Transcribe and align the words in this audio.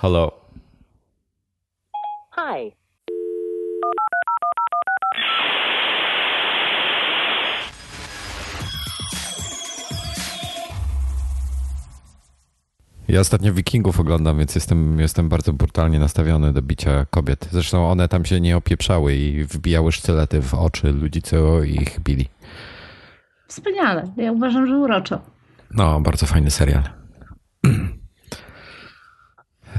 Hello. 0.00 0.32
Hi. 2.30 2.72
Ja 13.08 13.20
ostatnio 13.20 13.52
Wikingów 13.52 14.00
oglądam, 14.00 14.38
więc 14.38 14.54
jestem, 14.54 15.00
jestem 15.00 15.28
bardzo 15.28 15.52
brutalnie 15.52 15.98
nastawiony 15.98 16.52
do 16.52 16.62
bicia 16.62 17.06
kobiet. 17.10 17.48
Zresztą 17.50 17.90
one 17.90 18.08
tam 18.08 18.24
się 18.24 18.40
nie 18.40 18.56
opieprzały 18.56 19.14
i 19.14 19.44
wbijały 19.44 19.92
sztylety 19.92 20.42
w 20.42 20.54
oczy 20.54 20.92
ludzi, 20.92 21.22
co 21.22 21.62
ich 21.62 22.00
bili. 22.00 22.28
Wspaniale. 23.48 24.12
Ja 24.16 24.32
uważam, 24.32 24.66
że 24.66 24.76
uroczo. 24.76 25.20
No, 25.70 26.00
bardzo 26.00 26.26
fajny 26.26 26.50
serial. 26.50 26.97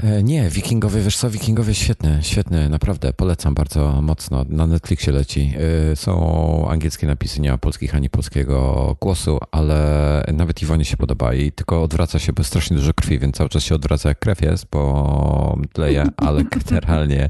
E, 0.04 0.24
Nie, 0.24 0.50
Wikingowie, 0.50 1.02
wiesz 1.02 1.18
co, 1.18 1.30
Wikingowie 1.30 1.74
świetny, 1.76 2.20
świetny, 2.22 2.70
naprawdę, 2.70 3.14
polecam 3.14 3.54
bardzo 3.54 4.02
mocno. 4.02 4.46
Na 4.50 4.68
Netflixie 4.68 5.14
leci. 5.14 5.54
E, 5.92 5.96
Są 5.96 6.68
angielskie 6.70 7.08
napisy, 7.08 7.42
nie 7.42 7.52
ma 7.52 7.58
polskich 7.58 7.96
ani 7.96 8.10
polskiego 8.10 8.96
głosu, 9.02 9.38
ale 9.52 10.24
nawet 10.34 10.62
Iwonie 10.62 10.86
się 10.86 10.98
podoba 10.98 11.34
i 11.34 11.52
tylko 11.52 11.84
odwraca 11.84 12.20
się, 12.20 12.34
bo 12.34 12.40
jest 12.40 12.50
strasznie 12.50 12.78
dużo 12.78 12.94
krwi, 12.94 13.20
więc 13.20 13.36
cały 13.36 13.50
czas 13.50 13.64
się 13.64 13.76
odwraca 13.76 14.10
jak 14.10 14.20
krew 14.20 14.42
jest, 14.42 14.66
bo 14.72 15.58
tleje, 15.74 16.04
ale 16.18 16.44
generalnie 16.70 17.24
e, 17.24 17.30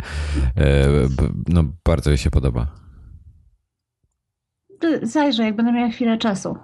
no, 1.47 1.63
bardzo 1.85 2.09
jej 2.09 2.17
się 2.17 2.31
podoba. 2.31 2.67
Zajrzę, 5.03 5.43
jak 5.43 5.55
będę 5.55 5.71
miała 5.71 5.89
chwilę 5.89 6.17
czasu. 6.17 6.57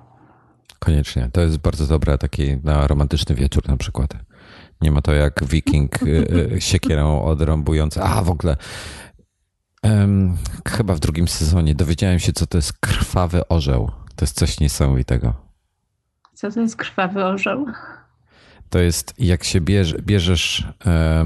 Koniecznie. 0.79 1.29
To 1.33 1.41
jest 1.41 1.57
bardzo 1.57 1.87
dobre 1.87 2.17
taki 2.17 2.57
na 2.63 2.87
romantyczny 2.87 3.35
wieczór 3.35 3.67
na 3.67 3.77
przykład. 3.77 4.13
Nie 4.85 4.91
ma 4.91 5.01
to 5.01 5.13
jak 5.13 5.45
wiking 5.45 6.03
y, 6.03 6.27
y, 6.55 6.61
siekierą 6.61 7.23
odrąbujący. 7.23 8.01
A, 8.03 8.21
w 8.21 8.29
ogóle 8.29 8.57
em, 9.83 10.37
chyba 10.67 10.95
w 10.95 10.99
drugim 10.99 11.27
sezonie 11.27 11.75
dowiedziałem 11.75 12.19
się, 12.19 12.33
co 12.33 12.47
to 12.47 12.57
jest 12.57 12.73
krwawy 12.73 13.47
orzeł. 13.47 13.91
To 14.15 14.25
jest 14.25 14.37
coś 14.37 14.59
niesamowitego. 14.59 15.33
Co 16.33 16.51
to 16.51 16.61
jest 16.61 16.75
krwawy 16.75 17.25
orzeł? 17.25 17.65
To 18.69 18.79
jest 18.79 19.13
jak 19.17 19.43
się 19.43 19.61
bierze, 19.61 19.97
bierzesz 20.01 20.67
e, 20.85 21.25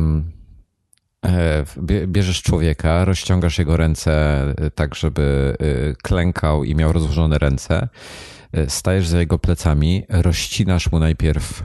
bie- 1.77 2.07
bierzesz 2.07 2.41
człowieka, 2.41 3.05
rozciągasz 3.05 3.59
jego 3.59 3.77
ręce 3.77 4.43
y, 4.65 4.71
tak, 4.71 4.95
żeby 4.95 5.55
y, 5.61 5.95
klękał 6.03 6.63
i 6.63 6.75
miał 6.75 6.93
rozłożone 6.93 7.37
ręce, 7.37 7.87
stajesz 8.67 9.07
za 9.07 9.19
jego 9.19 9.39
plecami, 9.39 10.03
rozcinasz 10.09 10.91
mu 10.91 10.99
najpierw 10.99 11.63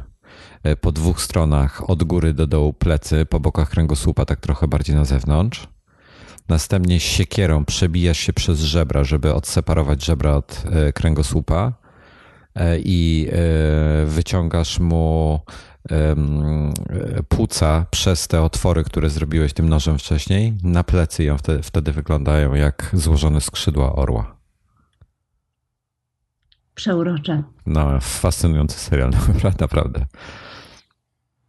po 0.80 0.92
dwóch 0.92 1.20
stronach 1.20 1.90
od 1.90 2.04
góry 2.04 2.34
do 2.34 2.46
dołu 2.46 2.72
plecy, 2.72 3.26
po 3.26 3.40
bokach 3.40 3.70
kręgosłupa, 3.70 4.24
tak 4.24 4.40
trochę 4.40 4.68
bardziej 4.68 4.96
na 4.96 5.04
zewnątrz. 5.04 5.68
Następnie 6.48 7.00
siekierą 7.00 7.64
przebijasz 7.64 8.18
się 8.18 8.32
przez 8.32 8.60
żebra, 8.60 9.04
żeby 9.04 9.34
odseparować 9.34 10.04
żebra 10.04 10.32
od 10.32 10.64
y, 10.88 10.92
kręgosłupa 10.92 11.72
e, 12.54 12.78
i 12.78 13.28
e, 13.32 14.06
wyciągasz 14.06 14.78
mu 14.78 15.40
e, 15.90 16.16
płuca 17.28 17.86
przez 17.90 18.28
te 18.28 18.42
otwory, 18.42 18.84
które 18.84 19.10
zrobiłeś 19.10 19.52
tym 19.52 19.68
nożem 19.68 19.98
wcześniej, 19.98 20.54
na 20.62 20.84
plecy 20.84 21.36
wtedy, 21.38 21.62
wtedy 21.62 21.92
wyglądają 21.92 22.54
jak 22.54 22.90
złożone 22.92 23.40
skrzydła 23.40 23.96
orła. 23.96 24.36
Przeurocze. 26.74 27.42
No, 27.66 28.00
fascynujący 28.00 28.78
serial, 28.78 29.10
naprawdę. 29.60 30.06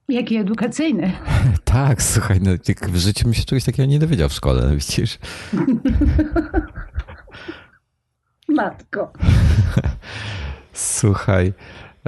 Jaki 0.09 0.37
edukacyjny. 0.37 1.11
Tak, 1.63 2.01
słuchaj, 2.01 2.39
no, 2.41 2.51
w 2.89 2.95
życiu 2.95 3.23
bym 3.23 3.33
się 3.33 3.43
czegoś 3.43 3.63
takiego 3.63 3.89
nie 3.89 3.99
dowiedział 3.99 4.29
w 4.29 4.33
szkole, 4.33 4.71
widzisz? 4.75 5.19
Matko. 8.47 9.13
Słuchaj, 10.73 11.53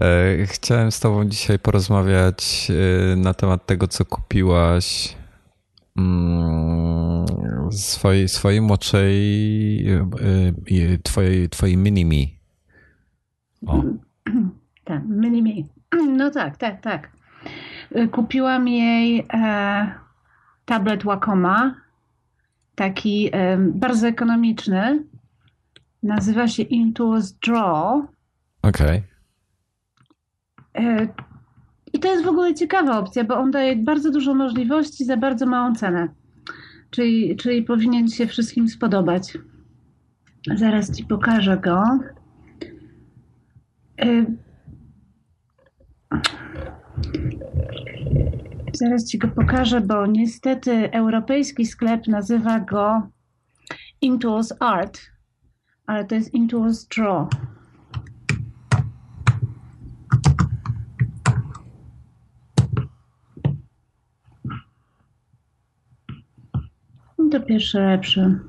e, 0.02 0.46
chciałem 0.46 0.92
z 0.92 1.00
tobą 1.00 1.26
dzisiaj 1.26 1.60
porozmawiać 1.60 2.72
e, 2.72 3.16
na 3.16 3.34
temat 3.34 3.66
tego, 3.66 3.88
co 3.88 4.06
kupiłaś 4.06 5.16
mm, 5.98 7.26
swojej, 7.72 8.30
swojej 8.30 8.62
młodszej, 8.62 9.90
e, 9.90 10.04
twojej, 11.04 11.50
twojej 11.50 11.78
mini-mi. 11.78 12.40
O, 13.66 13.84
Tak, 14.88 15.04
mini 15.08 15.68
No 16.18 16.32
tak, 16.32 16.58
tak, 16.58 16.82
tak. 16.82 17.17
Kupiłam 18.12 18.68
jej 18.68 19.28
e, 19.34 19.92
tablet 20.66 21.04
Wacoma. 21.04 21.76
Taki 22.76 23.30
e, 23.32 23.58
bardzo 23.58 24.08
ekonomiczny. 24.08 25.04
Nazywa 26.04 26.48
się 26.48 26.64
Intuos 26.64 27.34
Draw. 27.34 28.06
okej. 28.62 29.04
E, 30.78 31.08
I 31.94 32.00
to 32.00 32.08
jest 32.08 32.26
w 32.26 32.28
ogóle 32.28 32.54
ciekawa 32.54 33.00
opcja, 33.00 33.24
bo 33.24 33.38
on 33.38 33.52
daje 33.52 33.76
bardzo 33.76 34.12
dużo 34.12 34.36
możliwości 34.36 35.06
za 35.06 35.18
bardzo 35.18 35.46
małą 35.46 35.76
cenę. 35.76 36.08
Czyli, 36.90 37.36
czyli 37.36 37.64
powinien 37.64 38.08
się 38.08 38.28
wszystkim 38.28 38.70
spodobać. 38.70 39.38
Zaraz 40.56 40.98
ci 40.98 41.06
pokażę 41.06 41.58
go. 41.58 41.84
Zaraz 48.80 49.06
ci 49.06 49.18
go 49.18 49.28
pokażę, 49.28 49.82
bo 49.82 50.06
niestety 50.06 50.92
europejski 50.92 51.66
sklep 51.66 52.08
nazywa 52.08 52.60
go 52.60 53.10
Intuos 54.02 54.54
Art, 54.60 55.00
ale 55.86 56.06
to 56.06 56.16
jest 56.16 56.34
Intuos 56.34 56.88
Draw. 56.88 57.30
To 67.32 67.40
pierwszy 67.42 67.80
lepszy. 67.80 68.40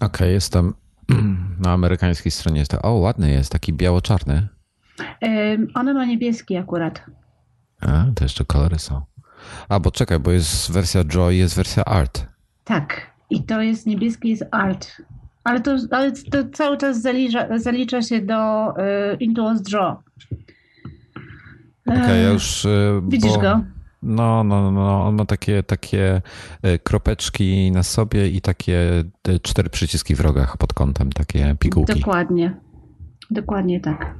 Okej, 0.00 0.32
jestem 0.32 0.74
na 1.58 1.72
amerykańskiej 1.72 2.32
stronie. 2.32 2.58
Jest 2.58 2.70
to, 2.70 2.82
o, 2.82 2.92
ładny 2.94 3.30
jest, 3.30 3.52
taki 3.52 3.72
biało-czarny. 3.72 4.48
Ona 5.74 5.94
ma 5.94 6.04
niebieski 6.04 6.56
akurat. 6.56 7.02
A, 7.80 8.04
to 8.14 8.24
jeszcze 8.24 8.44
kolory 8.44 8.78
są. 8.78 9.02
A, 9.68 9.80
bo 9.80 9.90
czekaj, 9.90 10.20
bo 10.20 10.30
jest 10.30 10.72
wersja 10.72 11.04
Joy, 11.04 11.34
jest 11.36 11.56
wersja 11.56 11.84
Art. 11.84 12.26
Tak. 12.64 13.12
I 13.30 13.44
to 13.44 13.62
jest 13.62 13.86
niebieski, 13.86 14.28
jest 14.28 14.44
art. 14.50 15.02
Ale 15.44 15.60
to, 15.60 15.76
ale 15.90 16.12
to 16.12 16.38
cały 16.52 16.76
czas 16.76 17.02
zalicza, 17.02 17.58
zalicza 17.58 18.02
się 18.02 18.20
do 18.20 18.68
y, 18.70 19.16
Intuos 19.20 19.62
Draw. 19.62 19.98
Okej, 21.86 21.98
ja 22.22 22.28
E, 22.30 22.32
już... 22.32 22.66
e, 22.66 23.00
Widzisz 23.08 23.32
bo- 23.32 23.40
go? 23.40 23.60
No, 24.02 24.44
no, 24.44 24.62
no, 24.62 24.70
no, 24.70 25.06
on 25.06 25.14
ma 25.14 25.24
takie, 25.24 25.62
takie 25.62 26.22
e, 26.62 26.78
kropeczki 26.78 27.72
na 27.72 27.82
sobie 27.82 28.28
i 28.28 28.40
takie 28.40 29.04
e, 29.28 29.40
cztery 29.40 29.70
przyciski 29.70 30.14
w 30.14 30.20
rogach 30.20 30.56
pod 30.56 30.72
kątem, 30.72 31.12
takie 31.12 31.56
pigułki. 31.58 31.94
Dokładnie. 31.94 32.56
Dokładnie 33.30 33.80
tak. 33.80 34.14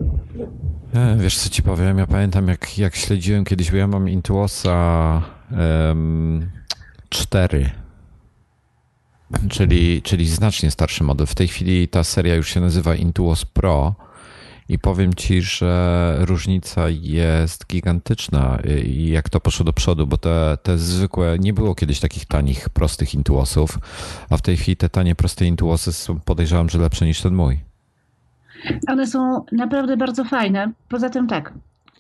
E, 0.94 1.16
Wiesz 1.16 1.38
co 1.38 1.48
ci 1.48 1.62
powiem, 1.62 1.98
ja 1.98 2.06
pamiętam 2.06 2.48
jak, 2.48 2.78
jak 2.78 2.96
śledziłem 2.96 3.44
kiedyś, 3.44 3.70
bo 3.70 3.76
ja 3.76 3.86
mam 3.86 4.08
Intuosa 4.08 5.22
um, 5.88 6.50
4, 7.08 7.70
czyli, 9.48 10.02
czyli 10.02 10.28
znacznie 10.28 10.70
starszy 10.70 11.04
model. 11.04 11.26
W 11.26 11.34
tej 11.34 11.48
chwili 11.48 11.88
ta 11.88 12.04
seria 12.04 12.34
już 12.34 12.48
się 12.48 12.60
nazywa 12.60 12.94
Intuos 12.94 13.44
Pro 13.44 13.94
i 14.72 14.78
powiem 14.78 15.14
ci, 15.14 15.42
że 15.42 16.16
różnica 16.20 16.88
jest 16.88 17.66
gigantyczna 17.66 18.58
i 18.84 19.08
jak 19.08 19.28
to 19.28 19.40
poszło 19.40 19.64
do 19.64 19.72
przodu, 19.72 20.06
bo 20.06 20.16
te, 20.18 20.58
te 20.62 20.78
zwykłe, 20.78 21.36
nie 21.38 21.52
było 21.52 21.74
kiedyś 21.74 22.00
takich 22.00 22.26
tanich, 22.26 22.68
prostych 22.68 23.14
Intuosów, 23.14 23.78
a 24.30 24.36
w 24.36 24.42
tej 24.42 24.56
chwili 24.56 24.76
te 24.76 24.88
tanie, 24.88 25.14
proste 25.14 25.46
Intuosy 25.46 25.92
są 25.92 26.20
podejrzewam, 26.20 26.68
że 26.68 26.78
lepsze 26.78 27.06
niż 27.06 27.20
ten 27.20 27.34
mój. 27.34 27.58
One 28.88 29.06
są 29.06 29.44
naprawdę 29.52 29.96
bardzo 29.96 30.24
fajne. 30.24 30.72
Poza 30.88 31.10
tym 31.10 31.26
tak, 31.26 31.52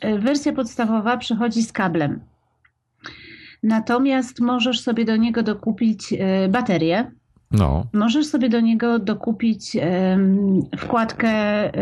y, 0.04 0.18
wersja 0.18 0.52
podstawowa 0.52 1.16
przychodzi 1.16 1.62
z 1.62 1.72
kablem. 1.72 2.20
Natomiast 3.62 4.40
możesz 4.40 4.80
sobie 4.80 5.04
do 5.04 5.16
niego 5.16 5.42
dokupić 5.42 6.12
y, 6.12 6.48
baterię. 6.48 7.10
No, 7.52 7.86
Możesz 7.92 8.26
sobie 8.26 8.48
do 8.48 8.60
niego 8.60 8.98
dokupić 8.98 9.76
wkładkę 10.78 11.32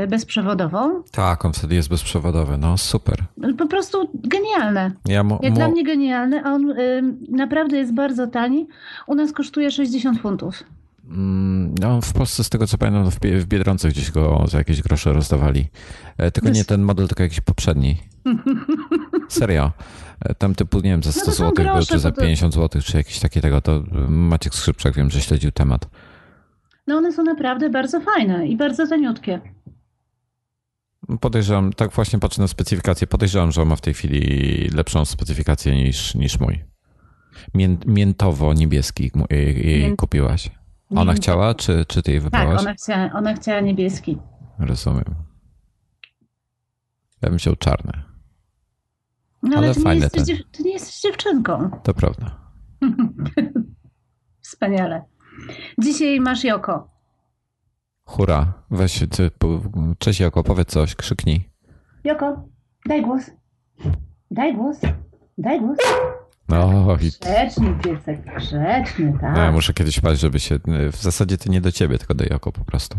bezprzewodową. 0.08 1.02
tak, 1.12 1.44
on 1.44 1.52
wtedy 1.52 1.74
jest 1.74 1.88
bezprzewodowy, 1.88 2.58
no 2.58 2.78
super. 2.78 3.24
Po 3.58 3.66
prostu 3.66 4.10
genialne. 4.14 4.90
Ja 5.06 5.24
Jak 5.42 5.54
dla 5.54 5.68
mnie 5.68 5.84
genialny, 5.84 6.44
a 6.44 6.50
on 6.52 6.74
naprawdę 7.28 7.76
jest 7.76 7.94
bardzo 7.94 8.26
tani. 8.26 8.66
U 9.06 9.14
nas 9.14 9.32
kosztuje 9.32 9.70
60 9.70 10.20
funtów. 10.20 10.64
Mm, 11.10 11.74
no, 11.80 12.00
w 12.00 12.12
Polsce, 12.12 12.44
z 12.44 12.50
tego 12.50 12.66
co 12.66 12.78
pamiętam, 12.78 13.10
w, 13.10 13.46
Biedronce 13.46 13.88
gdzieś 13.88 14.10
go 14.10 14.44
za 14.48 14.58
jakieś 14.58 14.82
grosze 14.82 15.12
rozdawali. 15.12 15.68
E, 16.18 16.30
tylko 16.30 16.50
nie 16.50 16.64
ten 16.64 16.82
model, 16.82 17.08
tylko 17.08 17.22
jakiś 17.22 17.40
poprzedni. 17.40 17.96
Serio. 19.28 19.70
E, 20.20 20.34
tam 20.34 20.54
typu, 20.54 20.76
nie 20.76 20.82
wiem, 20.90 21.02
za 21.02 21.12
100 21.12 21.26
No 21.26 21.32
zł 21.32 21.52
był, 21.54 21.64
grosze, 21.64 21.86
czy 21.92 21.98
za 21.98 22.10
bo 22.10 22.16
to- 22.16 22.22
50 22.22 22.54
zł, 22.54 22.82
czy 22.82 22.96
jakieś 22.96 23.18
takie 23.20 23.40
tego. 23.40 23.60
To 23.60 23.82
Maciek 24.08 24.54
Skrzypczak 24.54 24.94
wiem, 24.94 25.10
że 25.10 25.20
śledził 25.20 25.50
temat. 25.52 25.88
No 26.86 26.96
one 26.96 27.12
są 27.12 27.22
naprawdę 27.22 27.70
bardzo 27.70 28.00
fajne 28.00 28.46
i 28.48 28.56
bardzo 28.56 28.86
taniutkie. 28.86 29.40
Podejrzewam, 31.20 31.72
tak 31.72 31.92
właśnie 31.92 32.18
patrzę 32.18 32.42
na 32.42 32.48
specyfikację, 32.48 33.06
podejrzewam, 33.06 33.52
że 33.52 33.62
on 33.62 33.68
ma 33.68 33.76
w 33.76 33.80
tej 33.80 33.94
chwili 33.94 34.68
lepszą 34.74 35.04
specyfikację 35.04 35.84
niż, 35.84 36.14
niż 36.14 36.40
mój. 36.40 36.64
Mię, 37.54 37.76
miętowo-niebieski 37.86 39.10
jej- 39.30 39.90
Mię- 39.90 39.96
kupiłaś. 39.96 40.50
Ona 40.90 41.00
Miętowo. 41.00 41.16
chciała, 41.16 41.54
czy, 41.54 41.84
czy 41.88 42.02
ty 42.02 42.10
jej 42.10 42.20
Tak, 42.20 42.24
wybrałaś? 42.24 42.60
ona 42.60 42.74
chciała, 42.74 43.10
ona 43.12 43.34
chciała 43.34 43.60
niebieski. 43.60 44.18
Rozumiem. 44.58 45.14
Ja 47.22 47.28
bym 47.28 47.38
wziął 47.38 47.56
czarne. 47.56 48.09
No 49.42 49.56
ale, 49.56 49.66
Ale 49.66 49.74
ty, 49.74 49.80
nie 49.80 49.84
fajne 49.84 50.02
jesteś, 50.04 50.26
ten. 50.26 50.36
ty 50.52 50.62
nie 50.62 50.72
jesteś 50.72 51.00
dziewczynką. 51.00 51.70
To 51.84 51.94
prawda. 51.94 52.40
Wspaniale. 54.40 55.04
Dzisiaj 55.78 56.20
masz 56.20 56.44
Joko. 56.44 56.90
Hura. 58.04 58.52
Weź, 58.70 59.04
ty, 59.10 59.30
po- 59.38 59.60
cześć 59.98 60.20
Jako, 60.20 60.42
powiedz 60.42 60.68
coś, 60.68 60.94
krzyknij. 60.94 61.50
Joko, 62.04 62.48
daj 62.86 63.02
głos. 63.02 63.22
Daj 64.30 64.54
głos. 64.54 64.76
Daj 65.38 65.60
głos. 65.60 65.78
No 66.48 66.96
Grzeczny 67.20 67.74
piesek, 67.84 68.24
grzeczny, 68.36 69.18
tak. 69.20 69.36
ja 69.36 69.52
muszę 69.52 69.72
kiedyś 69.74 70.00
paść, 70.00 70.20
żeby 70.20 70.40
się... 70.40 70.58
W 70.92 70.96
zasadzie 70.96 71.38
to 71.38 71.50
nie 71.50 71.60
do 71.60 71.72
ciebie, 71.72 71.98
tylko 71.98 72.14
do 72.14 72.24
Jako 72.24 72.52
po 72.52 72.64
prostu. 72.64 72.98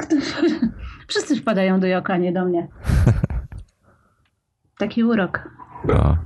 Kto- 0.00 0.16
Wszyscy 1.08 1.36
wpadają 1.36 1.80
do 1.80 1.86
Joka, 1.86 2.16
nie 2.16 2.32
do 2.32 2.44
mnie. 2.44 2.68
Taki 4.78 5.04
urok. 5.04 5.48
No. 5.84 6.16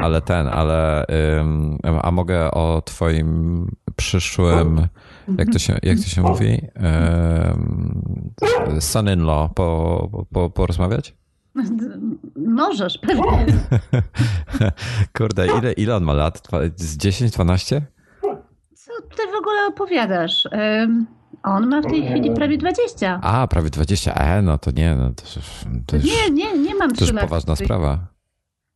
Ale 0.00 0.20
ten, 0.20 0.46
ale... 0.48 1.04
Ym, 1.40 1.78
a 2.02 2.10
mogę 2.10 2.50
o 2.50 2.82
twoim 2.84 3.66
przyszłym... 3.96 4.86
Jak 5.38 5.52
to 5.52 5.58
się, 5.58 5.78
jak 5.82 5.98
to 5.98 6.04
się 6.04 6.22
mówi? 6.22 6.60
Ym, 7.52 8.30
son-in-law 8.80 9.54
po, 9.54 10.08
po, 10.32 10.50
porozmawiać? 10.50 11.14
Możesz, 12.36 12.98
pewnie. 12.98 13.46
Kurde, 15.18 15.46
ile, 15.46 15.72
ile 15.72 15.96
on 15.96 16.04
ma 16.04 16.12
lat? 16.12 16.48
Z 16.76 16.96
10, 16.96 17.30
12? 17.30 17.82
Co 18.74 18.92
ty 19.16 19.22
w 19.32 19.34
ogóle 19.40 19.66
opowiadasz? 19.66 20.48
Ym, 20.82 21.06
On 21.42 21.68
ma 21.68 21.80
w 21.82 21.86
tej 21.86 22.06
chwili 22.06 22.30
prawie 22.30 22.58
20. 22.58 23.20
A, 23.22 23.46
prawie 23.46 23.70
20. 23.70 24.14
E, 24.14 24.42
no 24.42 24.58
to 24.58 24.70
nie, 24.70 24.94
no 24.94 25.10
to, 25.10 25.22
to 25.86 25.96
już, 25.96 26.04
Nie, 26.06 26.30
nie, 26.30 26.58
nie 26.58 26.74
mam 26.74 26.90
to 26.90 26.96
3 27.04 27.12
już 27.12 27.20
poważna 27.22 27.56
sprawa. 27.56 27.98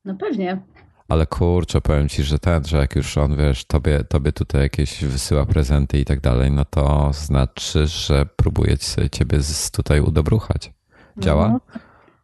No 0.04 0.14
pewnie. 0.14 0.62
Ale 1.08 1.26
kurczę, 1.26 1.80
powiem 1.80 2.08
ci, 2.08 2.22
że 2.22 2.38
ten, 2.38 2.64
że 2.64 2.76
jak 2.76 2.96
już 2.96 3.18
on, 3.18 3.36
wiesz, 3.36 3.64
tobie, 3.64 4.04
tobie 4.04 4.32
tutaj 4.32 4.62
jakieś 4.62 5.04
wysyła 5.04 5.46
prezenty 5.46 5.98
i 5.98 6.04
tak 6.04 6.20
dalej, 6.20 6.50
no 6.50 6.64
to 6.64 7.10
znaczy, 7.12 7.86
że 7.86 8.26
próbuje 8.36 8.78
ci- 8.78 9.10
ciebie 9.10 9.40
z, 9.40 9.70
tutaj 9.70 10.00
udobruchać. 10.00 10.72
Działa? 11.18 11.48
No. 11.48 11.60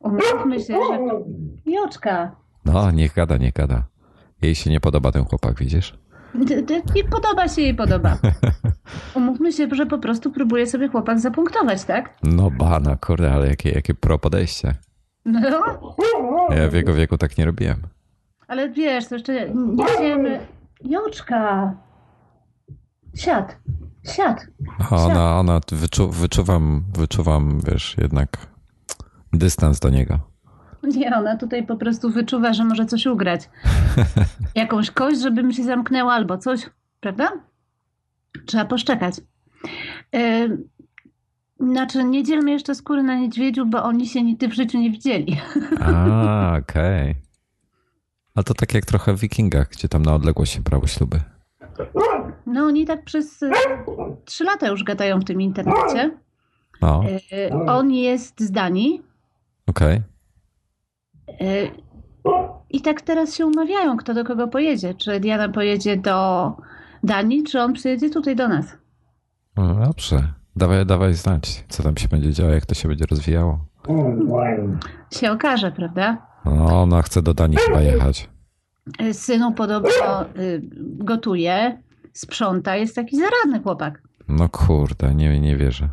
Umówmy 0.01 0.61
się, 0.61 0.67
że... 0.67 0.99
Joczka, 1.67 2.37
No, 2.65 2.91
niech 2.91 3.15
gada, 3.15 3.37
niech 3.37 3.53
gada. 3.53 3.83
Jej 4.43 4.55
się 4.55 4.71
nie 4.71 4.81
podoba 4.81 5.13
ten 5.13 5.25
chłopak, 5.25 5.59
widzisz? 5.59 5.99
Nie 6.95 7.05
podoba 7.05 7.49
się 7.49 7.63
jej 7.63 7.75
podoba. 7.75 8.19
Umówmy 9.15 9.53
się, 9.53 9.69
że 9.73 9.87
po 9.87 9.99
prostu 9.99 10.31
próbuje 10.31 10.67
sobie 10.67 10.89
chłopak 10.89 11.21
zapunktować, 11.21 11.85
tak? 11.85 12.17
No 12.23 12.51
bana, 12.51 12.97
kurde, 12.97 13.33
ale 13.33 13.49
jakie, 13.49 13.71
jakie 13.71 13.95
pro 13.95 14.19
podejście. 14.19 14.75
No, 15.25 15.51
Ja 16.57 16.69
w 16.69 16.73
jego 16.73 16.95
wieku 16.95 17.19
tak 17.19 17.39
nie 17.39 17.45
robiłem. 17.45 17.83
ale 18.49 18.71
wiesz, 18.71 19.07
to 19.09 19.15
jeszcze 19.15 19.51
nie 19.55 19.87
wiemy... 20.01 20.41
Joczka! 20.85 21.75
Siad, 23.15 23.57
siad. 24.07 24.47
A 24.91 24.97
Ona, 24.97 25.39
ona 25.39 25.61
wyczu, 25.73 26.11
wyczuwam, 26.11 26.85
wyczuwam, 26.97 27.61
wiesz, 27.67 27.97
jednak 27.99 28.47
dystans 29.33 29.81
do 29.81 29.89
niego. 29.89 30.19
Nie, 30.83 31.17
ona 31.17 31.37
tutaj 31.37 31.67
po 31.67 31.77
prostu 31.77 32.11
wyczuwa, 32.11 32.53
że 32.53 32.65
może 32.65 32.87
coś 32.87 33.07
ugrać. 33.07 33.51
Jakąś 34.55 34.91
kość, 34.91 35.21
żeby 35.21 35.43
mi 35.43 35.55
się 35.55 35.65
zamknęła 35.65 36.13
albo 36.13 36.39
coś, 36.39 36.71
prawda? 37.01 37.33
Trzeba 38.47 38.65
poszczekać. 38.65 39.15
Yy, 40.13 40.59
znaczy, 41.61 42.05
nie 42.05 42.23
dzielmy 42.23 42.51
jeszcze 42.51 42.75
skóry 42.75 43.03
na 43.03 43.15
niedźwiedziu, 43.17 43.67
bo 43.67 43.83
oni 43.83 44.07
się 44.07 44.23
nigdy 44.23 44.49
w 44.49 44.53
życiu 44.55 44.79
nie 44.79 44.91
widzieli. 44.91 45.37
A, 45.81 46.57
okej. 46.63 47.15
A 48.35 48.43
to 48.43 48.55
tak 48.55 48.75
jak 48.75 48.85
trochę 48.87 49.13
w 49.15 49.21
Wikingach, 49.21 49.69
gdzie 49.69 49.89
tam 49.89 50.03
na 50.03 50.15
odległość 50.15 50.53
się 50.53 50.61
brało 50.61 50.87
śluby. 50.87 51.21
No, 52.47 52.65
oni 52.65 52.87
tak 52.87 53.05
przez 53.05 53.43
y, 53.43 53.51
trzy 54.25 54.45
lata 54.45 54.69
już 54.69 54.85
gadają 54.85 55.21
w 55.21 55.25
tym 55.25 55.41
internecie. 55.41 56.11
No, 56.83 57.03
Yy, 57.33 57.53
on 57.67 57.91
jest 57.93 58.41
z 58.41 58.51
Danii. 58.51 59.03
okej. 59.67 59.95
yy, 59.97 60.03
I 62.71 62.81
tak 62.81 63.01
teraz 63.01 63.35
się 63.35 63.47
umawiają, 63.47 63.97
kto 63.97 64.15
do 64.15 64.25
kogo 64.25 64.49
pojedzie. 64.49 64.95
Czy 64.95 65.21
Diana 65.21 65.49
pojedzie 65.49 65.97
do 65.97 66.53
Danii, 67.03 67.43
czy 67.45 67.61
on 67.61 67.73
przyjedzie 67.73 68.11
tutaj 68.11 68.37
do 68.37 68.49
nas. 68.49 68.77
No 69.57 69.75
dobrze. 69.75 70.33
Dawaj, 70.57 70.87
dawaj 70.87 71.15
znać, 71.15 71.65
co 71.69 71.83
tam 71.83 71.97
się 71.97 72.09
będzie 72.09 72.33
działo, 72.33 72.53
jak 72.53 72.67
to 72.67 72.75
się 72.75 72.89
będzie 72.89 73.05
rozwijało. 73.11 73.59
Się 75.11 75.33
okaże, 75.33 75.73
prawda? 75.73 76.27
No, 76.45 76.83
ona 76.83 77.03
chce 77.03 77.23
do 77.23 77.35
Danii 77.35 77.59
chyba 77.59 77.81
jechać. 77.83 78.31
Y, 79.03 79.15
Synu 79.15 79.53
podobno 79.53 80.25
y, 80.39 80.63
gotuje, 80.81 81.83
sprząta, 82.13 82.77
jest 82.77 82.97
taki 82.97 83.17
zaradny 83.17 83.63
chłopak. 83.63 84.03
No 84.29 84.49
kurde, 84.49 85.15
nie, 85.15 85.41
nie 85.41 85.57
wierzę. 85.57 85.89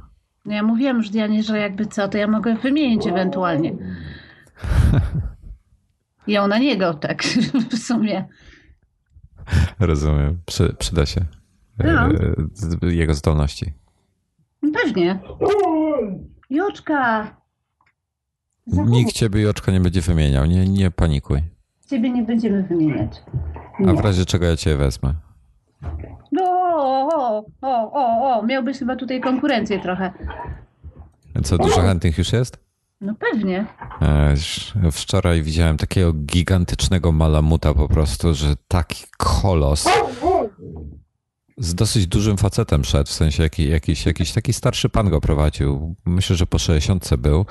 No 0.45 0.53
ja 0.53 0.63
mówiłam 0.63 0.97
już 0.97 1.09
Dianie, 1.09 1.43
że 1.43 1.57
jakby 1.59 1.85
co, 1.85 2.07
to 2.07 2.17
ja 2.17 2.27
mogę 2.27 2.55
wymienić 2.55 3.07
ewentualnie. 3.07 3.73
Ją 6.27 6.47
na 6.47 6.57
niego, 6.57 6.94
tak 6.94 7.23
w 7.71 7.77
sumie. 7.77 8.25
Rozumiem. 9.79 10.38
Przy, 10.45 10.75
przyda 10.79 11.06
się. 11.06 11.21
No. 11.83 12.07
E, 12.07 12.33
z- 12.53 12.94
Jego 12.94 13.13
zdolności. 13.13 13.73
Pewnie. 14.83 15.19
Joczka! 16.50 17.35
Zachowuj. 18.67 18.98
Nikt 18.98 19.12
ciebie 19.12 19.41
Joczka 19.41 19.72
nie 19.72 19.79
będzie 19.79 20.01
wymieniał, 20.01 20.45
nie, 20.45 20.67
nie 20.69 20.91
panikuj. 20.91 21.41
Ciebie 21.89 22.10
nie 22.10 22.24
będziemy 22.24 22.63
wymieniać. 22.63 23.22
A 23.88 23.93
w 23.93 24.00
razie 24.00 24.25
czego 24.25 24.45
ja 24.45 24.57
cię 24.57 24.75
wezmę? 24.77 25.13
No, 26.31 26.43
o, 26.43 27.45
o, 27.62 27.91
o, 27.93 28.38
o, 28.39 28.45
miałbyś 28.45 28.79
chyba 28.79 28.95
tutaj 28.95 29.22
konkurencję 29.22 29.79
trochę. 29.79 30.13
Co, 31.43 31.57
dużo 31.57 31.81
chętnych 31.81 32.17
już 32.17 32.34
jest? 32.34 32.68
No 33.01 33.15
pewnie. 33.20 33.68
E, 34.01 34.91
Wczoraj 34.91 35.41
widziałem 35.44 35.77
takiego 35.77 36.13
gigantycznego 36.13 37.12
malamuta 37.12 37.74
po 37.74 37.88
prostu, 37.88 38.34
że 38.34 38.56
taki 38.68 39.03
kolos 39.18 39.86
z 41.60 41.75
dosyć 41.75 42.08
dużym 42.08 42.38
facetem 42.38 42.84
szedł, 42.84 43.10
w 43.10 43.13
sensie 43.13 43.44
jaki, 43.44 43.70
jakiś, 43.70 44.06
jakiś 44.06 44.32
taki 44.32 44.53
starszy 44.53 44.89
pan 44.89 45.10
go 45.10 45.22
prowadził. 45.22 45.96
Myślę, 46.06 46.36
że 46.36 46.48
po 46.48 46.60
60 46.60 47.15
był. 47.15 47.46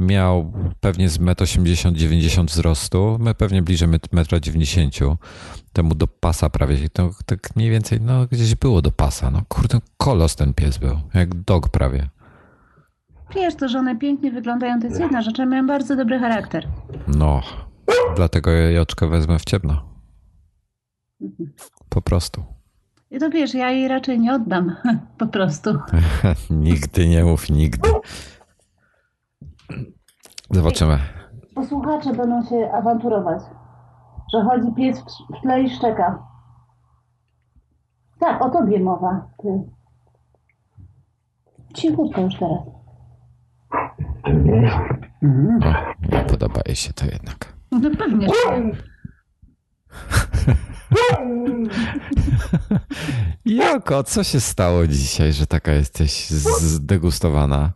Miał 0.00 0.52
pewnie 0.80 1.08
z 1.08 1.18
1,80-90 1.18 2.40
m 2.40 2.46
wzrostu, 2.46 3.16
my 3.20 3.34
pewnie 3.34 3.62
bliżej 3.62 3.88
1,90 3.88 5.10
m. 5.10 5.16
Temu 5.72 5.94
do 5.94 6.06
pasa 6.06 6.50
prawie, 6.50 6.88
to 6.88 7.10
tak 7.26 7.56
mniej 7.56 7.70
więcej, 7.70 8.00
no 8.00 8.26
gdzieś 8.26 8.54
było 8.54 8.82
do 8.82 8.92
pasa. 8.92 9.30
No 9.30 9.42
kurde, 9.48 9.80
kolos 9.96 10.36
ten 10.36 10.54
pies 10.54 10.78
był, 10.78 11.00
jak 11.14 11.34
dog 11.34 11.68
prawie. 11.68 12.08
Wiesz, 13.30 13.54
to, 13.54 13.68
że 13.68 13.78
one 13.78 13.96
pięknie 13.96 14.30
wyglądają, 14.30 14.80
to 14.80 14.86
jest 14.86 15.00
jedna 15.00 15.22
rzecz, 15.22 15.40
a 15.40 15.46
mają 15.46 15.66
bardzo 15.66 15.96
dobry 15.96 16.18
charakter. 16.18 16.68
No, 17.08 17.40
dlatego 18.16 18.50
ja 18.50 18.70
Joczkę 18.70 19.08
wezmę 19.08 19.38
w 19.38 19.44
ciemno. 19.44 19.82
Po 21.88 22.02
prostu. 22.02 22.44
I 23.10 23.18
to 23.18 23.30
wiesz, 23.30 23.54
ja 23.54 23.70
jej 23.70 23.88
raczej 23.88 24.20
nie 24.20 24.34
oddam, 24.34 24.76
po 25.18 25.26
prostu. 25.26 25.70
nigdy 26.50 27.08
nie 27.08 27.24
mów, 27.24 27.50
nigdy. 27.50 27.90
Zobaczymy. 30.50 30.98
Posłuchacze 31.54 32.12
będą 32.12 32.42
się 32.44 32.72
awanturować, 32.72 33.42
że 34.32 34.42
chodzi 34.42 34.72
pies 34.72 35.02
w 35.38 35.42
tle 35.42 35.62
i 35.62 35.70
szczeka. 35.70 36.26
Tak, 38.20 38.42
o 38.42 38.50
tobie 38.50 38.80
mowa. 38.80 39.28
Ty. 39.42 39.62
Cichutko 41.74 42.20
już 42.20 42.34
teraz. 42.38 42.73
O, 45.62 45.74
nie 46.12 46.20
podoba 46.28 46.60
jej 46.66 46.76
się 46.76 46.92
to 46.92 47.04
jednak. 47.04 47.52
No 47.72 47.90
pewnie. 47.98 48.26
że- 48.28 48.70
Joko, 53.44 54.02
co 54.04 54.24
się 54.24 54.40
stało 54.40 54.86
dzisiaj, 54.86 55.32
że 55.32 55.46
taka 55.46 55.72
jesteś 55.72 56.30
zdegustowana? 56.30 57.72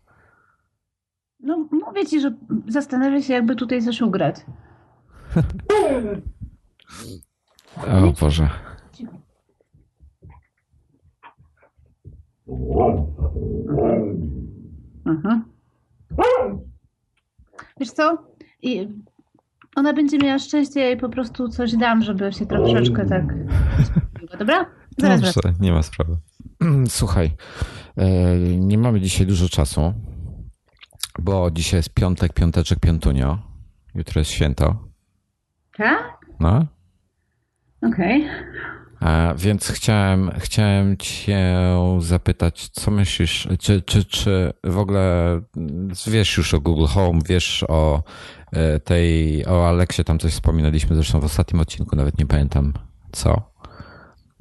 No, 1.41 1.69
mówię 1.87 2.07
ci, 2.07 2.21
że 2.21 2.35
zastanawiam 2.69 3.23
się, 3.23 3.33
jakby 3.33 3.57
tutaj 3.57 3.83
coś 3.83 4.01
ugrać. 4.01 4.37
o 7.87 8.13
Boże. 8.21 8.51
Mhm. 15.07 15.45
Wiesz 17.81 17.91
co? 17.91 18.19
I 18.63 18.89
ona 19.77 19.93
będzie 19.93 20.19
miała 20.19 20.39
szczęście, 20.39 20.81
ja 20.81 20.87
jej 20.87 20.97
po 20.97 21.09
prostu 21.09 21.49
coś 21.49 21.77
dam, 21.77 22.03
żeby 22.03 22.33
się 22.33 22.47
troszeczkę 22.47 23.07
tak... 23.07 23.25
Dobra? 24.39 24.67
Zaraz 24.99 25.21
Dobrze, 25.21 25.55
nie 25.61 25.73
ma 25.73 25.83
sprawy. 25.83 26.17
Słuchaj, 26.89 27.31
e, 27.97 28.37
nie 28.39 28.79
mamy 28.79 29.01
dzisiaj 29.01 29.27
dużo 29.27 29.49
czasu, 29.49 29.95
bo 31.19 31.51
dzisiaj 31.51 31.79
jest 31.79 31.95
piątek, 31.95 32.33
piąteczek, 32.33 32.81
piątunio. 32.81 33.39
Jutro 33.95 34.19
jest 34.19 34.31
święto. 34.31 34.89
Tak? 35.77 36.19
No. 36.41 36.67
Okej. 37.83 38.25
Okay. 38.25 38.48
A, 39.01 39.35
więc 39.37 39.69
chciałem, 39.69 40.31
chciałem 40.39 40.97
Cię 40.97 41.57
zapytać, 41.99 42.69
co 42.69 42.91
myślisz, 42.91 43.49
czy, 43.61 43.83
czy, 43.83 44.05
czy 44.05 44.53
w 44.65 44.79
ogóle 44.79 45.41
wiesz 46.07 46.37
już 46.37 46.55
o 46.55 46.61
Google 46.61 46.87
Home, 46.87 47.21
wiesz 47.29 47.65
o 47.69 48.03
e, 48.53 48.81
tej, 48.81 49.47
o 49.47 49.69
Aleksie, 49.69 50.05
tam 50.05 50.19
coś 50.19 50.33
wspominaliśmy 50.33 50.97
zresztą 50.97 51.21
w 51.21 51.25
ostatnim 51.25 51.61
odcinku, 51.61 51.97
nawet 51.97 52.19
nie 52.19 52.27
pamiętam 52.27 52.73
co. 53.13 53.53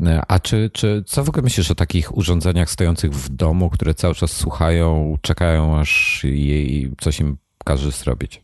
E, 0.05 0.21
a 0.27 0.39
czy, 0.39 0.69
czy 0.73 1.03
co 1.07 1.23
w 1.23 1.29
ogóle 1.29 1.43
myślisz 1.43 1.71
o 1.71 1.75
takich 1.75 2.17
urządzeniach 2.17 2.69
stojących 2.69 3.11
w 3.11 3.29
domu, 3.29 3.69
które 3.69 3.93
cały 3.93 4.15
czas 4.15 4.31
słuchają, 4.31 5.17
czekają 5.21 5.79
aż 5.79 6.21
jej 6.23 6.91
coś 7.01 7.19
im 7.19 7.37
każe 7.65 7.91
zrobić? 7.91 8.43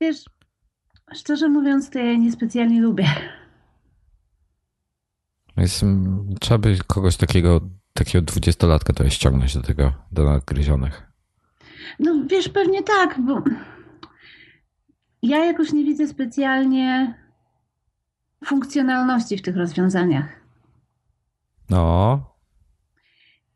Wiesz, 0.00 0.24
Szczerze 1.14 1.48
mówiąc, 1.48 1.90
to 1.90 1.98
ja 1.98 2.04
jej 2.04 2.18
niespecjalnie 2.18 2.80
lubię. 2.80 3.06
Jest, 5.56 5.84
trzeba 6.40 6.58
by 6.58 6.78
kogoś 6.86 7.16
takiego, 7.16 7.60
takiego 7.92 8.24
dwudziestolatka 8.24 8.92
to 8.92 9.10
ściągnąć 9.10 9.54
do 9.54 9.62
tego, 9.62 9.92
do 10.12 10.24
nadgryzionych. 10.24 11.02
No 11.98 12.22
wiesz, 12.26 12.48
pewnie 12.48 12.82
tak, 12.82 13.20
bo 13.20 13.42
ja 15.22 15.44
jakoś 15.44 15.72
nie 15.72 15.84
widzę 15.84 16.06
specjalnie 16.08 17.14
funkcjonalności 18.44 19.38
w 19.38 19.42
tych 19.42 19.56
rozwiązaniach. 19.56 20.40
No. 21.70 22.20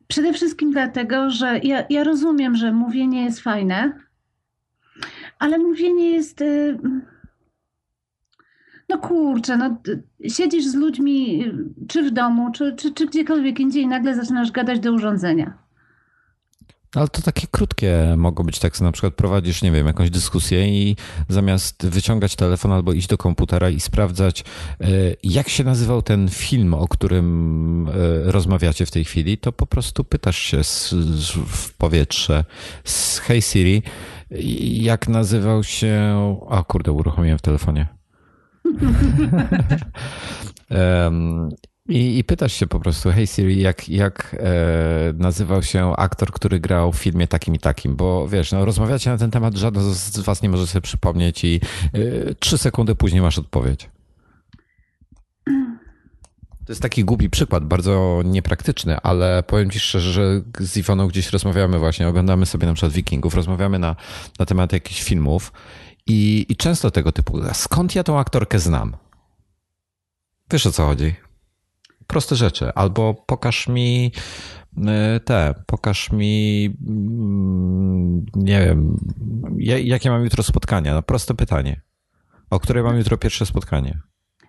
Przede 0.07 0.33
wszystkim 0.33 0.71
dlatego, 0.71 1.29
że 1.29 1.59
ja, 1.59 1.85
ja 1.89 2.03
rozumiem, 2.03 2.55
że 2.55 2.71
mówienie 2.71 3.23
jest 3.23 3.39
fajne, 3.39 3.99
ale 5.39 5.57
mówienie 5.57 6.11
jest. 6.11 6.41
Y, 6.41 6.77
no 8.89 8.97
kurczę, 8.97 9.57
no 9.57 9.77
siedzisz 10.27 10.65
z 10.65 10.75
ludźmi 10.75 11.45
czy 11.87 12.09
w 12.09 12.13
domu, 12.13 12.51
czy, 12.51 12.75
czy, 12.75 12.93
czy 12.93 13.07
gdziekolwiek 13.07 13.59
indziej 13.59 13.83
i 13.83 13.87
nagle 13.87 14.15
zaczynasz 14.15 14.51
gadać 14.51 14.79
do 14.79 14.93
urządzenia. 14.93 15.69
Ale 16.95 17.07
to 17.07 17.21
takie 17.21 17.47
krótkie 17.51 18.13
mogą 18.17 18.43
być 18.43 18.59
że 18.59 18.83
na 18.83 18.91
przykład 18.91 19.13
prowadzisz, 19.13 19.61
nie 19.61 19.71
wiem, 19.71 19.87
jakąś 19.87 20.09
dyskusję 20.09 20.67
i 20.67 20.95
zamiast 21.27 21.87
wyciągać 21.87 22.35
telefon 22.35 22.71
albo 22.71 22.93
iść 22.93 23.07
do 23.07 23.17
komputera 23.17 23.69
i 23.69 23.79
sprawdzać, 23.79 24.43
e, 24.81 24.85
jak 25.23 25.49
się 25.49 25.63
nazywał 25.63 26.01
ten 26.01 26.29
film, 26.29 26.73
o 26.73 26.87
którym 26.87 27.87
e, 27.87 27.91
rozmawiacie 28.31 28.85
w 28.85 28.91
tej 28.91 29.05
chwili, 29.05 29.37
to 29.37 29.51
po 29.51 29.65
prostu 29.65 30.03
pytasz 30.03 30.37
się 30.37 30.61
w 31.47 31.73
powietrze 31.77 32.45
z 32.83 33.19
Hey 33.19 33.41
Siri, 33.41 33.83
jak 34.61 35.07
nazywał 35.07 35.63
się. 35.63 36.15
O 36.41 36.63
kurde, 36.63 36.91
uruchomiłem 36.91 37.37
w 37.37 37.41
telefonie. 37.41 37.98
I, 41.89 42.17
I, 42.17 42.23
pytasz 42.23 42.53
się 42.53 42.67
po 42.67 42.79
prostu, 42.79 43.11
hej 43.11 43.27
Siri, 43.27 43.61
jak, 43.61 43.89
jak 43.89 44.35
e, 44.39 45.13
nazywał 45.13 45.63
się 45.63 45.95
aktor, 45.95 46.31
który 46.31 46.59
grał 46.59 46.91
w 46.91 46.97
filmie 46.97 47.27
takim 47.27 47.55
i 47.55 47.59
takim? 47.59 47.95
Bo 47.95 48.27
wiesz, 48.27 48.51
no, 48.51 48.65
rozmawiacie 48.65 49.09
na 49.09 49.17
ten 49.17 49.31
temat, 49.31 49.55
żaden 49.55 49.93
z 49.93 50.19
was 50.19 50.41
nie 50.41 50.49
może 50.49 50.67
sobie 50.67 50.81
przypomnieć 50.81 51.43
i 51.43 51.61
e, 51.93 52.35
trzy 52.35 52.57
sekundy 52.57 52.95
później 52.95 53.21
masz 53.21 53.39
odpowiedź. 53.39 53.89
To 56.65 56.71
jest 56.71 56.81
taki 56.81 57.03
głupi 57.03 57.29
przykład, 57.29 57.65
bardzo 57.65 58.21
niepraktyczny, 58.25 58.97
ale 58.97 59.43
powiem 59.43 59.69
ci 59.69 59.79
szczerze, 59.79 60.11
że 60.11 60.41
z 60.59 60.77
Iwoną 60.77 61.07
gdzieś 61.07 61.31
rozmawiamy 61.31 61.79
właśnie, 61.79 62.07
oglądamy 62.07 62.45
sobie 62.45 62.67
na 62.67 62.73
przykład 62.73 62.93
Wikingów, 62.93 63.35
rozmawiamy 63.35 63.79
na, 63.79 63.95
na 64.39 64.45
temat 64.45 64.73
jakichś 64.73 65.03
filmów 65.03 65.51
i, 66.09 66.45
I 66.49 66.55
często 66.55 66.91
tego 66.91 67.11
typu, 67.11 67.39
skąd 67.53 67.95
ja 67.95 68.03
tą 68.03 68.19
aktorkę 68.19 68.59
znam? 68.59 68.97
Wiesz 70.51 70.65
o 70.65 70.71
co 70.71 70.85
chodzi? 70.85 71.15
Proste 72.07 72.35
rzeczy. 72.35 72.73
Albo 72.75 73.13
pokaż 73.13 73.67
mi 73.67 74.11
y, 74.77 74.81
te, 75.19 75.53
pokaż 75.65 76.11
mi, 76.11 76.65
mm, 76.87 78.25
nie 78.35 78.59
wiem, 78.59 78.97
jakie 79.83 80.09
mam 80.09 80.23
jutro 80.23 80.43
spotkania. 80.43 80.93
No, 80.93 81.01
proste 81.01 81.33
pytanie. 81.33 81.81
O 82.49 82.59
której 82.59 82.83
mam 82.83 82.97
jutro 82.97 83.17
pierwsze 83.17 83.45
spotkanie? 83.45 83.99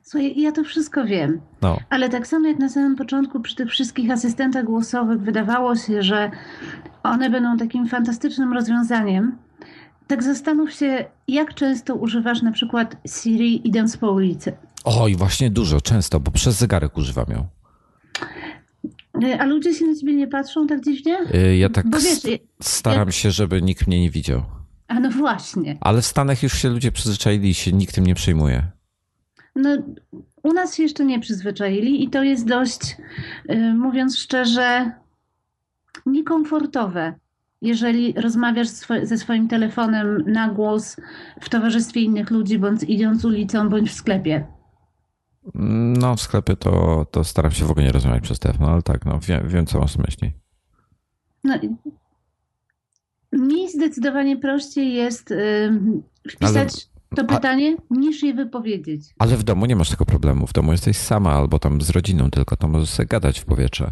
Słuchaj, 0.03 0.41
ja 0.41 0.53
to 0.53 0.65
wszystko 0.65 1.05
wiem. 1.05 1.41
No. 1.63 1.79
Ale 1.91 2.09
tak 2.09 2.27
samo 2.27 2.49
jak 2.49 2.59
na 2.59 2.69
samym 2.69 2.97
początku 2.97 3.41
przy 3.41 3.57
tych 3.57 3.69
wszystkich 3.69 4.11
asystentach 4.11 4.65
głosowych 4.65 5.21
wydawało 5.21 5.77
się, 5.77 6.03
że 6.03 6.31
one 7.03 7.31
będą 7.31 7.57
takim 7.57 7.89
fantastycznym 7.89 8.53
rozwiązaniem, 8.53 9.39
tak 10.11 10.23
zastanów 10.23 10.73
się, 10.73 11.05
jak 11.29 11.55
często 11.55 11.95
używasz 11.95 12.43
na 12.43 12.53
przykład 12.53 12.97
Siri 13.09 13.69
idąc 13.69 13.97
po 13.97 14.13
ulicy. 14.13 14.53
Oj, 14.85 15.17
właśnie 15.17 15.51
dużo, 15.51 15.81
często, 15.81 16.21
bo 16.21 16.31
przez 16.31 16.57
zegarek 16.57 16.97
używam 16.97 17.27
ją. 17.29 17.47
A 19.39 19.45
ludzie 19.45 19.75
się 19.75 19.87
na 19.87 19.95
ciebie 19.95 20.15
nie 20.15 20.27
patrzą 20.27 20.67
tak 20.67 20.85
dziwnie? 20.85 21.19
Y, 21.35 21.57
ja 21.57 21.69
tak 21.69 21.87
wiesz, 22.01 22.41
staram 22.63 23.09
ja... 23.09 23.13
się, 23.13 23.31
żeby 23.31 23.63
nikt 23.63 23.87
mnie 23.87 24.01
nie 24.01 24.11
widział. 24.11 24.43
A 24.89 25.01
no 25.01 25.11
właśnie. 25.11 25.79
Ale 25.81 26.03
w 26.03 26.07
Stanach 26.07 26.43
już 26.43 26.53
się 26.53 26.69
ludzie 26.69 26.93
przyzwyczaili 26.93 27.49
i 27.49 27.55
się 27.55 27.73
nikt 27.73 27.95
tym 27.95 28.07
nie 28.07 28.15
przejmuje. 28.15 28.63
No, 29.57 29.71
u 30.43 30.53
nas 30.53 30.77
się 30.77 30.83
jeszcze 30.83 31.05
nie 31.05 31.21
przyzwyczaili 31.21 32.05
i 32.05 32.11
to 32.11 32.23
jest 32.23 32.47
dość, 32.47 32.97
yy, 33.49 33.75
mówiąc 33.75 34.19
szczerze, 34.19 34.93
niekomfortowe 36.07 37.15
jeżeli 37.63 38.13
rozmawiasz 38.13 38.69
ze 39.03 39.19
swoim 39.19 39.49
telefonem 39.49 40.25
na 40.27 40.49
głos 40.49 40.97
w 41.41 41.49
towarzystwie 41.49 42.01
innych 42.01 42.31
ludzi, 42.31 42.59
bądź 42.59 42.83
idąc 42.83 43.25
ulicą, 43.25 43.69
bądź 43.69 43.91
w 43.91 43.95
sklepie? 43.95 44.47
No, 45.55 46.17
w 46.17 46.21
sklepie 46.21 46.57
to, 46.57 47.07
to 47.11 47.25
staram 47.25 47.53
się 47.53 47.65
w 47.65 47.71
ogóle 47.71 47.87
nie 47.87 47.93
rozmawiać 47.93 48.23
przez 48.23 48.39
telefon, 48.39 48.67
ale 48.67 48.83
tak, 48.83 49.05
no, 49.05 49.19
wiem, 49.19 49.49
wiem 49.49 49.67
co 49.67 49.81
masz 49.81 49.99
myśli. 49.99 50.33
No, 51.45 51.59
mi 53.33 53.71
zdecydowanie 53.71 54.37
prościej 54.37 54.93
jest 54.93 55.31
yy, 55.31 56.33
wpisać 56.33 56.89
ale, 57.11 57.17
to 57.17 57.25
pytanie, 57.35 57.77
a, 57.91 57.95
niż 57.95 58.23
je 58.23 58.35
wypowiedzieć. 58.35 59.03
Ale 59.19 59.37
w 59.37 59.43
domu 59.43 59.67
nie 59.67 59.77
masz 59.77 59.91
tego 59.91 60.05
problemu. 60.05 60.47
W 60.47 60.53
domu 60.53 60.73
jesteś 60.73 60.97
sama 60.97 61.33
albo 61.33 61.59
tam 61.59 61.81
z 61.81 61.91
rodziną, 61.91 62.31
tylko 62.31 62.57
to 62.57 62.69
możesz 62.69 62.91
sobie 62.91 63.07
gadać 63.07 63.41
w 63.41 63.45
powietrze. 63.45 63.91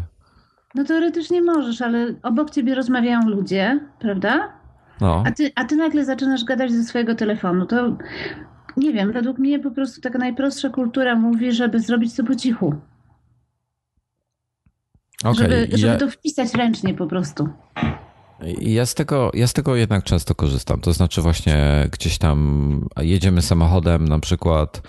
No 0.75 0.83
teoretycznie 0.83 1.41
możesz, 1.41 1.81
ale 1.81 2.13
obok 2.23 2.49
ciebie 2.49 2.75
rozmawiają 2.75 3.29
ludzie, 3.29 3.79
prawda? 3.99 4.53
No. 5.01 5.23
A, 5.25 5.31
ty, 5.31 5.51
a 5.55 5.65
ty 5.65 5.75
nagle 5.75 6.05
zaczynasz 6.05 6.43
gadać 6.43 6.71
ze 6.71 6.83
swojego 6.83 7.15
telefonu. 7.15 7.65
To 7.65 7.97
nie 8.77 8.93
wiem, 8.93 9.11
według 9.11 9.37
mnie 9.37 9.59
po 9.59 9.71
prostu 9.71 10.01
taka 10.01 10.17
najprostsza 10.17 10.69
kultura 10.69 11.15
mówi, 11.15 11.51
żeby 11.51 11.79
zrobić 11.79 12.15
to 12.15 12.23
po 12.23 12.35
cichu. 12.35 12.75
Okay. 15.23 15.33
Żeby, 15.33 15.67
żeby 15.71 15.93
ja... 15.93 15.97
to 15.99 16.09
wpisać 16.09 16.53
ręcznie 16.53 16.93
po 16.93 17.07
prostu. 17.07 17.49
Ja 18.61 18.85
z, 18.85 18.95
tego, 18.95 19.31
ja 19.33 19.47
z 19.47 19.53
tego 19.53 19.75
jednak 19.75 20.03
często 20.03 20.35
korzystam. 20.35 20.81
To 20.81 20.93
znaczy, 20.93 21.21
właśnie 21.21 21.87
gdzieś 21.91 22.17
tam 22.17 22.89
jedziemy 23.01 23.41
samochodem 23.41 24.07
na 24.07 24.19
przykład 24.19 24.81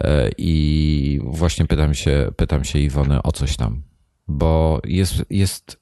e, 0.00 0.30
i 0.38 1.20
właśnie 1.24 1.66
pytam 1.66 1.94
się, 1.94 2.32
pytam 2.36 2.64
się 2.64 2.78
Iwony 2.78 3.22
o 3.22 3.32
coś 3.32 3.56
tam 3.56 3.82
bo 4.30 4.80
jest, 4.84 5.24
jest 5.30 5.80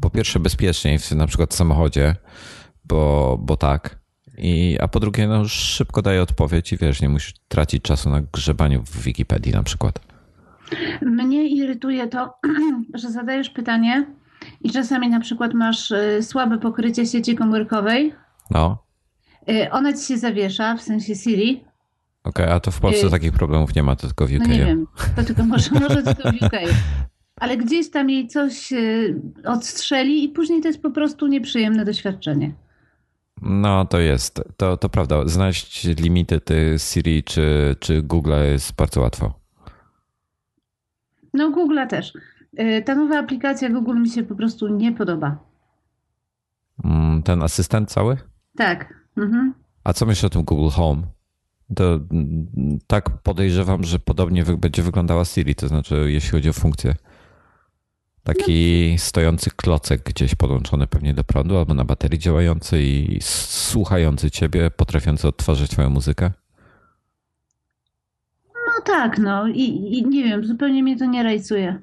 po 0.00 0.10
pierwsze 0.10 0.40
bezpieczniej 0.40 0.98
w 0.98 1.12
na 1.12 1.26
przykład 1.26 1.50
w 1.50 1.56
samochodzie, 1.56 2.16
bo, 2.84 3.36
bo 3.40 3.56
tak. 3.56 3.98
I, 4.38 4.78
a 4.80 4.88
po 4.88 5.00
drugie, 5.00 5.28
no 5.28 5.48
szybko 5.48 6.02
daje 6.02 6.22
odpowiedź 6.22 6.72
i 6.72 6.76
wiesz, 6.76 7.02
nie 7.02 7.08
musisz 7.08 7.34
tracić 7.48 7.82
czasu 7.82 8.10
na 8.10 8.20
grzebaniu 8.20 8.82
w 8.82 9.02
Wikipedii 9.02 9.52
na 9.52 9.62
przykład. 9.62 10.00
Mnie 11.02 11.48
irytuje 11.48 12.08
to, 12.08 12.34
że 12.94 13.10
zadajesz 13.10 13.50
pytanie 13.50 14.06
i 14.60 14.70
czasami 14.70 15.08
na 15.08 15.20
przykład 15.20 15.54
masz 15.54 15.90
y, 15.90 16.22
słabe 16.22 16.58
pokrycie 16.58 17.06
sieci 17.06 17.36
komórkowej. 17.36 18.14
No. 18.50 18.84
Y, 19.50 19.70
ona 19.70 19.92
ci 19.92 20.04
się 20.04 20.18
zawiesza, 20.18 20.76
w 20.76 20.82
sensie 20.82 21.14
Siri. 21.14 21.64
okay, 22.24 22.52
a 22.52 22.60
to 22.60 22.70
w 22.70 22.80
Polsce 22.80 23.06
y 23.06 23.10
takich 23.10 23.32
problemów 23.32 23.74
nie 23.74 23.82
ma, 23.82 23.96
to 23.96 24.06
tylko 24.06 24.26
w 24.26 24.32
UK. 24.32 24.38
No 24.38 24.46
nie 24.46 24.64
wiem, 24.64 24.86
to 25.16 25.24
tylko 25.24 25.44
może, 25.44 25.70
może 25.70 26.02
tylko 26.02 26.32
w 26.32 26.34
UK. 26.34 26.52
Ale 27.40 27.56
gdzieś 27.56 27.90
tam 27.90 28.10
jej 28.10 28.28
coś 28.28 28.72
y, 28.72 29.20
odstrzeli 29.44 30.24
i 30.24 30.28
później 30.28 30.62
to 30.62 30.68
jest 30.68 30.82
po 30.82 30.90
prostu 30.90 31.26
nieprzyjemne 31.26 31.84
doświadczenie. 31.84 32.52
No, 33.42 33.84
to 33.84 33.98
jest, 33.98 34.42
to, 34.56 34.76
to 34.76 34.88
prawda. 34.88 35.28
Znaleźć 35.28 35.84
limity 35.84 36.40
ty 36.40 36.74
Siri 36.78 37.22
czy, 37.22 37.76
czy 37.80 38.02
Google 38.02 38.32
jest 38.52 38.74
bardzo 38.74 39.00
łatwo. 39.00 39.34
No, 41.34 41.50
Google 41.50 41.78
też. 41.88 42.12
Y, 42.60 42.82
ta 42.86 42.94
nowa 42.94 43.18
aplikacja 43.18 43.70
Google 43.70 44.00
mi 44.00 44.10
się 44.10 44.22
po 44.22 44.34
prostu 44.34 44.68
nie 44.68 44.92
podoba. 44.92 45.38
Mm, 46.84 47.22
ten 47.22 47.42
asystent 47.42 47.90
cały? 47.90 48.16
Tak. 48.56 48.94
Mhm. 49.16 49.54
A 49.84 49.92
co 49.92 50.06
myślisz 50.06 50.24
o 50.24 50.30
tym 50.30 50.42
Google 50.42 50.70
Home? 50.70 51.02
To 51.76 51.94
mm, 51.94 52.78
tak 52.86 53.10
podejrzewam, 53.22 53.84
że 53.84 53.98
podobnie 53.98 54.44
będzie 54.44 54.82
wyglądała 54.82 55.24
Siri, 55.24 55.54
to 55.54 55.68
znaczy 55.68 56.06
jeśli 56.12 56.30
chodzi 56.30 56.48
o 56.48 56.52
funkcję. 56.52 56.94
Taki 58.28 58.88
no. 58.92 58.98
stojący 58.98 59.50
klocek 59.50 60.02
gdzieś 60.02 60.34
podłączony 60.34 60.86
pewnie 60.86 61.14
do 61.14 61.24
prądu 61.24 61.58
albo 61.58 61.74
na 61.74 61.84
baterii 61.84 62.18
działający 62.18 62.82
i 62.82 63.18
słuchający 63.20 64.30
ciebie, 64.30 64.70
potrafiący 64.70 65.28
odtwarzać 65.28 65.70
twoją 65.70 65.90
muzykę? 65.90 66.30
No 68.54 68.82
tak, 68.84 69.18
no 69.18 69.48
i, 69.48 69.62
i 69.98 70.06
nie 70.06 70.24
wiem, 70.24 70.44
zupełnie 70.46 70.82
mnie 70.82 70.96
to 70.96 71.04
nie 71.04 71.22
rajcuje. 71.22 71.78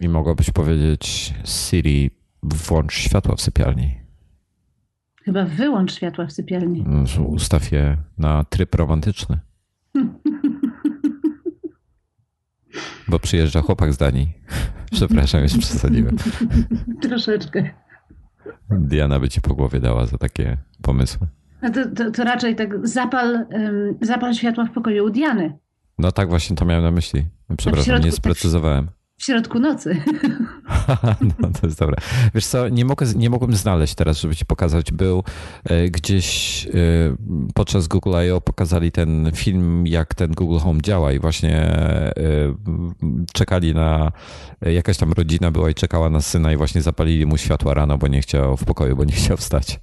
I 0.00 0.08
mogłabyś 0.08 0.50
powiedzieć 0.50 1.34
Siri, 1.44 2.10
włącz 2.42 2.94
światło 2.94 3.36
w 3.36 3.40
sypialni. 3.40 3.98
Chyba 5.24 5.44
wyłącz 5.44 5.94
światła 5.94 6.26
w 6.26 6.32
sypialni. 6.32 6.84
No, 6.86 7.04
ustaw 7.24 7.72
je 7.72 7.96
na 8.18 8.44
tryb 8.44 8.74
romantyczny. 8.74 9.38
Bo 13.08 13.18
przyjeżdża 13.18 13.62
chłopak 13.62 13.92
z 13.92 13.96
Danii. 13.96 14.32
Przepraszam, 14.92 15.42
już 15.42 15.58
przesadziłem. 15.58 16.16
Troszeczkę. 17.02 17.70
Diana 18.70 19.20
by 19.20 19.28
ci 19.28 19.40
po 19.40 19.54
głowie 19.54 19.80
dała 19.80 20.06
za 20.06 20.18
takie 20.18 20.56
pomysły. 20.82 21.26
No 21.62 21.70
to, 21.70 21.90
to, 21.90 22.10
to 22.10 22.24
raczej 22.24 22.56
tak 22.56 22.88
zapal, 22.88 23.46
zapal 24.00 24.34
światła 24.34 24.64
w 24.64 24.70
pokoju 24.70 25.04
u 25.04 25.10
Diany. 25.10 25.58
No 25.98 26.12
tak 26.12 26.28
właśnie 26.28 26.56
to 26.56 26.64
miałem 26.64 26.84
na 26.84 26.90
myśli. 26.90 27.24
Przepraszam, 27.56 27.84
środku, 27.84 28.06
nie 28.06 28.12
sprecyzowałem. 28.12 28.86
Tak 28.86 28.94
w 29.22 29.24
środku 29.24 29.58
nocy. 29.58 29.96
no 31.38 31.48
to 31.60 31.66
jest 31.66 31.78
dobre. 31.78 31.96
Wiesz 32.34 32.46
co, 32.46 32.68
nie, 32.68 32.84
mogę, 32.84 33.06
nie 33.16 33.30
mogłem 33.30 33.56
znaleźć 33.56 33.94
teraz, 33.94 34.20
żeby 34.20 34.36
ci 34.36 34.46
pokazać. 34.46 34.92
Był 34.92 35.24
e, 35.64 35.88
gdzieś 35.88 36.66
e, 36.66 36.70
podczas 37.54 37.88
Google 37.88 38.14
I.O. 38.28 38.40
pokazali 38.40 38.92
ten 38.92 39.30
film, 39.34 39.86
jak 39.86 40.14
ten 40.14 40.32
Google 40.32 40.58
Home 40.58 40.80
działa 40.80 41.12
i 41.12 41.18
właśnie 41.18 41.56
e, 41.56 42.14
czekali 43.32 43.74
na, 43.74 44.12
jakaś 44.60 44.96
tam 44.96 45.12
rodzina 45.12 45.50
była 45.50 45.70
i 45.70 45.74
czekała 45.74 46.10
na 46.10 46.20
syna 46.20 46.52
i 46.52 46.56
właśnie 46.56 46.82
zapalili 46.82 47.26
mu 47.26 47.36
światła 47.36 47.74
rano, 47.74 47.98
bo 47.98 48.08
nie 48.08 48.22
chciał 48.22 48.56
w 48.56 48.64
pokoju, 48.64 48.96
bo 48.96 49.04
nie 49.04 49.12
chciał 49.12 49.36
wstać. 49.36 49.80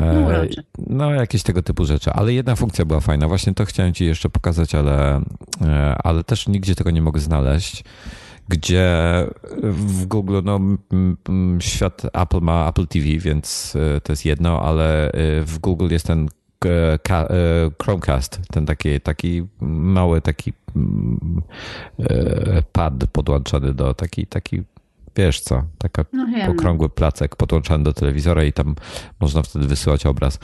No, 0.00 0.28
no, 0.88 1.14
jakieś 1.14 1.42
tego 1.42 1.62
typu 1.62 1.84
rzeczy. 1.84 2.10
Ale 2.12 2.32
jedna 2.32 2.56
funkcja 2.56 2.84
była 2.84 3.00
fajna. 3.00 3.28
Właśnie 3.28 3.54
to 3.54 3.64
chciałem 3.64 3.94
Ci 3.94 4.04
jeszcze 4.04 4.28
pokazać, 4.28 4.74
ale, 4.74 5.20
e, 5.60 5.96
ale 6.04 6.24
też 6.24 6.48
nigdzie 6.48 6.74
tego 6.74 6.90
nie 6.90 7.02
mogę 7.02 7.20
znaleźć. 7.20 7.84
Gdzie 8.48 8.90
w 9.62 10.06
Google, 10.06 10.40
no, 10.44 10.60
świat 11.60 12.02
Apple 12.12 12.40
ma 12.40 12.68
Apple 12.68 12.86
TV, 12.86 13.06
więc 13.18 13.76
e, 13.96 14.00
to 14.00 14.12
jest 14.12 14.24
jedno, 14.24 14.62
ale 14.62 15.12
e, 15.12 15.42
w 15.42 15.58
Google 15.58 15.88
jest 15.90 16.06
ten 16.06 16.28
Chromecast, 17.82 18.40
ten 18.52 18.66
taki, 18.66 19.00
taki 19.00 19.46
mały 19.60 20.20
taki 20.20 20.52
pad 22.72 22.94
podłączony 23.12 23.74
do 23.74 23.94
taki, 23.94 24.26
taki 24.26 24.62
wiesz 25.16 25.40
co, 25.40 25.62
taka 25.78 26.04
no 26.12 26.26
okrągły 26.50 26.88
placek 26.88 27.36
podłączany 27.36 27.84
do 27.84 27.92
telewizora 27.92 28.44
i 28.44 28.52
tam 28.52 28.74
można 29.20 29.42
wtedy 29.42 29.66
wysyłać 29.66 30.06
obraz. 30.06 30.38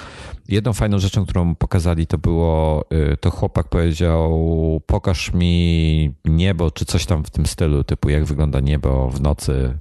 Jedną 0.48 0.72
fajną 0.72 0.98
rzeczą, 0.98 1.24
którą 1.24 1.54
pokazali, 1.54 2.06
to 2.06 2.18
było, 2.18 2.84
y, 3.12 3.16
to 3.16 3.30
chłopak 3.30 3.68
powiedział, 3.68 4.80
pokaż 4.86 5.32
mi 5.32 6.14
niebo, 6.24 6.70
czy 6.70 6.84
coś 6.84 7.06
tam 7.06 7.24
w 7.24 7.30
tym 7.30 7.46
stylu, 7.46 7.84
typu 7.84 8.10
jak 8.10 8.24
wygląda 8.24 8.60
niebo 8.60 9.10
w 9.10 9.20
nocy. 9.20 9.74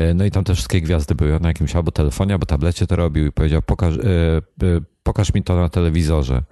Y, 0.00 0.14
no 0.14 0.24
i 0.24 0.30
tam 0.30 0.44
te 0.44 0.54
wszystkie 0.54 0.80
gwiazdy 0.80 1.14
były 1.14 1.40
na 1.40 1.48
jakimś 1.48 1.76
albo 1.76 1.90
telefonie, 1.90 2.32
albo 2.32 2.46
tablecie 2.46 2.86
to 2.86 2.96
robił 2.96 3.26
i 3.26 3.32
powiedział, 3.32 3.62
pokaż, 3.62 3.96
y, 3.96 4.82
pokaż 5.02 5.34
mi 5.34 5.42
to 5.42 5.56
na 5.56 5.68
telewizorze. 5.68 6.42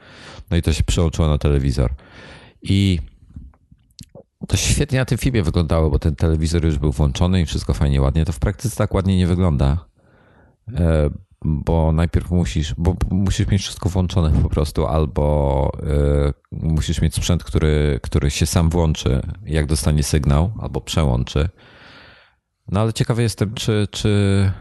No 0.51 0.57
i 0.57 0.63
to 0.63 0.73
się 0.73 0.85
przełączyło 0.85 1.29
na 1.29 1.39
telewizor. 1.39 1.91
I 2.63 2.99
to 4.49 4.57
świetnie 4.57 4.99
na 4.99 5.05
tym 5.05 5.19
filmie 5.19 5.43
wyglądało, 5.43 5.91
bo 5.91 5.99
ten 5.99 6.17
telewizor 6.17 6.65
już 6.65 6.79
był 6.79 6.93
włączony 6.93 7.41
i 7.41 7.47
wszystko 7.47 7.75
fajnie, 7.75 8.03
ładnie. 8.03 8.25
To 8.25 8.33
w 8.33 8.39
praktyce 8.39 8.77
tak 8.77 8.95
ładnie 8.95 9.17
nie 9.17 9.27
wygląda, 9.27 9.85
e, 10.75 11.11
bo 11.45 11.93
najpierw 11.93 12.31
musisz, 12.31 12.75
bo 12.79 12.97
musisz 13.11 13.47
mieć 13.47 13.63
wszystko 13.63 13.89
włączone 13.89 14.43
po 14.43 14.49
prostu, 14.49 14.87
albo 14.87 15.71
e, 15.83 16.33
musisz 16.53 17.01
mieć 17.01 17.15
sprzęt, 17.15 17.45
który, 17.45 18.01
który 18.03 18.31
się 18.31 18.47
sam 18.47 18.71
włączy, 18.71 19.23
jak 19.47 19.67
dostanie 19.67 20.03
sygnał, 20.03 20.53
albo 20.61 20.81
przełączy. 20.81 21.49
No 22.69 22.81
ale 22.81 22.93
ciekawy 22.93 23.23
jestem, 23.23 23.55
czy, 23.55 23.89
czy 23.91 24.53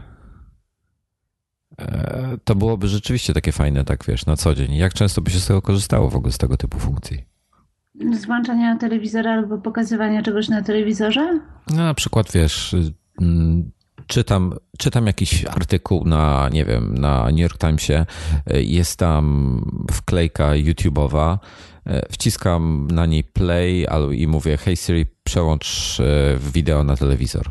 e, 1.78 2.38
to 2.44 2.54
byłoby 2.54 2.88
rzeczywiście 2.88 3.34
takie 3.34 3.52
fajne, 3.52 3.84
tak 3.84 4.04
wiesz, 4.08 4.26
na 4.26 4.36
co 4.36 4.54
dzień. 4.54 4.74
Jak 4.74 4.94
często 4.94 5.22
by 5.22 5.30
się 5.30 5.40
z 5.40 5.46
tego 5.46 5.62
korzystało 5.62 6.10
w 6.10 6.16
ogóle 6.16 6.32
z 6.32 6.38
tego 6.38 6.56
typu 6.56 6.78
funkcji? 6.78 7.29
Z 8.20 8.26
włączania 8.26 8.76
telewizora 8.76 9.32
albo 9.32 9.58
pokazywania 9.58 10.22
czegoś 10.22 10.48
na 10.48 10.62
telewizorze? 10.62 11.40
No, 11.70 11.76
na 11.76 11.94
przykład 11.94 12.32
wiesz, 12.32 12.76
mm, 13.20 13.70
czytam, 14.06 14.54
czytam 14.78 15.06
jakiś 15.06 15.44
artykuł 15.44 16.04
na, 16.04 16.48
nie 16.52 16.64
wiem, 16.64 16.98
na 16.98 17.24
New 17.24 17.38
York 17.38 17.58
Timesie, 17.58 18.06
jest 18.54 18.98
tam 18.98 19.64
wklejka 19.92 20.50
YouTube'owa, 20.50 21.38
wciskam 22.10 22.88
na 22.90 23.06
niej 23.06 23.24
play 23.24 23.86
i 24.12 24.26
mówię, 24.26 24.56
hey 24.56 24.76
Siri, 24.76 25.06
przełącz 25.24 25.98
e, 26.00 26.38
wideo 26.52 26.84
na 26.84 26.96
telewizor. 26.96 27.50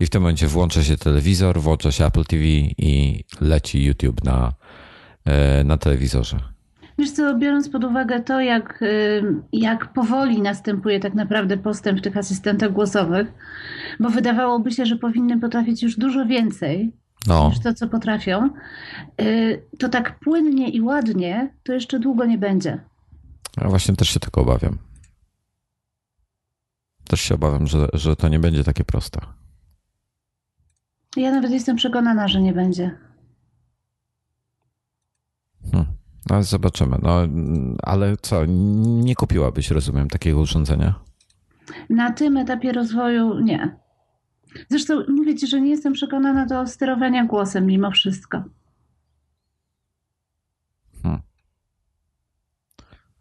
I 0.00 0.06
w 0.06 0.10
tym 0.10 0.22
momencie 0.22 0.48
włącza 0.48 0.84
się 0.84 0.96
telewizor, 0.96 1.60
włącza 1.60 1.92
się 1.92 2.06
Apple 2.06 2.24
TV 2.24 2.44
i 2.78 3.24
leci 3.40 3.84
YouTube 3.84 4.24
na, 4.24 4.52
e, 5.24 5.64
na 5.64 5.76
telewizorze. 5.76 6.51
Wiesz 7.02 7.10
co, 7.10 7.38
biorąc 7.38 7.68
pod 7.68 7.84
uwagę 7.84 8.20
to, 8.20 8.40
jak, 8.40 8.84
jak 9.52 9.92
powoli 9.92 10.42
następuje 10.42 11.00
tak 11.00 11.14
naprawdę 11.14 11.56
postęp 11.56 11.98
w 11.98 12.02
tych 12.02 12.16
asystentach 12.16 12.72
głosowych, 12.72 13.32
bo 14.00 14.10
wydawałoby 14.10 14.70
się, 14.70 14.86
że 14.86 14.96
powinny 14.96 15.40
potrafić 15.40 15.82
już 15.82 15.96
dużo 15.96 16.26
więcej 16.26 16.92
no. 17.26 17.48
niż 17.48 17.60
to, 17.60 17.74
co 17.74 17.88
potrafią, 17.88 18.50
y, 19.20 19.62
to 19.78 19.88
tak 19.88 20.18
płynnie 20.18 20.68
i 20.68 20.80
ładnie 20.80 21.54
to 21.62 21.72
jeszcze 21.72 21.98
długo 21.98 22.24
nie 22.24 22.38
będzie. 22.38 22.84
Ja 23.60 23.68
właśnie 23.68 23.96
też 23.96 24.08
się 24.08 24.20
tego 24.20 24.40
obawiam. 24.40 24.78
Też 27.08 27.20
się 27.20 27.34
obawiam, 27.34 27.66
że, 27.66 27.88
że 27.92 28.16
to 28.16 28.28
nie 28.28 28.38
będzie 28.38 28.64
takie 28.64 28.84
proste. 28.84 29.20
Ja 31.16 31.30
nawet 31.30 31.50
jestem 31.50 31.76
przekonana, 31.76 32.28
że 32.28 32.42
nie 32.42 32.52
będzie. 32.52 32.98
Hmm. 35.72 36.02
No, 36.30 36.42
zobaczymy. 36.42 36.98
No, 37.02 37.18
ale 37.82 38.16
co, 38.16 38.42
nie 38.46 39.14
kupiłabyś, 39.14 39.70
rozumiem, 39.70 40.08
takiego 40.08 40.40
urządzenia? 40.40 40.94
Na 41.90 42.12
tym 42.12 42.36
etapie 42.36 42.72
rozwoju 42.72 43.38
nie. 43.38 43.76
Zresztą 44.68 45.02
mówię 45.08 45.34
ci, 45.34 45.46
że 45.46 45.60
nie 45.60 45.70
jestem 45.70 45.92
przekonana 45.92 46.46
do 46.46 46.66
sterowania 46.66 47.24
głosem 47.24 47.66
mimo 47.66 47.90
wszystko. 47.90 48.44
Hmm. 51.02 51.22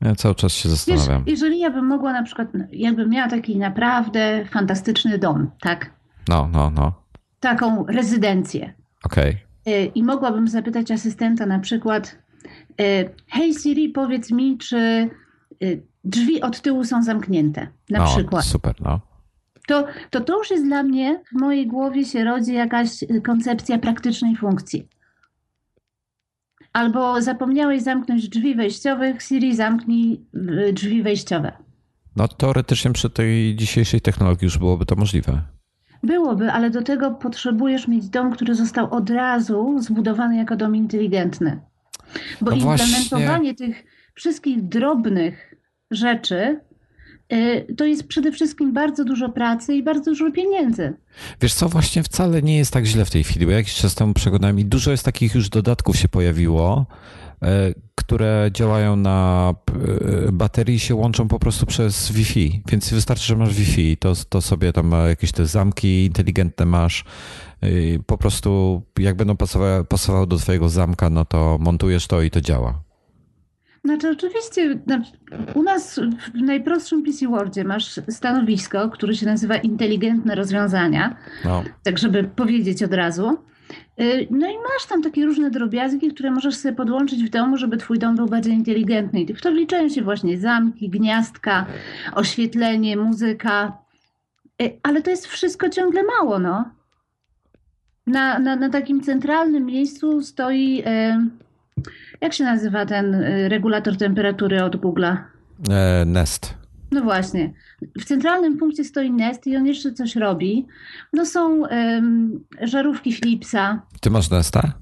Ja 0.02 0.16
cały 0.16 0.36
czas 0.36 0.54
się 0.54 0.70
zastanawiam. 0.70 1.24
Wiesz, 1.24 1.32
jeżeli 1.32 1.60
ja 1.60 1.70
bym 1.70 1.86
mogła 1.86 2.14
na 2.14 2.24
przykład, 2.24 2.48
jakbym 2.72 3.10
miała 3.10 3.30
taki 3.30 3.58
naprawdę 3.58 4.46
fantastyczny 4.46 5.18
dom, 5.18 5.52
tak? 5.62 5.92
No, 6.30 6.50
no, 6.54 6.70
no. 6.70 6.94
Taką 7.40 7.86
rezydencję. 7.86 8.74
Okej. 9.04 9.38
Okay. 9.62 9.86
I 9.96 10.04
mogłabym 10.04 10.48
zapytać 10.48 10.92
asystenta 10.92 11.46
na 11.46 11.60
przykład, 11.60 12.21
hej 13.28 13.54
Siri, 13.54 13.90
powiedz 13.90 14.32
mi, 14.32 14.58
czy 14.58 14.78
e, 14.78 15.10
drzwi 16.04 16.42
od 16.42 16.62
tyłu 16.62 16.84
są 16.84 17.04
zamknięte, 17.04 17.68
na 17.90 18.00
no, 18.00 18.06
przykład. 18.06 18.46
Super, 18.46 18.76
no. 18.82 19.02
To, 19.68 19.86
to 20.10 20.22
to 20.22 20.38
już 20.38 20.52
jest 20.52 20.66
dla 20.66 20.84
mnie, 20.84 21.24
w 21.36 21.40
mojej 21.40 21.68
głowie 21.68 22.06
się 22.06 22.24
rodzi 22.24 22.54
jakaś 22.54 22.90
koncepcja 23.24 23.80
praktycznej 23.80 24.36
funkcji. 24.36 24.88
Albo 26.74 27.22
zapomniałeś 27.22 27.82
zamknąć 27.82 28.30
drzwi 28.30 28.56
wejściowych, 28.56 29.22
Siri 29.22 29.56
zamknij 29.56 30.26
drzwi 30.74 31.04
wejściowe. 31.04 31.52
No 32.16 32.28
teoretycznie 32.28 32.92
przy 32.92 33.10
tej 33.10 33.56
dzisiejszej 33.56 34.02
technologii 34.02 34.46
już 34.46 34.58
byłoby 34.58 34.86
to 34.86 34.96
możliwe. 34.96 35.42
Byłoby, 36.04 36.52
ale 36.52 36.70
do 36.70 36.82
tego 36.82 37.12
potrzebujesz 37.12 37.88
mieć 37.88 38.10
dom, 38.10 38.32
który 38.32 38.56
został 38.56 38.94
od 38.94 39.10
razu 39.10 39.76
zbudowany 39.80 40.38
jako 40.38 40.56
dom 40.56 40.76
inteligentny. 40.76 41.60
Bo 42.42 42.52
no 42.52 42.58
implementowanie 42.58 43.56
tych 43.56 43.84
wszystkich 44.14 44.62
drobnych 44.64 45.56
rzeczy, 45.92 46.60
y, 47.34 47.76
to 47.78 47.86
jest 47.86 48.08
przede 48.08 48.32
wszystkim 48.32 48.74
bardzo 48.74 49.06
dużo 49.06 49.30
pracy 49.30 49.74
i 49.74 49.84
bardzo 49.84 50.12
dużo 50.12 50.32
pieniędzy. 50.32 50.94
Wiesz 51.42 51.54
co, 51.54 51.70
właśnie 51.70 52.04
wcale 52.04 52.42
nie 52.42 52.58
jest 52.58 52.74
tak 52.74 52.86
źle 52.86 53.06
w 53.06 53.12
tej 53.12 53.24
chwili, 53.24 53.46
bo 53.46 53.52
jakiś 53.52 53.74
czas 53.74 53.96
temu 53.96 54.14
przeglądałem 54.14 54.60
i 54.60 54.66
dużo 54.66 54.92
jest 54.92 55.06
takich 55.06 55.36
już 55.36 55.50
dodatków 55.50 55.98
się 55.98 56.10
pojawiło, 56.10 56.86
które 57.96 58.50
działają 58.54 58.96
na 58.96 59.54
e, 60.28 60.32
baterii 60.32 60.80
się 60.80 60.96
łączą 60.96 61.28
po 61.28 61.40
prostu 61.40 61.66
przez 61.66 62.12
Wi-Fi, 62.12 62.62
więc 62.68 62.94
wystarczy, 62.94 63.26
że 63.26 63.36
masz 63.36 63.54
Wi-Fi, 63.54 63.98
to, 63.98 64.14
to 64.30 64.42
sobie 64.42 64.74
tam 64.74 64.92
jakieś 65.08 65.32
te 65.32 65.46
zamki 65.46 66.06
inteligentne 66.06 66.66
masz, 66.66 67.06
po 68.06 68.18
prostu 68.18 68.82
jak 69.00 69.16
będą 69.16 69.38
pasowały, 69.38 69.86
pasowały 69.86 70.28
do 70.28 70.38
twojego 70.38 70.70
zamka, 70.70 71.10
no 71.10 71.26
to 71.26 71.58
montujesz 71.60 72.08
to 72.08 72.22
i 72.22 72.30
to 72.30 72.42
działa. 72.42 72.84
Znaczy 73.86 74.10
oczywiście 74.10 74.80
znaczy, 74.86 75.12
u 75.54 75.64
nas 75.64 76.00
w 76.36 76.42
najprostszym 76.42 77.04
PC 77.04 77.28
Wordzie 77.28 77.64
masz 77.64 78.00
stanowisko, 78.10 78.90
które 78.90 79.16
się 79.16 79.26
nazywa 79.26 79.56
inteligentne 79.56 80.36
rozwiązania, 80.36 81.16
no. 81.46 81.64
tak 81.84 82.00
żeby 82.00 82.24
powiedzieć 82.24 82.84
od 82.84 82.94
razu. 82.94 83.38
Y, 84.02 84.28
no 84.32 84.48
i 84.48 84.54
masz 84.58 84.86
tam 84.90 85.02
takie 85.02 85.26
różne 85.26 85.52
drobiazgi, 85.52 86.08
które 86.14 86.32
możesz 86.32 86.56
sobie 86.56 86.76
podłączyć 86.76 87.24
w 87.24 87.30
domu, 87.30 87.58
żeby 87.58 87.78
twój 87.78 88.00
dom 88.00 88.16
był 88.16 88.28
bardziej 88.28 88.54
inteligentny. 88.54 89.22
I 89.22 89.34
w 89.34 89.42
to 89.42 89.52
wliczają 89.52 89.90
się 89.90 90.02
właśnie 90.02 90.40
zamki, 90.40 90.90
gniazdka, 90.90 91.66
oświetlenie, 92.14 92.98
muzyka. 92.98 93.78
Y, 94.62 94.80
ale 94.84 95.02
to 95.02 95.10
jest 95.10 95.28
wszystko 95.28 95.70
ciągle 95.70 96.04
mało, 96.04 96.40
no. 96.40 96.66
Na, 98.08 98.40
na, 98.40 98.56
na 98.56 98.70
takim 98.70 99.02
centralnym 99.02 99.66
miejscu 99.66 100.22
stoi, 100.22 100.84
y, 100.88 101.42
jak 102.22 102.34
się 102.34 102.44
nazywa 102.44 102.86
ten 102.86 103.16
regulator 103.48 103.98
temperatury 103.98 104.64
od 104.64 104.76
Google'a? 104.76 105.18
E, 105.70 106.06
Nest. 106.06 106.61
No 106.92 107.02
właśnie. 107.02 107.54
W 108.00 108.06
centralnym 108.06 108.58
punkcie 108.58 108.84
stoi 108.84 109.12
Nest 109.12 109.48
i 109.48 109.58
on 109.58 109.66
jeszcze 109.66 109.94
coś 109.94 110.16
robi. 110.16 110.68
No 111.14 111.26
są 111.26 111.64
żarówki 112.62 113.14
Philipsa. 113.14 113.82
Ty 114.02 114.10
masz 114.10 114.30
Nesta? 114.30 114.74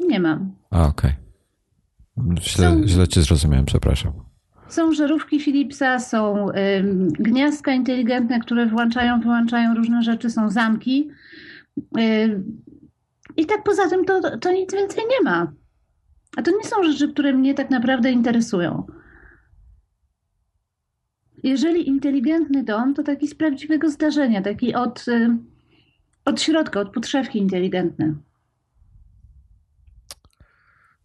Nie 0.00 0.20
mam. 0.20 0.52
A, 0.70 0.86
okej. 0.86 1.10
Okay. 1.10 2.40
Źle, 2.40 2.70
są, 2.70 2.86
źle 2.86 3.08
cię 3.08 3.22
zrozumiałem, 3.22 3.66
przepraszam. 3.66 4.12
Są 4.68 4.92
żarówki 4.92 5.40
Philipsa, 5.40 5.98
są 5.98 6.32
um, 6.34 7.08
gniazdka 7.08 7.72
inteligentne, 7.72 8.40
które 8.40 8.66
włączają, 8.66 9.20
wyłączają 9.20 9.74
różne 9.74 10.02
rzeczy, 10.02 10.30
są 10.30 10.50
zamki. 10.50 11.10
I 13.36 13.46
tak 13.46 13.62
poza 13.64 13.88
tym 13.88 14.04
to, 14.04 14.38
to 14.38 14.52
nic 14.52 14.72
więcej 14.72 15.04
nie 15.10 15.30
ma. 15.30 15.52
A 16.36 16.42
to 16.42 16.50
nie 16.50 16.64
są 16.64 16.92
rzeczy, 16.92 17.12
które 17.12 17.32
mnie 17.32 17.54
tak 17.54 17.70
naprawdę 17.70 18.12
interesują. 18.12 18.86
Jeżeli 21.46 21.88
inteligentny 21.88 22.64
dom, 22.64 22.94
to 22.94 23.02
taki 23.02 23.28
z 23.28 23.34
prawdziwego 23.34 23.90
zdarzenia, 23.90 24.42
taki 24.42 24.74
od, 24.74 25.08
y, 25.08 25.36
od 26.24 26.40
środka, 26.40 26.80
od 26.80 26.92
podszewki 26.92 27.38
inteligentny. 27.38 28.14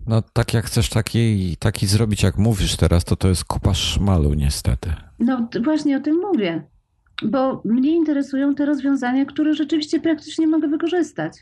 No 0.08 0.22
tak 0.22 0.54
jak 0.54 0.66
chcesz 0.66 0.90
taki, 0.90 1.56
taki 1.60 1.88
zrobić, 1.88 2.24
jak 2.24 2.38
mówisz 2.38 2.76
teraz, 2.76 3.04
to 3.04 3.16
to 3.16 3.28
jest 3.28 3.46
kupa 3.46 3.74
szmalu 3.74 4.34
niestety. 4.34 4.94
No 5.20 5.50
właśnie 5.64 5.98
o 5.98 6.00
tym 6.00 6.16
mówię. 6.16 6.64
Bo 7.26 7.62
mnie 7.66 7.96
interesują 7.96 8.56
te 8.56 8.66
rozwiązania, 8.66 9.26
które 9.26 9.54
rzeczywiście 9.54 10.00
praktycznie 10.00 10.48
mogę 10.48 10.68
wykorzystać. 10.68 11.34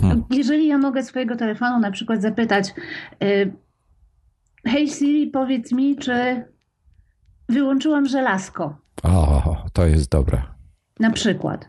Hmm. 0.00 0.24
Jeżeli 0.30 0.66
ja 0.66 0.78
mogę 0.78 1.02
swojego 1.02 1.36
telefonu 1.36 1.80
na 1.80 1.90
przykład 1.90 2.22
zapytać, 2.22 2.74
y, 3.22 3.52
Hej 4.66 4.88
Siri, 4.88 5.26
powiedz 5.26 5.72
mi, 5.72 5.96
czy 5.96 6.44
wyłączyłam 7.48 8.06
żelazko. 8.06 8.76
O, 9.02 9.56
to 9.72 9.86
jest 9.86 10.10
dobre. 10.10 10.42
Na 11.00 11.10
przykład. 11.10 11.68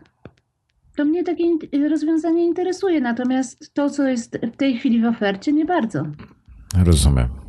To 0.96 1.04
mnie 1.04 1.24
takie 1.24 1.44
rozwiązanie 1.88 2.44
interesuje, 2.44 3.00
natomiast 3.00 3.74
to, 3.74 3.90
co 3.90 4.08
jest 4.08 4.38
w 4.52 4.56
tej 4.56 4.78
chwili 4.78 5.02
w 5.02 5.04
ofercie, 5.04 5.52
nie 5.52 5.64
bardzo. 5.64 6.02
Rozumiem. 6.84 7.43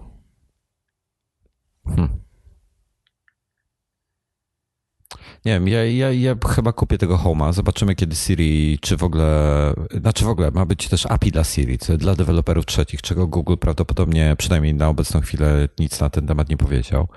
Nie 5.46 5.52
wiem, 5.52 5.68
ja, 5.68 5.86
ja, 5.86 6.12
ja 6.12 6.36
chyba 6.48 6.74
kupię 6.74 6.98
tego 6.98 7.18
Home'a. 7.18 7.54
Zobaczymy, 7.54 7.96
kiedy 7.96 8.16
Siri, 8.16 8.80
czy 8.82 8.98
w 8.98 9.04
ogóle, 9.04 9.74
znaczy 10.00 10.26
w 10.26 10.30
ogóle 10.30 10.52
ma 10.52 10.66
być 10.66 10.88
też 10.88 11.06
API 11.06 11.32
dla 11.32 11.44
Siri, 11.44 11.78
dla 11.98 12.16
deweloperów 12.16 12.66
trzecich, 12.66 13.02
czego 13.02 13.28
Google 13.28 13.56
prawdopodobnie, 13.58 14.36
przynajmniej 14.38 14.74
na 14.74 14.88
obecną 14.88 15.22
chwilę, 15.22 15.70
nic 15.80 16.00
na 16.00 16.10
ten 16.10 16.28
temat 16.28 16.50
nie 16.50 16.58
powiedział. 16.58 17.08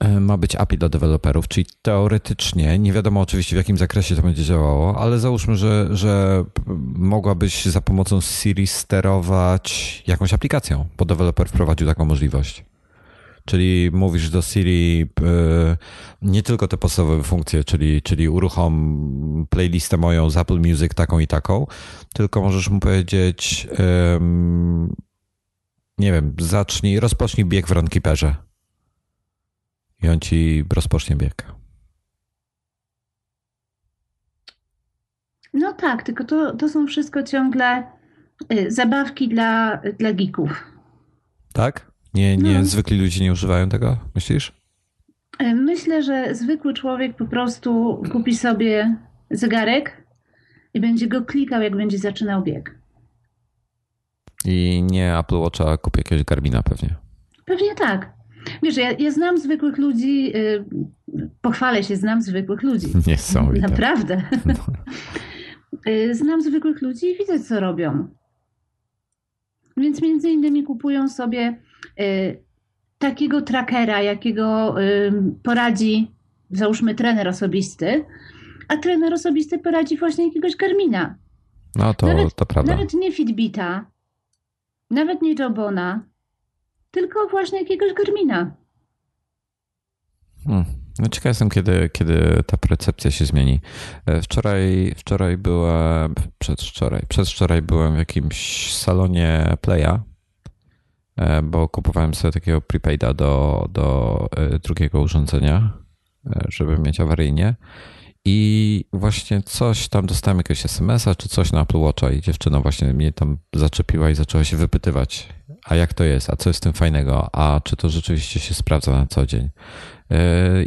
E, 0.00 0.20
ma 0.20 0.36
być 0.36 0.56
API 0.56 0.78
dla 0.78 0.88
deweloperów, 0.88 1.48
czyli 1.48 1.66
teoretycznie, 1.82 2.78
nie 2.78 2.92
wiadomo 2.92 3.20
oczywiście 3.20 3.56
w 3.56 3.58
jakim 3.58 3.76
zakresie 3.76 4.16
to 4.16 4.22
będzie 4.22 4.44
działało, 4.44 4.98
ale 4.98 5.18
załóżmy, 5.18 5.56
że, 5.56 5.88
że 5.90 6.44
mogłabyś 6.94 7.64
za 7.64 7.80
pomocą 7.80 8.20
Siri 8.20 8.66
sterować 8.66 10.02
jakąś 10.06 10.32
aplikacją, 10.32 10.86
bo 10.98 11.04
deweloper 11.04 11.48
wprowadził 11.48 11.86
taką 11.86 12.04
możliwość. 12.04 12.64
Czyli 13.44 13.90
mówisz 13.92 14.30
do 14.30 14.42
Siri 14.42 15.02
e, 15.02 15.76
nie 16.22 16.42
tylko 16.42 16.68
te 16.68 16.76
podstawowe 16.76 17.22
funkcje, 17.22 17.64
czyli, 17.64 18.02
czyli 18.02 18.28
uruchom 18.28 19.46
playlistę 19.50 19.96
moją 19.96 20.30
z 20.30 20.36
Apple 20.36 20.58
Music 20.58 20.94
taką 20.94 21.18
i 21.18 21.26
taką, 21.26 21.66
tylko 22.14 22.42
możesz 22.42 22.70
mu 22.70 22.80
powiedzieć, 22.80 23.68
nie 25.98 26.12
wiem, 26.12 26.34
zacznij, 26.38 27.00
rozpocznij 27.00 27.46
bieg 27.46 27.66
w 27.66 27.70
Runkeeperze. 27.70 28.34
I 30.02 30.08
on 30.08 30.20
ci 30.20 30.64
rozpocznie 30.74 31.16
bieg. 31.16 31.52
No 35.54 35.72
tak, 35.72 36.02
tylko 36.02 36.24
to, 36.24 36.56
to 36.56 36.68
są 36.68 36.86
wszystko 36.86 37.22
ciągle 37.22 37.86
y, 38.52 38.70
zabawki 38.70 39.28
dla, 39.28 39.76
dla 39.98 40.12
geeków. 40.12 40.64
Tak? 41.52 41.91
Nie, 42.14 42.36
nie 42.36 42.58
no. 42.58 42.64
zwykli 42.64 42.98
ludzie 42.98 43.24
nie 43.24 43.32
używają 43.32 43.68
tego, 43.68 43.96
myślisz? 44.14 44.52
E, 45.38 45.54
myślę, 45.54 46.02
że 46.02 46.34
zwykły 46.34 46.74
człowiek 46.74 47.16
po 47.16 47.24
prostu 47.24 48.02
kupi 48.12 48.36
sobie 48.36 48.96
zegarek 49.30 50.06
i 50.74 50.80
będzie 50.80 51.06
go 51.06 51.22
klikał, 51.22 51.62
jak 51.62 51.76
będzie 51.76 51.98
zaczynał 51.98 52.42
bieg. 52.42 52.78
I 54.44 54.82
nie 54.90 55.18
Apple 55.18 55.36
Watcha, 55.36 55.76
kupi 55.76 56.00
jakiegoś 56.00 56.24
Garmina 56.24 56.62
pewnie. 56.62 56.94
Pewnie 57.44 57.74
tak. 57.74 58.12
Wiesz, 58.62 58.76
ja, 58.76 58.92
ja 58.92 59.10
znam 59.10 59.38
zwykłych 59.38 59.78
ludzi, 59.78 60.24
yy, 60.24 60.64
pochwalę 61.40 61.82
się, 61.84 61.96
znam 61.96 62.22
zwykłych 62.22 62.62
ludzi. 62.62 62.86
Nie 63.06 63.18
są. 63.18 63.52
Naprawdę. 63.52 64.22
No. 64.46 64.54
Y, 65.88 66.14
znam 66.14 66.42
zwykłych 66.42 66.82
ludzi 66.82 67.06
i 67.06 67.18
widzę, 67.18 67.40
co 67.40 67.60
robią. 67.60 68.08
Więc 69.76 70.02
między 70.02 70.30
innymi 70.30 70.64
kupują 70.64 71.08
sobie 71.08 71.60
takiego 72.98 73.42
trackera, 73.42 74.02
jakiego 74.02 74.80
y, 74.82 75.12
poradzi, 75.42 76.10
załóżmy, 76.50 76.94
trener 76.94 77.28
osobisty, 77.28 78.04
a 78.68 78.76
trener 78.76 79.14
osobisty 79.14 79.58
poradzi 79.58 79.98
właśnie 79.98 80.26
jakiegoś 80.26 80.56
Garmina. 80.56 81.14
No 81.74 81.94
to, 81.94 82.06
nawet, 82.06 82.34
to 82.34 82.46
prawda. 82.46 82.72
Nawet 82.72 82.94
nie 82.94 83.12
Fitbita, 83.12 83.86
nawet 84.90 85.22
nie 85.22 85.34
Jobona, 85.38 86.02
tylko 86.90 87.28
właśnie 87.30 87.58
jakiegoś 87.60 87.92
Garmina. 87.92 88.56
Hmm. 90.44 90.64
No 90.98 91.08
ciekaw 91.08 91.24
jestem, 91.30 91.50
kiedy, 91.50 91.90
kiedy 91.92 92.42
ta 92.46 92.56
percepcja 92.56 93.10
się 93.10 93.24
zmieni. 93.24 93.60
E, 94.06 94.22
wczoraj, 94.22 94.94
wczoraj 94.96 95.36
byłem, 95.36 96.14
przedwczoraj, 96.38 97.02
przedwczoraj 97.08 97.62
byłem 97.62 97.94
w 97.94 97.98
jakimś 97.98 98.72
salonie 98.74 99.56
Playa 99.60 100.11
bo 101.42 101.68
kupowałem 101.68 102.14
sobie 102.14 102.32
takiego 102.32 102.60
prepaida 102.60 103.14
do, 103.14 103.66
do 103.72 104.28
e, 104.36 104.58
drugiego 104.58 105.00
urządzenia, 105.00 105.72
e, 106.26 106.44
żeby 106.48 106.78
mieć 106.78 107.00
awaryjnie. 107.00 107.54
I 108.24 108.84
właśnie 108.92 109.42
coś 109.42 109.88
tam 109.88 110.06
dostałem 110.06 110.38
jakiegoś 110.38 110.64
SMS-a 110.64 111.14
czy 111.14 111.28
coś 111.28 111.52
na 111.52 111.62
Apple 111.62 111.78
Watcha 111.78 112.10
i 112.10 112.20
dziewczyna 112.20 112.60
właśnie 112.60 112.94
mnie 112.94 113.12
tam 113.12 113.38
zaczepiła 113.54 114.10
i 114.10 114.14
zaczęła 114.14 114.44
się 114.44 114.56
wypytywać, 114.56 115.28
a 115.64 115.76
jak 115.76 115.94
to 115.94 116.04
jest, 116.04 116.30
a 116.30 116.36
co 116.36 116.50
jest 116.50 116.58
z 116.58 116.60
tym 116.60 116.72
fajnego, 116.72 117.34
a 117.34 117.60
czy 117.64 117.76
to 117.76 117.88
rzeczywiście 117.88 118.40
się 118.40 118.54
sprawdza 118.54 118.92
na 118.92 119.06
co 119.06 119.26
dzień. 119.26 119.48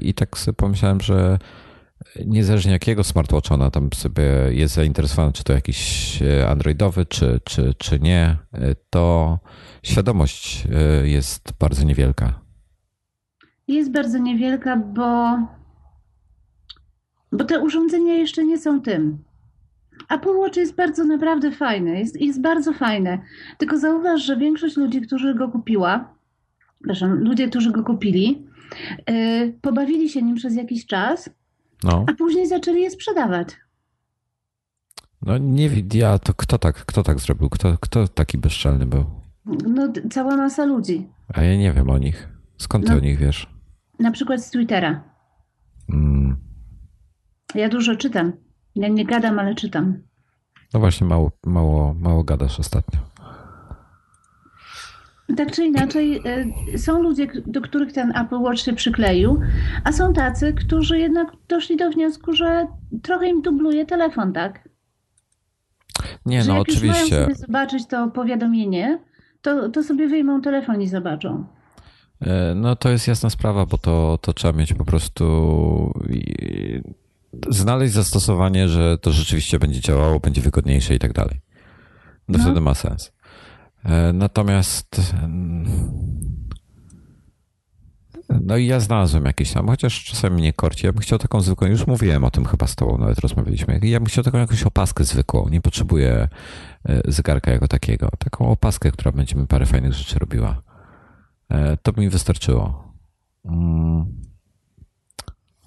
I 0.02 0.14
tak 0.14 0.38
sobie 0.38 0.56
pomyślałem, 0.56 1.02
że 1.02 1.40
niezależnie 2.26 2.72
jakiego 2.72 3.04
smartwatcha 3.04 3.56
ona 3.56 3.72
tam 3.72 3.90
sobie 3.94 4.24
jest 4.50 4.74
zainteresowana, 4.74 5.32
czy 5.32 5.44
to 5.44 5.54
jakiś 5.54 6.20
androidowy, 6.50 7.06
czy, 7.06 7.40
czy, 7.44 7.74
czy 7.78 8.00
nie, 8.00 8.38
to 8.90 9.40
świadomość 9.84 10.68
e, 10.76 11.08
jest 11.08 11.54
bardzo 11.60 11.84
niewielka. 11.84 12.40
Jest 13.68 13.92
bardzo 13.92 14.18
niewielka, 14.18 14.78
bo, 14.78 15.38
bo 17.32 17.46
te 17.46 17.60
urządzenia 17.60 18.14
jeszcze 18.14 18.44
nie 18.46 18.58
są 18.58 18.82
tym. 18.82 19.24
Apple 20.10 20.38
Watch 20.38 20.58
jest 20.58 20.76
bardzo 20.76 21.04
naprawdę 21.04 21.52
fajny, 21.52 22.00
jest, 22.00 22.22
jest 22.22 22.42
bardzo 22.42 22.74
fajne. 22.74 23.20
Tylko 23.58 23.78
zauważ, 23.78 24.22
że 24.22 24.38
większość 24.38 24.78
ludzi, 24.78 25.02
którzy 25.02 25.36
go 25.36 25.50
kupiła, 25.50 26.16
przepraszam, 26.80 27.20
ludzie, 27.20 27.48
którzy 27.48 27.72
go 27.72 27.84
kupili, 27.84 28.48
yy, 29.08 29.54
pobawili 29.62 30.10
się 30.10 30.22
nim 30.22 30.36
przez 30.36 30.56
jakiś 30.56 30.86
czas, 30.86 31.30
no. 31.86 32.06
a 32.10 32.13
później 32.13 32.48
zaczęli 32.48 32.82
je 32.82 32.91
sprzedawać. 32.91 33.48
No 35.21 35.38
nie 35.38 35.69
wiem, 35.69 35.88
ja 35.93 36.19
to 36.19 36.34
kto 36.34 36.58
tak, 36.58 36.76
kto 36.86 37.04
tak 37.04 37.19
zrobił? 37.19 37.50
Kto, 37.50 37.78
kto 37.82 38.08
taki 38.08 38.38
bezczelny 38.38 38.86
był? 38.86 39.06
No 39.45 39.93
cała 40.12 40.38
masa 40.38 40.65
ludzi. 40.65 41.10
A 41.34 41.41
ja 41.41 41.58
nie 41.58 41.74
wiem 41.74 41.89
o 41.89 41.98
nich. 41.98 42.30
Skąd 42.58 42.86
ty 42.86 42.91
no, 42.91 42.98
o 42.98 43.02
nich 43.02 43.17
wiesz? 43.19 43.50
Na 44.00 44.12
przykład 44.12 44.41
z 44.41 44.50
Twittera. 44.50 45.04
Mm. 45.89 46.38
Ja 47.56 47.69
dużo 47.69 47.95
czytam. 47.95 48.34
Ja 48.76 48.88
nie 48.88 49.06
gadam, 49.06 49.39
ale 49.39 49.56
czytam. 49.56 50.04
No 50.74 50.80
właśnie, 50.80 51.08
mało, 51.08 51.32
mało, 51.45 51.93
mało 51.93 52.24
gadasz 52.24 52.60
ostatnio. 52.60 53.00
Tak 55.38 55.52
czy 55.52 55.66
inaczej, 55.66 56.22
y, 56.74 56.78
są 56.80 57.02
ludzie, 57.02 57.28
do 57.46 57.62
których 57.62 57.94
ten 57.94 58.18
Apple 58.18 58.36
Watch 58.36 58.60
się 58.60 58.74
przykleił, 58.74 59.40
a 59.84 59.92
są 59.92 60.14
tacy, 60.14 60.54
którzy 60.54 61.00
jednak 61.00 61.28
doszli 61.48 61.78
do 61.78 61.90
wniosku, 61.90 62.34
że 62.34 62.68
trochę 63.02 63.30
im 63.30 63.42
dubluje 63.42 63.86
telefon, 63.86 64.34
tak? 64.34 64.70
Nie, 66.26 66.44
że 66.44 66.50
no 66.50 66.58
jak 66.58 66.62
oczywiście. 66.62 67.02
Już 67.02 67.12
mają 67.12 67.24
sobie 67.24 67.36
zobaczyć 67.36 67.88
to 67.88 68.08
powiadomienie, 68.08 69.00
to, 69.42 69.70
to 69.70 69.84
sobie 69.84 70.08
wyjmą 70.08 70.42
telefon 70.42 70.82
i 70.82 70.88
zobaczą. 70.88 71.46
E, 72.22 72.56
no 72.56 72.76
to 72.76 72.90
jest 72.90 73.08
jasna 73.08 73.30
sprawa, 73.30 73.66
bo 73.66 73.78
to, 73.78 74.20
to 74.22 74.34
trzeba 74.34 74.58
mieć 74.58 74.74
po 74.74 74.86
prostu 74.86 75.94
znaleźć 77.50 77.94
zastosowanie, 77.94 78.68
że 78.68 78.98
to 78.98 79.12
rzeczywiście 79.12 79.60
będzie 79.60 79.82
działało, 79.82 80.20
będzie 80.20 80.42
wygodniejsze 80.42 80.96
i 80.96 81.00
tak 81.00 81.14
dalej. 81.14 81.42
To 82.32 82.38
no. 82.38 82.40
wtedy 82.40 82.62
ma 82.62 82.74
sens. 82.74 83.14
E, 83.86 84.13
natomiast 84.13 85.02
no 88.41 88.58
i 88.58 88.67
ja 88.67 88.80
znalazłem 88.80 89.26
jakieś 89.26 89.54
tam, 89.54 89.67
chociaż 89.67 90.04
czasami 90.04 90.36
mnie 90.36 90.54
korci. 90.54 90.86
Ja 90.86 90.93
bym 90.93 91.02
chciał 91.02 91.19
taką 91.19 91.41
zwykłą, 91.41 91.67
już 91.67 91.88
mówiłem 91.88 92.24
o 92.24 92.32
tym 92.32 92.45
chyba 92.45 92.67
z 92.67 92.76
tobą, 92.76 92.98
nawet 92.98 93.19
rozmawialiśmy. 93.19 93.80
Ja 93.84 94.00
bym 94.00 94.08
chciał 94.08 94.24
taką 94.24 94.38
jakąś 94.38 94.63
opaskę 94.63 95.04
zwykłą. 95.04 95.50
Nie 95.50 95.62
potrzebuję 95.62 96.28
e, 96.86 97.12
zegarka 97.12 97.52
jako 97.52 97.67
takiego. 97.67 98.10
Taką 98.19 98.50
opaskę, 98.50 98.91
która 98.91 99.12
będzie 99.12 99.36
mi 99.36 99.48
parę 99.48 99.65
fajnych 99.65 99.93
rzeczy 99.93 100.19
robiła. 100.19 100.62
E, 101.50 101.78
to 101.78 101.93
by 101.93 102.02
mi 102.02 102.10
wystarczyło. 102.10 102.93
Mm. 103.45 104.06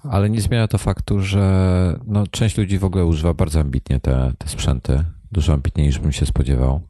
Ale 0.03 0.29
nie 0.29 0.41
zmienia 0.41 0.67
to 0.67 0.77
faktu, 0.77 1.19
że 1.19 1.99
no, 2.05 2.27
część 2.27 2.57
ludzi 2.57 2.79
w 2.79 2.83
ogóle 2.83 3.05
używa 3.05 3.33
bardzo 3.33 3.59
ambitnie 3.59 3.99
te, 3.99 4.33
te 4.37 4.47
sprzęty. 4.47 5.05
Dużo 5.31 5.53
ambitniej 5.53 5.87
niż 5.87 5.99
bym 5.99 6.11
się 6.11 6.25
spodziewał. 6.25 6.81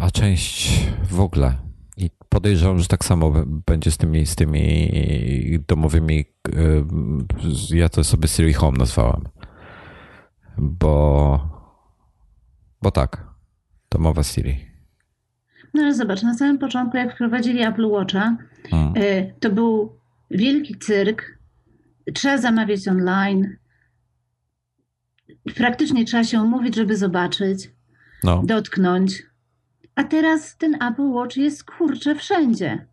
A 0.00 0.10
część 0.10 0.86
w 1.10 1.20
ogóle. 1.20 1.54
I 1.96 2.10
podejrzewam, 2.28 2.78
że 2.78 2.86
tak 2.86 3.04
samo 3.04 3.32
będzie 3.66 3.90
z 3.90 3.96
tymi, 3.96 4.26
z 4.26 4.36
tymi 4.36 4.90
domowymi. 5.68 6.24
Ja 7.70 7.88
to 7.88 8.04
sobie 8.04 8.28
Siri 8.28 8.52
Home 8.52 8.78
nazwałem. 8.78 9.24
Bo, 10.58 11.48
bo 12.82 12.90
tak. 12.90 13.28
Domowa 13.90 14.22
Siri. 14.22 14.68
No 15.74 15.82
ale 15.82 15.94
zobacz, 15.94 16.22
na 16.22 16.34
samym 16.34 16.58
początku, 16.58 16.96
jak 16.96 17.14
wprowadzili 17.14 17.62
Apple 17.62 17.86
Watcha, 17.86 18.36
hmm. 18.70 18.96
Y, 18.96 19.34
to 19.40 19.50
był 19.50 19.98
wielki 20.30 20.78
cyrk. 20.78 21.38
Trzeba 22.14 22.38
zamawiać 22.38 22.88
online. 22.88 23.56
Praktycznie 25.56 26.04
trzeba 26.04 26.24
się 26.24 26.42
umówić, 26.42 26.76
żeby 26.76 26.96
zobaczyć, 26.96 27.70
no. 28.24 28.42
dotknąć. 28.44 29.22
A 29.98 30.04
teraz 30.04 30.56
ten 30.56 30.82
Apple 30.82 31.10
Watch 31.10 31.36
jest 31.36 31.64
kurczę 31.64 32.14
wszędzie. 32.14 32.86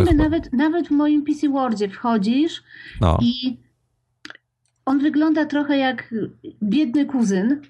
My 0.00 0.14
nawet, 0.14 0.52
nawet 0.52 0.88
w 0.88 0.90
moim 0.90 1.24
PC 1.24 1.48
Wordzie 1.48 1.88
wchodzisz 1.88 2.62
no. 3.00 3.18
i 3.22 3.58
on 4.84 4.98
wygląda 4.98 5.44
trochę 5.44 5.78
jak 5.78 6.14
biedny 6.62 7.06
kuzyn, 7.06 7.60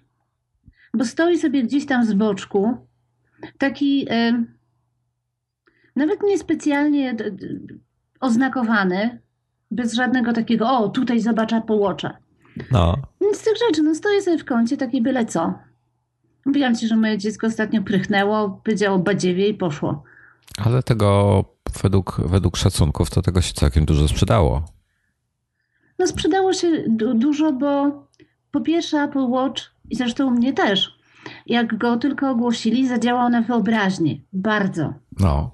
bo 0.95 1.05
stoi 1.05 1.38
sobie 1.38 1.62
gdzieś 1.62 1.87
tam 1.87 2.05
z 2.05 2.12
boczku, 2.12 2.77
taki 3.59 4.07
e, 4.11 4.45
nawet 5.97 6.23
niespecjalnie 6.23 7.16
oznakowany, 8.21 9.21
bez 9.71 9.95
żadnego 9.95 10.33
takiego, 10.33 10.71
o 10.71 10.88
tutaj 10.88 11.21
zobacz 11.21 11.53
Apple 11.53 11.79
Watcha. 11.79 12.16
No. 12.71 12.97
Nic 13.21 13.37
z 13.37 13.43
tych 13.43 13.55
rzeczy, 13.69 13.83
no 13.83 13.95
stoję 13.95 14.23
sobie 14.23 14.38
w 14.38 14.45
kącie, 14.45 14.77
taki 14.77 15.03
byle 15.03 15.27
co. 15.27 15.69
Mówiłam 16.46 16.76
ci, 16.76 16.88
że 16.88 16.96
moje 16.96 17.18
dziecko 17.18 17.46
ostatnio 17.46 17.83
prychnęło, 17.83 18.61
powiedziało 18.64 18.98
badziewie 18.98 19.48
i 19.48 19.55
poszło. 19.55 20.05
Ale 20.64 20.83
tego 20.83 21.44
według, 21.83 22.20
według 22.26 22.57
szacunków 22.57 23.11
to 23.11 23.22
tego 23.22 23.40
się 23.40 23.53
całkiem 23.53 23.85
dużo 23.85 24.09
sprzedało. 24.09 24.64
No 25.98 26.07
sprzedało 26.07 26.53
się 26.53 26.85
du 26.88 27.14
dużo, 27.14 27.53
bo 27.53 27.90
po 28.50 28.61
pierwsze 28.61 29.03
Apple 29.03 29.26
Watch 29.29 29.62
i 29.90 29.96
zresztą 29.96 30.26
u 30.26 30.31
mnie 30.31 30.53
też, 30.53 30.98
jak 31.46 31.79
go 31.79 31.96
tylko 31.96 32.31
ogłosili, 32.31 32.88
zadziałał 32.88 33.29
na 33.29 33.42
wyobraźnię. 33.42 34.20
Bardzo. 34.33 34.94
No. 35.20 35.50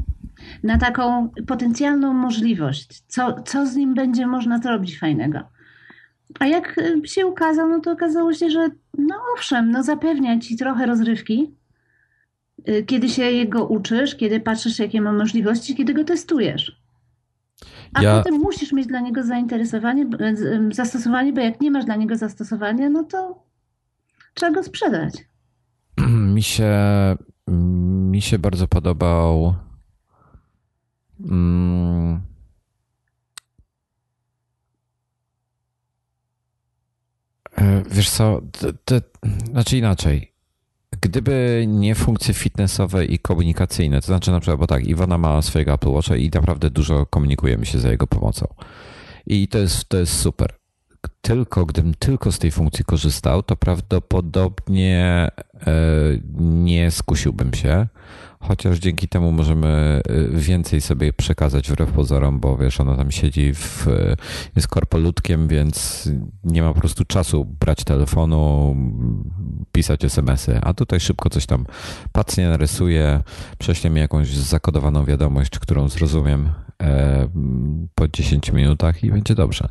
Na 0.63 0.79
taką 0.79 1.29
potencjalną 1.47 2.13
możliwość. 2.13 3.03
Co, 3.09 3.43
co 3.43 3.67
z 3.67 3.77
nim 3.77 3.95
będzie 3.95 4.27
można 4.27 4.59
zrobić 4.59 4.99
fajnego. 4.99 5.41
A 6.39 6.47
jak 6.47 6.79
y, 6.79 7.09
się 7.09 7.27
ukazał, 7.27 7.69
no 7.69 7.81
to 7.81 7.93
okazało 7.93 8.33
się, 8.33 8.51
że 8.51 8.69
no 8.99 9.15
owszem, 9.35 9.71
no 9.71 9.83
zapewnia 9.83 10.39
ci 10.39 10.57
trochę 10.57 10.87
rozrywki, 10.87 11.55
y, 12.69 12.85
kiedy 12.87 13.09
się 13.09 13.23
jego 13.23 13.67
uczysz, 13.67 14.15
kiedy 14.15 14.41
patrzysz, 14.41 14.79
jakie 14.79 15.01
ma 15.01 15.13
możliwości, 15.13 15.75
kiedy 15.75 15.95
go 15.95 16.05
testujesz. 16.05 16.81
A 17.95 18.03
ja... 18.03 18.19
potem 18.19 18.35
musisz 18.35 18.73
mieć 18.73 18.87
dla 18.87 19.01
niego 19.01 19.23
zainteresowanie, 19.23 20.07
y, 20.21 20.75
zastosowanie, 20.75 21.33
bo 21.33 21.41
jak 21.41 21.61
nie 21.61 21.71
masz 21.71 21.85
dla 21.85 21.97
niego 21.97 22.17
zastosowania, 22.17 22.91
no 22.91 23.05
to 23.05 23.43
trzeba 24.35 24.53
go 24.53 24.63
sprzedać. 24.63 25.15
Mi 26.35 26.43
się, 26.43 26.75
mi 28.11 28.23
się 28.23 28.39
bardzo 28.39 28.69
podobał. 28.69 29.55
Mm, 31.21 32.21
wiesz 37.91 38.11
co, 38.11 38.43
to, 38.61 38.69
to, 38.85 38.95
znaczy 39.51 39.79
inaczej. 39.79 40.33
Gdyby 41.01 41.65
nie 41.69 41.95
funkcje 41.95 42.35
fitnessowe 42.35 43.05
i 43.05 43.19
komunikacyjne, 43.19 44.01
to 44.01 44.07
znaczy 44.07 44.31
na 44.31 44.41
przykład, 44.41 44.61
bo 44.61 44.67
tak, 44.67 44.87
Iwona 44.87 45.19
ma 45.19 45.43
swojego 45.43 45.73
Apple 45.73 45.89
Watcha 45.89 46.17
i 46.17 46.31
naprawdę 46.35 46.71
dużo 46.71 47.07
komunikujemy 47.07 47.67
się 47.67 47.79
za 47.79 47.91
jego 47.91 48.07
pomocą. 48.07 48.47
I 49.27 49.49
to 49.49 49.59
jest, 49.59 49.89
to 49.89 49.97
jest 49.97 50.13
super. 50.21 50.55
Tylko 51.21 51.67
gdybym 51.67 51.95
tylko 51.95 52.33
z 52.33 52.39
tej 52.39 52.51
funkcji 52.51 52.85
korzystał, 52.85 53.43
to 53.43 53.57
prawdopodobnie 53.57 55.31
e, 55.67 55.73
nie 56.41 56.91
skusiłbym 56.91 57.55
się 57.55 57.87
chociaż 58.41 58.79
dzięki 58.79 59.09
temu 59.09 59.33
możemy 59.33 60.03
y, 60.11 60.29
więcej 60.33 60.81
sobie 60.81 61.13
przekazać 61.13 61.71
wbrew 61.71 61.93
pozorom, 61.93 62.41
bo 62.41 62.57
wiesz, 62.57 62.81
ona 62.81 62.97
tam 62.97 63.11
siedzi 63.11 63.55
w, 63.55 63.87
jest 64.57 64.69
korpolutkiem, 64.69 65.49
więc 65.49 66.09
nie 66.45 66.63
ma 66.63 66.73
po 66.75 66.81
prostu 66.81 67.05
czasu 67.05 67.45
brać 67.45 67.85
telefonu, 67.85 68.77
pisać 69.73 70.05
smsy, 70.05 70.61
a 70.63 70.75
tutaj 70.75 71.01
szybko 71.01 71.31
coś 71.31 71.47
tam 71.47 71.67
pacnie 72.13 72.49
narysuje, 72.49 73.23
prześle 73.59 73.91
mi 73.91 74.01
jakąś 74.01 74.29
zakodowaną 74.29 75.05
wiadomość, 75.05 75.59
którą 75.59 75.89
zrozumiem 75.89 76.51
e, 76.83 77.29
po 77.95 78.09
10 78.09 78.53
minutach 78.53 79.05
i 79.05 79.11
będzie 79.11 79.35
dobrze. 79.35 79.69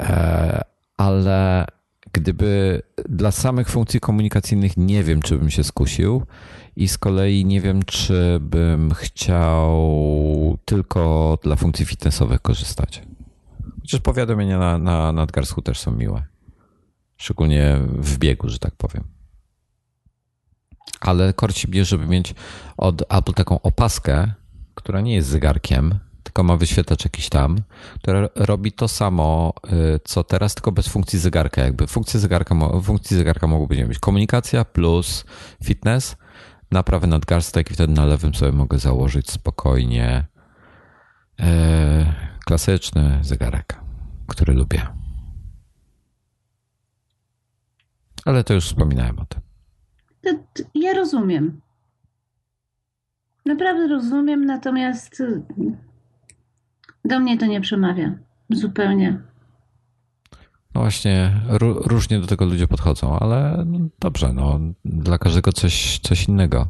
E, 0.00 0.64
ale 0.96 1.66
gdyby 2.12 2.82
dla 3.08 3.30
samych 3.30 3.68
funkcji 3.68 4.00
komunikacyjnych 4.00 4.76
nie 4.76 5.04
wiem, 5.04 5.22
czy 5.22 5.38
bym 5.38 5.50
się 5.50 5.64
skusił, 5.64 6.22
i 6.78 6.88
z 6.88 6.98
kolei 6.98 7.44
nie 7.44 7.60
wiem, 7.60 7.82
czy 7.82 8.38
bym 8.40 8.94
chciał 8.94 10.58
tylko 10.64 11.38
dla 11.42 11.56
funkcji 11.56 11.86
fitnessowych 11.86 12.42
korzystać. 12.42 13.02
Chociaż 13.80 14.00
powiadomienia 14.00 14.58
na, 14.58 14.78
na 14.78 15.12
nadgarstku 15.12 15.62
też 15.62 15.78
są 15.78 15.92
miłe. 15.92 16.22
Szczególnie 17.16 17.78
w 17.88 18.18
biegu, 18.18 18.48
że 18.48 18.58
tak 18.58 18.74
powiem. 18.76 19.04
Ale 21.00 21.32
korci 21.32 21.68
mnie, 21.68 21.84
żeby 21.84 22.06
mieć 22.06 22.34
od 22.76 23.02
Apple 23.12 23.32
taką 23.32 23.60
opaskę, 23.60 24.32
która 24.74 25.00
nie 25.00 25.14
jest 25.14 25.28
zegarkiem, 25.28 25.98
ma 26.42 26.56
wyświetlacz 26.56 27.04
jakiś 27.04 27.28
tam, 27.28 27.56
która 28.00 28.28
robi 28.34 28.72
to 28.72 28.88
samo, 28.88 29.52
y, 29.96 30.00
co 30.04 30.24
teraz, 30.24 30.54
tylko 30.54 30.72
bez 30.72 30.88
funkcji 30.88 31.18
zegarka. 31.18 31.62
Jakby 31.62 31.86
funkcje 31.86 32.20
zegarka, 32.20 32.54
funkcji 32.82 33.16
zegarka 33.16 33.46
mogłyby 33.46 33.86
być 33.86 33.98
komunikacja 33.98 34.64
plus 34.64 35.24
fitness, 35.64 36.16
na 36.70 36.82
prawy 36.82 37.06
nadgarstek 37.06 37.70
i 37.70 37.74
wtedy 37.74 37.92
na 37.92 38.04
lewym 38.04 38.34
sobie 38.34 38.52
mogę 38.52 38.78
założyć 38.78 39.30
spokojnie 39.30 40.26
e, 41.40 42.14
klasyczny 42.44 43.18
zegarek, 43.22 43.80
który 44.26 44.54
lubię. 44.54 44.86
Ale 48.24 48.44
to 48.44 48.54
już 48.54 48.64
wspominałem 48.66 49.18
o 49.18 49.24
tym. 49.26 49.40
Ja 50.74 50.92
rozumiem. 50.94 51.60
Naprawdę 53.46 53.88
rozumiem, 53.88 54.44
natomiast 54.44 55.22
do 57.04 57.20
mnie 57.20 57.38
to 57.38 57.46
nie 57.46 57.60
przemawia. 57.60 58.18
Zupełnie. 58.50 59.20
No 60.74 60.80
właśnie, 60.80 61.30
różnie 61.86 62.20
do 62.20 62.26
tego 62.26 62.44
ludzie 62.44 62.68
podchodzą, 62.68 63.18
ale 63.18 63.64
no 63.66 63.78
dobrze, 64.00 64.32
no, 64.32 64.60
dla 64.84 65.18
każdego 65.18 65.52
coś, 65.52 65.98
coś 65.98 66.28
innego. 66.28 66.68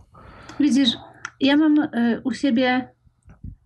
Widzisz, 0.60 0.90
ja 1.40 1.56
mam 1.56 1.78
y, 1.78 2.20
u 2.24 2.32
siebie 2.32 2.88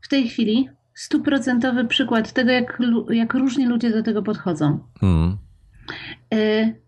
w 0.01 0.09
tej 0.09 0.29
chwili 0.29 0.69
stuprocentowy 0.95 1.85
przykład 1.85 2.33
tego, 2.33 2.51
jak, 2.51 2.83
jak 3.11 3.35
różni 3.35 3.67
ludzie 3.67 3.91
do 3.91 4.03
tego 4.03 4.23
podchodzą. 4.23 4.79
Hmm. 5.01 5.39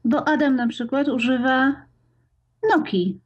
Bo 0.04 0.28
Adam 0.28 0.56
na 0.56 0.68
przykład 0.68 1.08
używa 1.08 1.74
Nokii. 2.70 3.20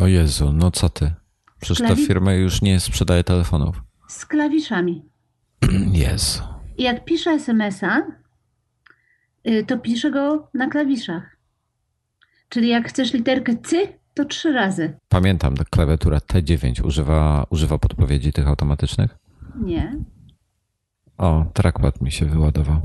O 0.00 0.06
Jezu, 0.06 0.52
no 0.52 0.70
co 0.70 0.88
ty? 0.88 1.12
Przecież 1.60 1.86
Klawi... 1.86 2.02
ta 2.02 2.08
firma 2.08 2.32
już 2.32 2.62
nie 2.62 2.80
sprzedaje 2.80 3.24
telefonów. 3.24 3.82
Z 4.08 4.26
klawiszami. 4.26 5.02
I 6.78 6.82
jak 6.82 7.04
pisze 7.04 7.30
SMS-a, 7.30 8.02
y, 9.48 9.64
to 9.66 9.78
pisze 9.78 10.10
go 10.10 10.48
na 10.54 10.68
klawiszach. 10.68 11.36
Czyli 12.48 12.68
jak 12.68 12.88
chcesz 12.88 13.12
literkę 13.12 13.56
C, 13.56 13.76
to 14.14 14.24
trzy 14.24 14.52
razy. 14.52 14.96
Pamiętam, 15.08 15.54
klawiatura 15.70 16.18
T9 16.18 16.86
używa, 16.86 17.46
używa 17.50 17.78
podpowiedzi 17.78 18.32
tych 18.32 18.48
automatycznych? 18.48 19.16
Nie. 19.56 19.96
O, 21.18 21.44
trackpad 21.54 22.00
mi 22.00 22.12
się 22.12 22.26
wyładował. 22.26 22.80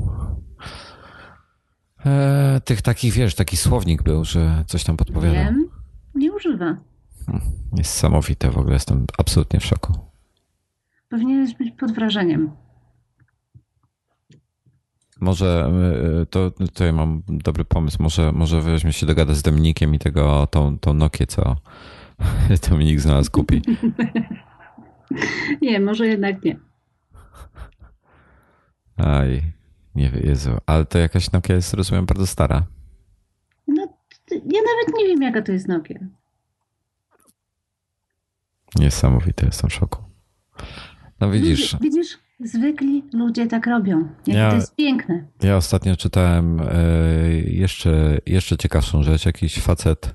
E, 2.06 2.60
tych 2.64 2.82
takich, 2.82 3.14
wiesz, 3.14 3.34
taki 3.34 3.56
słownik 3.56 4.02
był, 4.02 4.24
że 4.24 4.64
coś 4.66 4.84
tam 4.84 4.96
podpowiadał. 4.96 5.44
Wiem, 5.44 5.68
nie 6.14 6.32
używa. 6.32 6.76
Niesamowite 7.72 8.50
w 8.50 8.58
ogóle, 8.58 8.74
jestem 8.74 9.06
absolutnie 9.18 9.60
w 9.60 9.64
szoku. 9.64 9.92
Powinieneś 11.08 11.54
być 11.54 11.70
pod 11.70 11.92
wrażeniem. 11.92 12.50
Może 15.24 15.70
e, 16.22 16.26
to, 16.26 16.52
to 16.74 16.84
ja 16.84 16.92
mam 16.92 17.22
dobry 17.28 17.64
pomysł. 17.64 18.02
Może, 18.02 18.32
może 18.32 18.60
weźmie 18.60 18.92
się 18.92 19.06
dogadać 19.06 19.36
z 19.36 19.42
Dominikiem 19.42 19.94
i 19.94 19.98
tego, 19.98 20.46
tą, 20.46 20.78
tą 20.78 20.94
Nokię, 20.94 21.26
co 21.26 21.56
Dominik 22.70 23.00
znalazł, 23.00 23.30
kupi. 23.30 23.62
nie, 25.62 25.80
może 25.80 26.06
jednak 26.06 26.44
nie. 26.44 26.56
Aj, 28.96 29.42
nie 29.94 30.10
Jezu, 30.24 30.50
ale 30.66 30.84
to 30.84 30.98
jakaś 30.98 31.32
Nokia 31.32 31.54
jest, 31.54 31.74
rozumiem, 31.74 32.06
bardzo 32.06 32.26
stara. 32.26 32.66
No, 33.68 33.82
ja 34.30 34.60
nawet 34.60 34.98
nie 34.98 35.06
wiem, 35.06 35.22
jaka 35.22 35.42
to 35.42 35.52
jest 35.52 35.68
Nokia. 35.68 35.98
Niesamowite, 38.76 39.46
jestem 39.46 39.70
w 39.70 39.74
szoku. 39.74 40.04
No 41.20 41.30
widzisz. 41.30 41.76
Widzisz, 41.80 42.18
zwykli 42.44 43.04
ludzie 43.12 43.46
tak 43.46 43.66
robią. 43.66 44.08
Jak 44.26 44.36
ja, 44.36 44.50
to 44.50 44.56
jest 44.56 44.76
piękne. 44.76 45.24
Ja 45.42 45.56
ostatnio 45.56 45.96
czytałem 45.96 46.60
e, 46.60 46.66
jeszcze, 47.46 48.18
jeszcze 48.26 48.56
ciekawszą 48.56 49.02
rzecz. 49.02 49.26
Jakiś 49.26 49.58
facet 49.58 50.14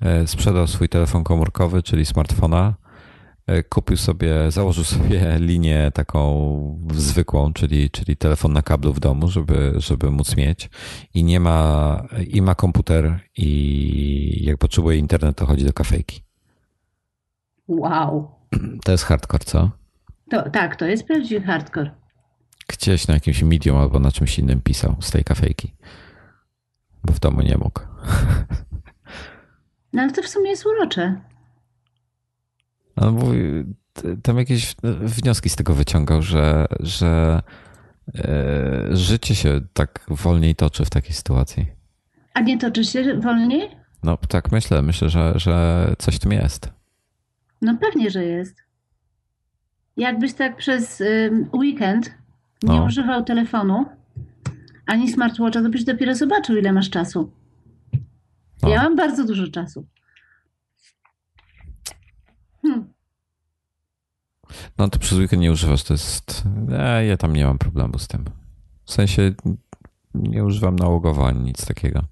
e, 0.00 0.26
sprzedał 0.26 0.66
swój 0.66 0.88
telefon 0.88 1.24
komórkowy, 1.24 1.82
czyli 1.82 2.06
smartfona. 2.06 2.74
E, 3.46 3.62
kupił 3.62 3.96
sobie, 3.96 4.50
założył 4.50 4.84
sobie 4.84 5.36
linię 5.38 5.90
taką 5.94 6.80
zwykłą, 6.94 7.52
czyli, 7.52 7.90
czyli 7.90 8.16
telefon 8.16 8.52
na 8.52 8.62
kablu 8.62 8.92
w 8.92 9.00
domu, 9.00 9.28
żeby, 9.28 9.72
żeby 9.76 10.10
móc 10.10 10.36
mieć. 10.36 10.70
I 11.14 11.24
nie 11.24 11.40
ma, 11.40 12.02
i 12.28 12.42
ma 12.42 12.54
komputer, 12.54 13.20
i 13.36 14.44
jak 14.44 14.58
potrzebuje 14.58 14.98
internet, 14.98 15.36
to 15.36 15.46
chodzi 15.46 15.64
do 15.64 15.72
kafejki. 15.72 16.22
Wow. 17.68 18.30
To 18.84 18.92
jest 18.92 19.04
hardcore, 19.04 19.44
co? 19.44 19.70
To, 20.30 20.50
tak, 20.50 20.76
to 20.76 20.86
jest 20.86 21.06
prawdziwy 21.06 21.46
hardcore. 21.46 21.90
Gdzieś 22.68 23.08
na 23.08 23.14
jakimś 23.14 23.42
medium 23.42 23.76
albo 23.76 23.98
na 23.98 24.10
czymś 24.12 24.38
innym 24.38 24.60
pisał 24.60 24.96
z 25.00 25.10
tej 25.10 25.24
kafejki. 25.24 25.74
Bo 27.04 27.12
w 27.12 27.20
domu 27.20 27.40
nie 27.42 27.56
mógł. 27.56 27.80
No 29.92 30.02
ale 30.02 30.12
to 30.12 30.22
w 30.22 30.28
sumie 30.28 30.50
jest 30.50 30.66
urocze. 30.66 31.20
On 32.96 33.14
mówi, 33.14 33.64
tam 34.22 34.38
jakieś 34.38 34.76
wnioski 35.02 35.48
z 35.48 35.56
tego 35.56 35.74
wyciągał, 35.74 36.22
że, 36.22 36.66
że 36.80 37.42
e, 38.14 38.96
życie 38.96 39.34
się 39.34 39.60
tak 39.72 40.06
wolniej 40.08 40.54
toczy 40.54 40.84
w 40.84 40.90
takiej 40.90 41.12
sytuacji. 41.12 41.66
A 42.34 42.40
nie 42.40 42.58
toczy 42.58 42.84
się 42.84 43.20
wolniej? 43.20 43.76
No 44.02 44.16
tak 44.28 44.52
myślę. 44.52 44.82
Myślę, 44.82 45.08
że, 45.08 45.32
że 45.36 45.86
coś 45.98 46.16
w 46.16 46.18
tym 46.18 46.32
jest. 46.32 46.72
No 47.62 47.78
pewnie, 47.80 48.10
że 48.10 48.24
jest. 48.24 48.67
Jakbyś 49.98 50.34
tak 50.34 50.56
przez 50.56 51.02
weekend 51.52 52.14
nie 52.62 52.76
no. 52.76 52.84
używał 52.84 53.24
telefonu 53.24 53.86
ani 54.86 55.12
smartwatcha, 55.12 55.62
to 55.62 55.68
byś 55.68 55.84
dopiero 55.84 56.14
zobaczył, 56.14 56.56
ile 56.56 56.72
masz 56.72 56.90
czasu. 56.90 57.32
No. 58.62 58.68
Ja 58.68 58.82
mam 58.82 58.96
bardzo 58.96 59.24
dużo 59.24 59.48
czasu. 59.48 59.86
Hmm. 62.62 62.92
No 64.78 64.88
to 64.88 64.98
przez 64.98 65.18
weekend 65.18 65.42
nie 65.42 65.52
używasz, 65.52 65.84
to 65.84 65.94
jest... 65.94 66.44
Ja, 66.68 67.02
ja 67.02 67.16
tam 67.16 67.32
nie 67.32 67.44
mam 67.44 67.58
problemu 67.58 67.98
z 67.98 68.08
tym. 68.08 68.24
W 68.84 68.92
sensie 68.92 69.34
nie 70.14 70.44
używam 70.44 70.76
nałogowo 70.76 71.28
ani 71.28 71.40
nic 71.40 71.66
takiego. 71.66 72.04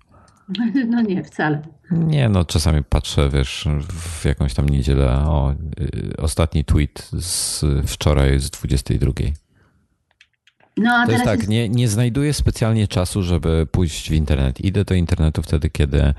No 0.90 1.02
nie, 1.02 1.24
wcale. 1.24 1.62
Nie, 1.90 2.28
no 2.28 2.44
czasami 2.44 2.85
patrzę, 2.85 3.30
wiesz, 3.30 3.68
w 3.90 4.24
jakąś 4.24 4.54
tam 4.54 4.68
niedzielę, 4.68 5.11
o, 5.11 5.54
y, 5.80 6.16
ostatni 6.16 6.64
tweet 6.64 7.11
z 7.12 7.64
wczoraj 7.87 8.40
z 8.40 8.50
22. 8.50 9.12
No, 10.76 10.94
a 10.94 11.06
to 11.06 11.12
jest 11.12 11.24
tak, 11.24 11.38
jest... 11.38 11.48
Nie, 11.48 11.68
nie 11.68 11.88
znajduję 11.88 12.32
specjalnie 12.35 12.88
czasu, 12.88 13.22
żeby 13.22 13.66
pójść 13.72 14.11
w 14.11 14.12
internet. 14.12 14.61
Idę 14.61 14.85
do 14.85 14.94
internetu 14.94 15.42
wtedy, 15.42 15.70
kiedy, 15.70 16.14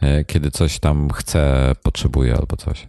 e, 0.00 0.24
kiedy 0.24 0.50
coś 0.50 0.78
tam 0.78 1.10
chcę, 1.10 1.72
potrzebuję 1.82 2.36
albo 2.36 2.56
coś. 2.56 2.88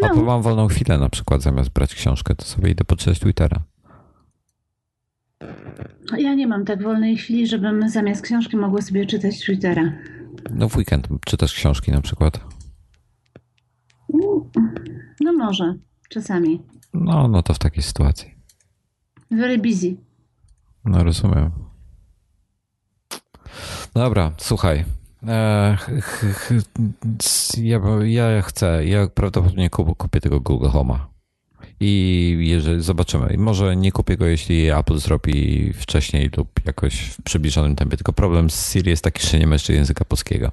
No. 0.00 0.08
Albo 0.08 0.22
mam 0.22 0.42
wolną 0.42 0.68
chwilę 0.68 0.98
na 0.98 1.08
przykład, 1.08 1.42
zamiast 1.42 1.70
brać 1.70 1.94
książkę, 1.94 2.34
to 2.34 2.44
sobie 2.44 2.70
idę 2.70 2.84
poczytać 2.84 3.18
Twittera. 3.18 3.62
Ja 6.18 6.34
nie 6.34 6.46
mam 6.46 6.64
tak 6.64 6.82
wolnej 6.82 7.16
chwili, 7.16 7.46
żebym 7.46 7.88
zamiast 7.88 8.22
książki 8.22 8.56
mogła 8.56 8.82
sobie 8.82 9.06
czytać 9.06 9.40
Twittera. 9.40 9.92
No 10.50 10.68
w 10.68 10.76
weekend 10.76 11.08
czytasz 11.26 11.54
książki 11.54 11.92
na 11.92 12.00
przykład? 12.00 12.40
No 15.20 15.32
może, 15.32 15.74
czasami. 16.08 16.62
No, 16.94 17.28
no 17.28 17.42
to 17.42 17.54
w 17.54 17.58
takiej 17.58 17.82
sytuacji. 17.82 18.34
Very 19.30 19.58
busy. 19.58 19.96
No 20.84 21.04
rozumiem. 21.04 21.50
Dobra, 23.94 24.32
słuchaj. 24.38 24.84
E, 25.28 25.76
ja, 28.04 28.30
ja 28.30 28.42
chcę, 28.42 28.86
ja 28.86 29.08
prawdopodobnie 29.08 29.70
kupię 29.70 30.20
tego 30.20 30.40
Google 30.40 30.66
Home'a. 30.68 31.15
I 31.80 32.36
jeżeli 32.40 32.82
zobaczymy, 32.82 33.34
może 33.38 33.76
nie 33.76 33.92
kupię 33.92 34.16
go, 34.16 34.26
jeśli 34.26 34.70
Apple 34.70 34.98
zrobi 34.98 35.72
wcześniej 35.72 36.30
lub 36.36 36.48
jakoś 36.66 37.00
w 37.00 37.22
przybliżonym 37.22 37.76
tempie. 37.76 37.96
Tylko 37.96 38.12
problem 38.12 38.50
z 38.50 38.72
Siri 38.72 38.90
jest 38.90 39.04
taki, 39.04 39.26
że 39.26 39.38
nie 39.38 39.46
ma 39.46 39.54
jeszcze 39.54 39.72
języka 39.72 40.04
polskiego. 40.04 40.52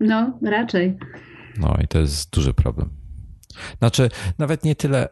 No, 0.00 0.38
raczej. 0.42 0.98
No 1.58 1.76
i 1.84 1.88
to 1.88 1.98
jest 1.98 2.30
duży 2.30 2.54
problem. 2.54 2.90
Znaczy, 3.78 4.08
nawet 4.38 4.64
nie 4.64 4.74
tyle 4.74 5.08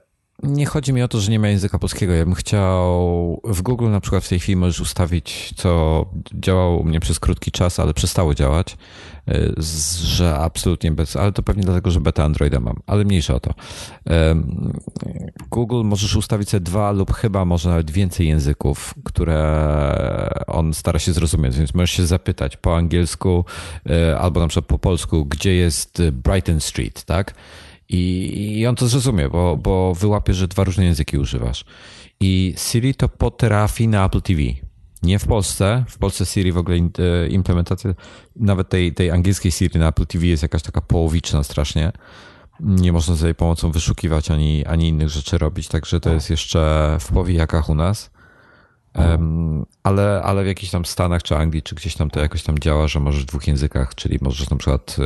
nie 0.47 0.67
chodzi 0.67 0.93
mi 0.93 1.03
o 1.03 1.09
to, 1.09 1.21
że 1.21 1.31
nie 1.31 1.39
ma 1.39 1.49
języka 1.49 1.79
polskiego. 1.79 2.13
Ja 2.13 2.25
bym 2.25 2.35
chciał. 2.35 3.41
W 3.45 3.63
Google 3.63 3.91
na 3.91 4.01
przykład 4.01 4.25
w 4.25 4.29
tej 4.29 4.41
chwili 4.41 4.57
możesz 4.57 4.81
ustawić, 4.81 5.55
co 5.57 6.05
działało 6.35 6.79
u 6.79 6.85
mnie 6.85 7.01
przez 7.01 7.21
krótki 7.21 7.51
czas, 7.51 7.81
ale 7.81 7.95
przestało 7.95 8.35
działać, 8.35 8.77
y, 9.29 9.55
że 10.05 10.39
absolutnie 10.39 10.93
bez. 10.93 11.17
Ale 11.17 11.33
to 11.33 11.43
pewnie 11.43 11.63
dlatego, 11.63 11.91
że 11.91 12.01
beta 12.01 12.25
Androida 12.25 12.61
mam, 12.61 12.77
ale 12.87 13.05
mniejsza 13.05 13.35
o 13.35 13.41
to. 13.41 13.55
Google 15.51 15.83
możesz 15.85 16.17
ustawić 16.17 16.49
sobie 16.49 16.61
dwa 16.61 16.93
lub 16.93 17.13
chyba 17.13 17.45
może 17.45 17.69
nawet 17.69 17.91
więcej 17.91 18.29
języków, 18.29 18.95
które 19.05 20.31
on 20.47 20.75
stara 20.75 20.99
się 20.99 21.13
zrozumieć. 21.13 21.57
Więc 21.59 21.75
możesz 21.75 21.91
się 21.91 22.07
zapytać 22.07 22.57
po 22.57 22.77
angielsku 22.77 23.45
y, 23.91 24.19
albo 24.19 24.41
na 24.41 24.49
przykład 24.49 24.67
po 24.67 24.79
polsku, 24.79 25.25
gdzie 25.25 25.55
jest 25.55 26.03
Brighton 26.13 26.61
Street, 26.61 27.05
tak? 27.05 27.35
I, 27.89 28.59
I 28.59 28.67
on 28.67 28.77
to 28.77 28.89
zrozumie, 28.89 29.29
bo, 29.29 29.57
bo 29.57 29.95
wyłapie, 29.95 30.35
że 30.35 30.49
dwa 30.49 30.65
różne 30.65 30.85
języki 30.85 31.19
używasz. 31.19 31.65
I 32.21 32.55
Siri 32.57 32.95
to 32.95 33.09
potrafi 33.09 33.89
na 33.89 34.05
Apple 34.05 34.23
TV. 34.23 34.41
Nie 35.03 35.19
w 35.19 35.27
Polsce. 35.27 35.85
W 35.89 35.99
Polsce 35.99 36.27
Siri 36.27 36.53
w 36.53 36.59
ogóle 36.59 36.77
e, 36.77 37.29
implementacja 37.29 37.95
nawet 38.37 38.69
tej, 38.69 38.95
tej 38.95 39.11
angielskiej 39.11 39.53
Siri 39.53 39.81
na 39.81 39.89
Apple 39.89 40.07
TV 40.07 40.27
jest 40.27 40.43
jakaś 40.43 40.63
taka 40.63 40.81
połowiczna 40.81 41.43
strasznie. 41.43 41.93
Nie 42.61 42.93
można 42.93 43.15
za 43.15 43.27
jej 43.27 43.35
pomocą 43.35 43.71
wyszukiwać 43.71 44.31
ani, 44.31 44.67
ani 44.67 44.89
innych 44.89 45.09
rzeczy 45.09 45.39
robić, 45.39 45.69
także 45.69 46.01
to 46.01 46.13
jest 46.13 46.31
jeszcze 46.31 46.97
w 47.01 47.13
powijakach 47.13 47.69
u 47.69 47.75
nas. 47.75 48.11
Ale, 49.83 50.23
ale 50.25 50.45
w 50.45 50.47
jakichś 50.47 50.73
tam 50.73 50.85
Stanach 50.85 51.23
czy 51.23 51.37
Anglii, 51.37 51.63
czy 51.63 51.75
gdzieś 51.75 51.95
tam 51.95 52.11
to 52.11 52.21
jakoś 52.21 52.43
tam 52.43 52.59
działa, 52.59 52.89
że 52.89 53.01
możesz 53.01 53.23
w 53.23 53.27
dwóch 53.27 53.47
językach, 53.47 53.95
czyli 53.95 54.19
możesz 54.21 54.51
na 54.51 54.57
przykład 54.57 54.97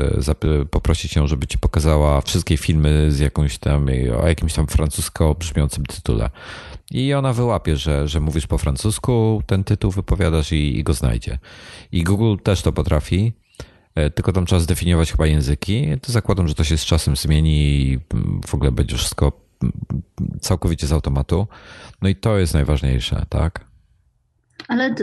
e, 0.45 0.64
poprosić 0.64 1.16
ją, 1.16 1.26
żeby 1.26 1.47
ci 1.47 1.59
pokazała 1.59 2.20
wszystkie 2.20 2.57
filmy 2.57 3.12
z 3.12 3.18
jakąś 3.18 3.59
tam, 3.59 3.86
o 4.22 4.28
jakimś 4.28 4.53
tam 4.53 4.66
francusko 4.66 5.34
brzmiącym 5.34 5.86
tytule. 5.86 6.30
I 6.91 7.14
ona 7.14 7.32
wyłapie, 7.32 7.76
że, 7.76 8.09
że 8.09 8.20
mówisz 8.20 8.47
po 8.47 8.59
francusku, 8.59 9.43
ten 9.47 9.64
tytuł 9.64 9.91
wypowiadasz 9.91 10.53
i, 10.53 10.78
i 10.78 10.84
go 10.84 10.95
znajdzie. 10.95 11.39
I 11.93 12.05
Google 12.05 12.36
też 12.43 12.62
to 12.62 12.72
potrafi, 12.72 13.32
e, 13.95 14.11
tylko 14.11 14.32
tam 14.32 14.47
trzeba 14.47 14.61
zdefiniować 14.61 15.12
chyba 15.12 15.26
języki. 15.26 15.86
To 16.03 16.12
zakładam, 16.12 16.49
że 16.49 16.55
to 16.55 16.64
się 16.64 16.78
z 16.78 16.84
czasem 16.84 17.16
zmieni 17.16 17.80
i 17.82 17.99
w 18.47 18.55
ogóle 18.55 18.72
będzie 18.72 18.97
wszystko 18.97 19.32
całkowicie 20.41 20.86
z 20.86 20.93
automatu. 20.93 21.47
No 22.03 22.09
i 22.09 22.16
to 22.16 22.39
jest 22.39 22.55
najważniejsze, 22.55 23.26
tak? 23.28 23.68
Ale 24.69 24.95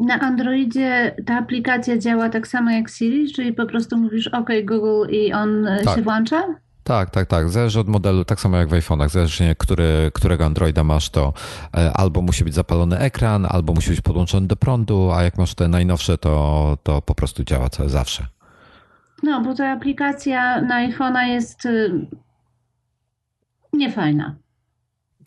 na 0.00 0.20
Androidzie 0.20 1.16
ta 1.26 1.38
aplikacja 1.38 1.98
działa 1.98 2.28
tak 2.28 2.48
samo 2.48 2.70
jak 2.70 2.90
Siri, 2.90 3.32
czyli 3.32 3.52
po 3.52 3.66
prostu 3.66 3.96
mówisz 3.96 4.28
OK 4.28 4.48
Google 4.64 5.10
i 5.10 5.32
on 5.32 5.66
e, 5.66 5.84
tak. 5.84 5.96
się 5.96 6.02
włącza? 6.02 6.44
Tak, 6.84 7.10
tak, 7.10 7.26
tak. 7.26 7.48
Zależy 7.48 7.80
od 7.80 7.88
modelu, 7.88 8.24
tak 8.24 8.40
samo 8.40 8.56
jak 8.56 8.68
w 8.68 8.72
iPhone'ach. 8.72 9.08
Zależy 9.08 9.54
który, 9.58 10.10
którego 10.14 10.44
Androida 10.44 10.84
masz, 10.84 11.10
to 11.10 11.32
e, 11.76 11.92
albo 11.92 12.22
musi 12.22 12.44
być 12.44 12.54
zapalony 12.54 12.98
ekran, 12.98 13.46
albo 13.50 13.72
musi 13.72 13.90
być 13.90 14.00
podłączony 14.00 14.46
do 14.46 14.56
prądu, 14.56 15.10
a 15.12 15.22
jak 15.22 15.38
masz 15.38 15.54
te 15.54 15.68
najnowsze, 15.68 16.18
to, 16.18 16.76
to 16.82 17.02
po 17.02 17.14
prostu 17.14 17.44
działa 17.44 17.68
całe 17.68 17.88
zawsze. 17.88 18.26
No, 19.22 19.40
bo 19.40 19.54
ta 19.54 19.70
aplikacja 19.70 20.60
na 20.60 20.88
iPhone'a 20.88 21.22
jest 21.22 21.66
y, 21.66 22.06
niefajna. 23.72 24.34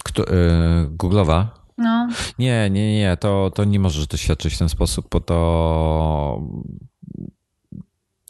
Kto, 0.04 0.22
yy, 0.22 0.88
Google'owa? 0.98 1.57
No. 1.78 2.10
Nie, 2.40 2.70
nie, 2.70 2.98
nie, 2.98 3.18
to, 3.18 3.52
to 3.56 3.64
nie 3.64 3.80
możesz 3.80 4.08
doświadczyć 4.08 4.56
w 4.56 4.58
ten 4.58 4.70
sposób, 4.70 5.08
bo 5.12 5.20
to 5.20 6.42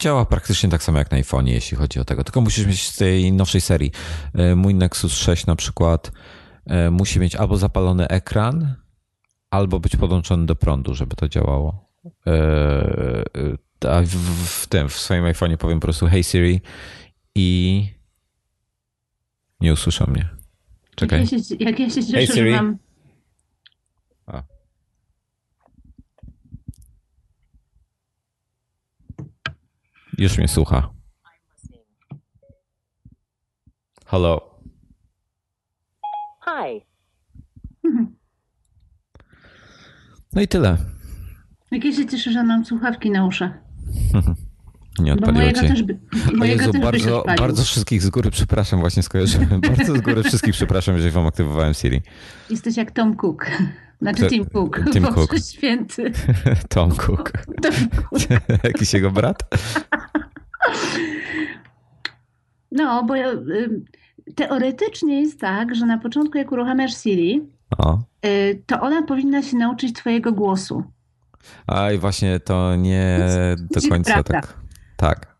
działa 0.00 0.24
praktycznie 0.24 0.68
tak 0.68 0.82
samo 0.82 0.98
jak 0.98 1.10
na 1.10 1.16
iPhone, 1.16 1.46
jeśli 1.46 1.76
chodzi 1.76 2.00
o 2.00 2.04
tego. 2.04 2.24
Tylko 2.24 2.40
musisz 2.40 2.66
mieć 2.66 2.88
z 2.88 2.96
tej 2.96 3.32
nowszej 3.32 3.60
serii. 3.60 3.92
E, 4.34 4.54
mój 4.54 4.74
Nexus 4.74 5.12
6 5.12 5.46
na 5.46 5.56
przykład 5.56 6.12
e, 6.66 6.90
musi 6.90 7.20
mieć 7.20 7.36
albo 7.36 7.56
zapalony 7.56 8.08
ekran, 8.08 8.74
albo 9.50 9.80
być 9.80 9.96
podłączony 9.96 10.46
do 10.46 10.56
prądu, 10.56 10.94
żeby 10.94 11.16
to 11.16 11.28
działało. 11.28 11.88
E, 12.26 13.88
a 13.88 14.02
w, 14.02 14.06
w 14.46 14.66
tym, 14.66 14.88
w 14.88 14.98
swoim 14.98 15.24
iPhone'ie 15.24 15.56
powiem 15.56 15.80
po 15.80 15.86
prostu 15.86 16.06
Hey 16.06 16.24
Siri 16.24 16.60
i 17.34 17.86
nie 19.60 19.72
usłyszał 19.72 20.06
mnie. 20.10 20.28
Czekaj. 20.94 21.20
Jak 21.20 21.32
ja 21.32 21.38
się, 21.38 21.54
jak 21.60 21.80
ja 21.80 21.90
się 21.90 22.04
cieszę, 22.04 22.12
hey 22.12 22.26
Siri. 22.26 22.50
mam 22.50 22.78
Już 30.18 30.38
mnie 30.38 30.48
słucha. 30.48 30.90
Hello. 34.06 34.60
Hi. 36.44 36.80
No 40.32 40.40
i 40.42 40.48
tyle. 40.48 40.76
Jak 41.70 41.84
ja 41.84 41.92
się 41.92 42.06
cieszę, 42.06 42.32
że 42.32 42.44
mam 42.44 42.64
słuchawki 42.64 43.10
na 43.10 43.26
uszach. 43.26 43.52
Nie 44.98 45.12
odpaliło 45.12 45.52
cię. 45.52 45.68
Też 45.68 45.82
by, 45.82 45.98
mojego 46.34 46.60
Jezu, 46.60 46.72
też 46.72 46.82
bardzo, 46.82 47.24
bardzo 47.38 47.64
wszystkich 47.64 48.02
z 48.02 48.10
góry 48.10 48.30
przepraszam, 48.30 48.80
właśnie 48.80 49.02
skojarzyłem. 49.02 49.60
bardzo 49.76 49.96
z 49.96 50.00
góry 50.00 50.22
wszystkich 50.22 50.54
przepraszam, 50.54 50.94
jeżeli 50.94 51.12
wam 51.12 51.26
aktywowałem 51.26 51.74
Siri. 51.74 52.00
Jesteś 52.50 52.76
jak 52.76 52.90
Tom 52.90 53.16
Cook. 53.16 53.46
Znaczy 54.00 54.26
Tim 54.26 54.44
Cook. 54.44 54.80
Tim 54.92 55.04
Cook. 55.04 55.34
Święty. 55.38 56.12
Tom 56.74 56.90
Cook. 56.90 57.32
Tom 57.62 57.72
Cook. 57.96 58.22
Jakiś 58.64 58.94
jego 58.94 59.10
brat? 59.10 59.42
No, 62.72 63.04
bo 63.04 63.14
teoretycznie 64.34 65.20
jest 65.20 65.40
tak, 65.40 65.74
że 65.74 65.86
na 65.86 65.98
początku 65.98 66.38
jak 66.38 66.52
uruchamiasz 66.52 66.96
Siri, 66.96 67.48
o. 67.78 67.98
Y, 68.26 68.62
to 68.66 68.80
ona 68.80 69.02
powinna 69.02 69.42
się 69.42 69.56
nauczyć 69.56 69.92
twojego 69.92 70.32
głosu. 70.32 70.84
A 71.66 71.92
i 71.92 71.98
właśnie 71.98 72.40
to 72.40 72.76
nie 72.76 73.18
do 73.70 73.88
końca 73.88 74.12
prawda. 74.12 74.40
tak. 74.40 74.58
Tak. 74.96 75.38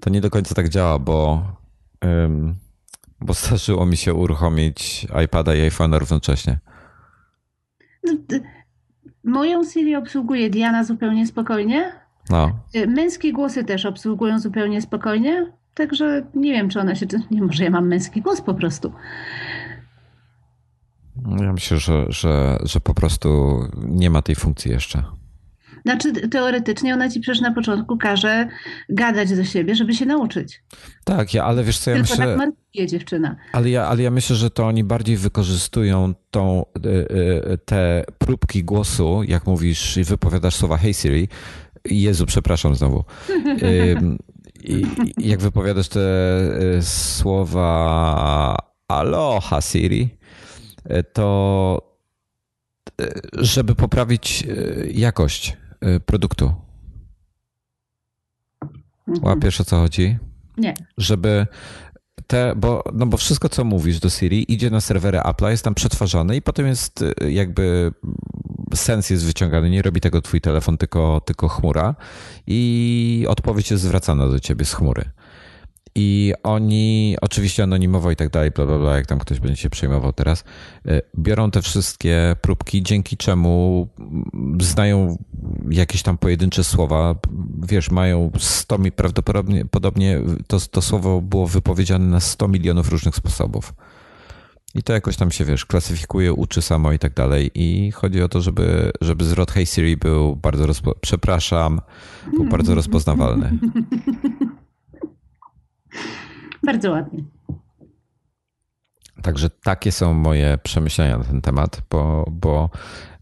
To 0.00 0.10
nie 0.10 0.20
do 0.20 0.30
końca 0.30 0.54
tak 0.54 0.68
działa, 0.68 0.98
bo, 0.98 1.46
um, 2.04 2.54
bo 3.20 3.34
zdarzyło 3.34 3.86
mi 3.86 3.96
się 3.96 4.14
uruchomić 4.14 5.06
iPada 5.24 5.54
i 5.54 5.70
iPhone'a 5.70 5.98
równocześnie. 5.98 6.58
No, 8.04 8.12
moją 9.24 9.64
Siri 9.64 9.96
obsługuje 9.96 10.50
Diana 10.50 10.84
zupełnie 10.84 11.26
spokojnie. 11.26 11.92
No. 12.30 12.60
Y, 12.76 12.86
męskie 12.86 13.32
głosy 13.32 13.64
też 13.64 13.86
obsługują 13.86 14.38
zupełnie 14.38 14.82
spokojnie, 14.82 15.52
także 15.74 16.26
nie 16.34 16.52
wiem, 16.52 16.68
czy 16.68 16.80
ona 16.80 16.94
się. 16.94 17.06
Nie, 17.30 17.42
może 17.42 17.64
ja 17.64 17.70
mam 17.70 17.88
męski 17.88 18.22
głos 18.22 18.40
po 18.40 18.54
prostu. 18.54 18.92
Ja 21.40 21.52
myślę, 21.52 21.76
że, 21.78 22.06
że, 22.08 22.58
że 22.62 22.80
po 22.80 22.94
prostu 22.94 23.60
nie 23.88 24.10
ma 24.10 24.22
tej 24.22 24.34
funkcji 24.34 24.70
jeszcze. 24.70 25.02
Znaczy, 25.82 26.28
teoretycznie 26.28 26.94
ona 26.94 27.08
ci 27.08 27.20
przecież 27.20 27.40
na 27.40 27.52
początku 27.52 27.98
każe 27.98 28.48
gadać 28.88 29.36
do 29.36 29.44
siebie, 29.44 29.74
żeby 29.74 29.94
się 29.94 30.06
nauczyć. 30.06 30.62
Tak, 31.04 31.34
ja, 31.34 31.44
ale 31.44 31.64
wiesz 31.64 31.78
co, 31.78 31.90
ja 31.90 31.96
Tylko 31.96 32.10
myślę... 32.10 32.26
tak 32.26 32.36
markuje 32.36 32.86
dziewczyna. 32.86 33.36
Ale 33.52 33.70
ja, 33.70 33.86
ale 33.86 34.02
ja 34.02 34.10
myślę, 34.10 34.36
że 34.36 34.50
to 34.50 34.66
oni 34.66 34.84
bardziej 34.84 35.16
wykorzystują 35.16 36.14
tą, 36.30 36.64
y, 36.86 36.88
y, 36.88 37.58
te 37.64 38.04
próbki 38.18 38.64
głosu, 38.64 39.22
jak 39.28 39.46
mówisz 39.46 39.96
i 39.96 40.04
wypowiadasz 40.04 40.54
słowa 40.54 40.76
Hey 40.76 40.94
Siri. 40.94 41.28
Jezu, 41.84 42.26
przepraszam 42.26 42.74
znowu. 42.74 43.04
I, 44.64 44.86
jak 45.18 45.40
wypowiadasz 45.40 45.88
te 45.88 46.00
y, 46.78 46.82
słowa 46.82 48.56
Aloha 48.88 49.60
Siri, 49.60 50.18
to 51.12 51.90
żeby 53.32 53.74
poprawić 53.74 54.46
jakość 54.94 55.56
Y, 55.86 56.00
produktu. 56.00 56.54
Mhm. 59.08 59.26
Łapiesz 59.26 59.60
o 59.60 59.64
co 59.64 59.76
chodzi? 59.76 60.18
Nie. 60.56 60.74
Żeby 60.98 61.46
te, 62.30 62.54
bo, 62.56 62.84
no 62.92 63.06
bo 63.06 63.16
wszystko, 63.16 63.48
co 63.48 63.64
mówisz 63.64 63.98
do 63.98 64.10
Siri, 64.10 64.52
idzie 64.52 64.70
na 64.70 64.80
serwery 64.80 65.18
Apple'a, 65.18 65.48
jest 65.50 65.64
tam 65.64 65.74
przetwarzane 65.74 66.36
i 66.36 66.42
potem 66.42 66.66
jest 66.66 67.02
y, 67.02 67.32
jakby 67.32 67.92
sens 68.74 69.10
jest 69.10 69.26
wyciągany. 69.26 69.70
Nie 69.70 69.82
robi 69.82 70.00
tego 70.00 70.22
twój 70.22 70.40
telefon, 70.40 70.78
tylko, 70.78 71.20
tylko 71.24 71.48
chmura 71.48 71.94
i 72.46 73.26
odpowiedź 73.28 73.70
jest 73.70 73.82
zwracana 73.82 74.28
do 74.28 74.40
ciebie 74.40 74.64
z 74.64 74.74
chmury. 74.74 75.10
I 75.94 76.34
oni, 76.42 77.16
oczywiście 77.20 77.62
anonimowo 77.62 78.10
i 78.10 78.16
tak 78.16 78.30
dalej, 78.30 78.50
bla, 78.50 78.66
bla, 78.66 78.78
bla, 78.78 78.96
jak 78.96 79.06
tam 79.06 79.18
ktoś 79.18 79.40
będzie 79.40 79.62
się 79.62 79.70
przejmował 79.70 80.12
teraz, 80.12 80.44
y, 80.86 81.00
biorą 81.18 81.50
te 81.50 81.62
wszystkie 81.62 82.36
próbki, 82.40 82.82
dzięki 82.82 83.16
czemu 83.16 83.88
znają 84.60 85.18
jakieś 85.70 86.02
tam 86.02 86.18
pojedyncze 86.18 86.64
słowa. 86.64 87.14
Wiesz, 87.68 87.90
mają 87.90 88.30
100, 88.38 88.78
prawdopodobnie 88.96 89.64
podobnie 89.64 90.20
to, 90.46 90.58
to 90.70 90.82
słowo 90.82 91.20
było 91.20 91.46
wypowiedziane 91.46 92.06
na 92.06 92.20
100 92.20 92.48
milionów 92.48 92.88
różnych 92.88 93.14
sposobów. 93.14 93.74
I 94.74 94.82
to 94.82 94.92
jakoś 94.92 95.16
tam 95.16 95.30
się, 95.30 95.44
wiesz, 95.44 95.66
klasyfikuje, 95.66 96.32
uczy 96.32 96.62
samo 96.62 96.92
i 96.92 96.98
tak 96.98 97.14
dalej. 97.14 97.50
I 97.54 97.90
chodzi 97.90 98.22
o 98.22 98.28
to, 98.28 98.40
żeby, 98.40 98.92
żeby 99.00 99.24
zwrot 99.24 99.50
Hey 99.50 99.66
Siri 99.66 99.96
był 99.96 100.36
bardzo, 100.36 100.66
rozpo... 100.66 100.94
przepraszam, 101.00 101.80
był 102.36 102.44
bardzo 102.44 102.74
rozpoznawalny. 102.80 103.58
Bardzo 106.62 106.90
ładnie. 106.90 107.24
Także 109.22 109.50
takie 109.50 109.92
są 109.92 110.14
moje 110.14 110.58
przemyślenia 110.62 111.18
na 111.18 111.24
ten 111.24 111.40
temat, 111.40 111.82
bo, 111.90 112.26
bo 112.30 112.70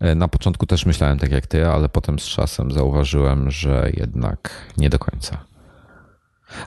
e, 0.01 0.14
na 0.14 0.28
początku 0.28 0.66
też 0.66 0.86
myślałem 0.86 1.18
tak 1.18 1.32
jak 1.32 1.47
ty, 1.47 1.66
ale 1.66 1.89
potem 1.89 2.18
z 2.18 2.24
czasem 2.24 2.70
zauważyłem, 2.70 3.51
że 3.51 3.91
jednak 3.95 4.51
nie 4.76 4.91
do 4.91 4.99
końca. 4.99 5.49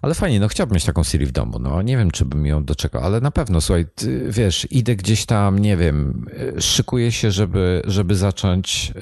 Ale 0.02 0.14
fajnie, 0.14 0.40
no 0.40 0.48
chciałbym 0.48 0.76
mieć 0.76 0.86
taką 0.86 1.04
Siri 1.04 1.26
w 1.26 1.32
domu. 1.32 1.60
No 1.60 1.82
nie 1.82 1.98
wiem, 1.98 2.12
czy 2.12 2.26
bym 2.26 2.46
ją 2.46 2.64
doczekał, 2.64 3.04
ale 3.04 3.22
na 3.22 3.32
pewno, 3.32 3.62
słuchaj, 3.62 3.86
ty, 3.96 4.26
wiesz, 4.30 4.68
idę 4.72 4.96
gdzieś 4.96 5.26
tam, 5.26 5.60
nie 5.60 5.78
wiem, 5.78 6.26
e, 6.58 6.62
szykuję 6.62 7.12
się, 7.12 7.32
żeby, 7.32 7.82
żeby 7.86 8.16
zacząć 8.16 8.94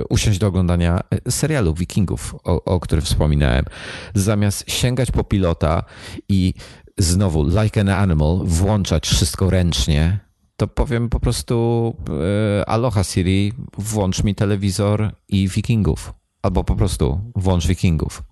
y, 0.00 0.04
usiąść 0.08 0.38
do 0.38 0.46
oglądania 0.46 1.00
serialu 1.28 1.74
Wikingów, 1.74 2.34
o, 2.44 2.64
o 2.64 2.80
którym 2.80 3.04
wspominałem. 3.04 3.64
Zamiast 4.14 4.70
sięgać 4.70 5.10
po 5.10 5.24
pilota 5.24 5.84
i 6.28 6.54
znowu, 6.98 7.44
like 7.62 7.80
an 7.80 7.88
animal, 7.88 8.40
włączać 8.44 9.08
wszystko 9.08 9.50
ręcznie, 9.50 10.24
to 10.56 10.66
powiem 10.66 11.08
po 11.08 11.20
prostu 11.20 11.96
e, 12.60 12.68
Aloha 12.68 13.04
Siri, 13.04 13.52
włącz 13.78 14.24
mi 14.24 14.34
telewizor 14.34 15.12
i 15.28 15.48
Wikingów. 15.48 16.14
Albo 16.42 16.64
po 16.64 16.76
prostu 16.76 17.32
włącz 17.36 17.66
Wikingów. 17.66 18.22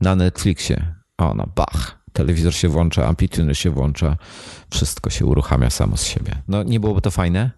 Na 0.00 0.16
Netflixie. 0.16 0.94
Ona, 1.18 1.46
bach. 1.54 1.98
Telewizor 2.12 2.54
się 2.54 2.68
włącza, 2.68 3.06
amplituny 3.06 3.54
się 3.54 3.70
włącza, 3.70 4.16
wszystko 4.70 5.10
się 5.10 5.26
uruchamia 5.26 5.70
samo 5.70 5.96
z 5.96 6.04
siebie. 6.04 6.42
No 6.48 6.62
nie 6.62 6.80
byłoby 6.80 7.00
to 7.00 7.10
fajne? 7.10 7.50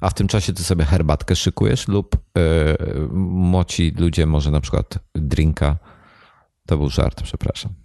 A 0.00 0.10
w 0.10 0.14
tym 0.14 0.28
czasie 0.28 0.52
ty 0.52 0.64
sobie 0.64 0.84
herbatkę 0.84 1.36
szykujesz 1.36 1.88
lub 1.88 2.16
yy, 2.36 3.08
moci 3.28 3.94
ludzie 3.98 4.26
może 4.26 4.50
na 4.50 4.60
przykład 4.60 4.98
drinka. 5.14 5.76
To 6.66 6.76
był 6.76 6.90
żart, 6.90 7.22
przepraszam. 7.22 7.83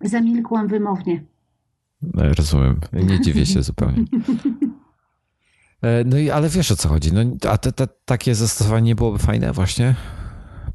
Zamilkłam 0.00 0.68
wymownie. 0.68 1.24
No, 2.02 2.22
rozumiem. 2.38 2.80
Nie 2.92 3.20
dziwię 3.20 3.46
się 3.46 3.62
zupełnie. 3.62 4.04
No 6.04 6.18
i 6.18 6.30
ale 6.30 6.48
wiesz 6.48 6.72
o 6.72 6.76
co 6.76 6.88
chodzi. 6.88 7.12
No, 7.12 7.20
a 7.50 7.58
te, 7.58 7.72
te, 7.72 7.88
takie 8.04 8.34
zastosowanie 8.34 8.94
byłoby 8.94 9.18
fajne 9.18 9.52
właśnie? 9.52 9.94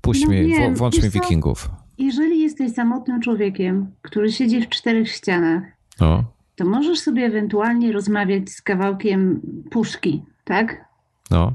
Puść 0.02 0.24
no 0.24 0.30
mi, 0.30 0.46
wiem, 0.46 0.76
włącz 0.76 1.04
mi 1.04 1.10
wikingów. 1.10 1.70
Jeżeli 1.98 2.40
jesteś 2.40 2.72
samotnym 2.72 3.22
człowiekiem, 3.22 3.92
który 4.02 4.32
siedzi 4.32 4.62
w 4.62 4.70
czterech 4.70 5.12
ścianach, 5.12 5.64
no. 6.00 6.24
to 6.56 6.66
możesz 6.66 7.00
sobie 7.00 7.26
ewentualnie 7.26 7.92
rozmawiać 7.92 8.50
z 8.50 8.62
kawałkiem 8.62 9.42
puszki, 9.72 10.24
tak? 10.44 10.86
No. 11.32 11.54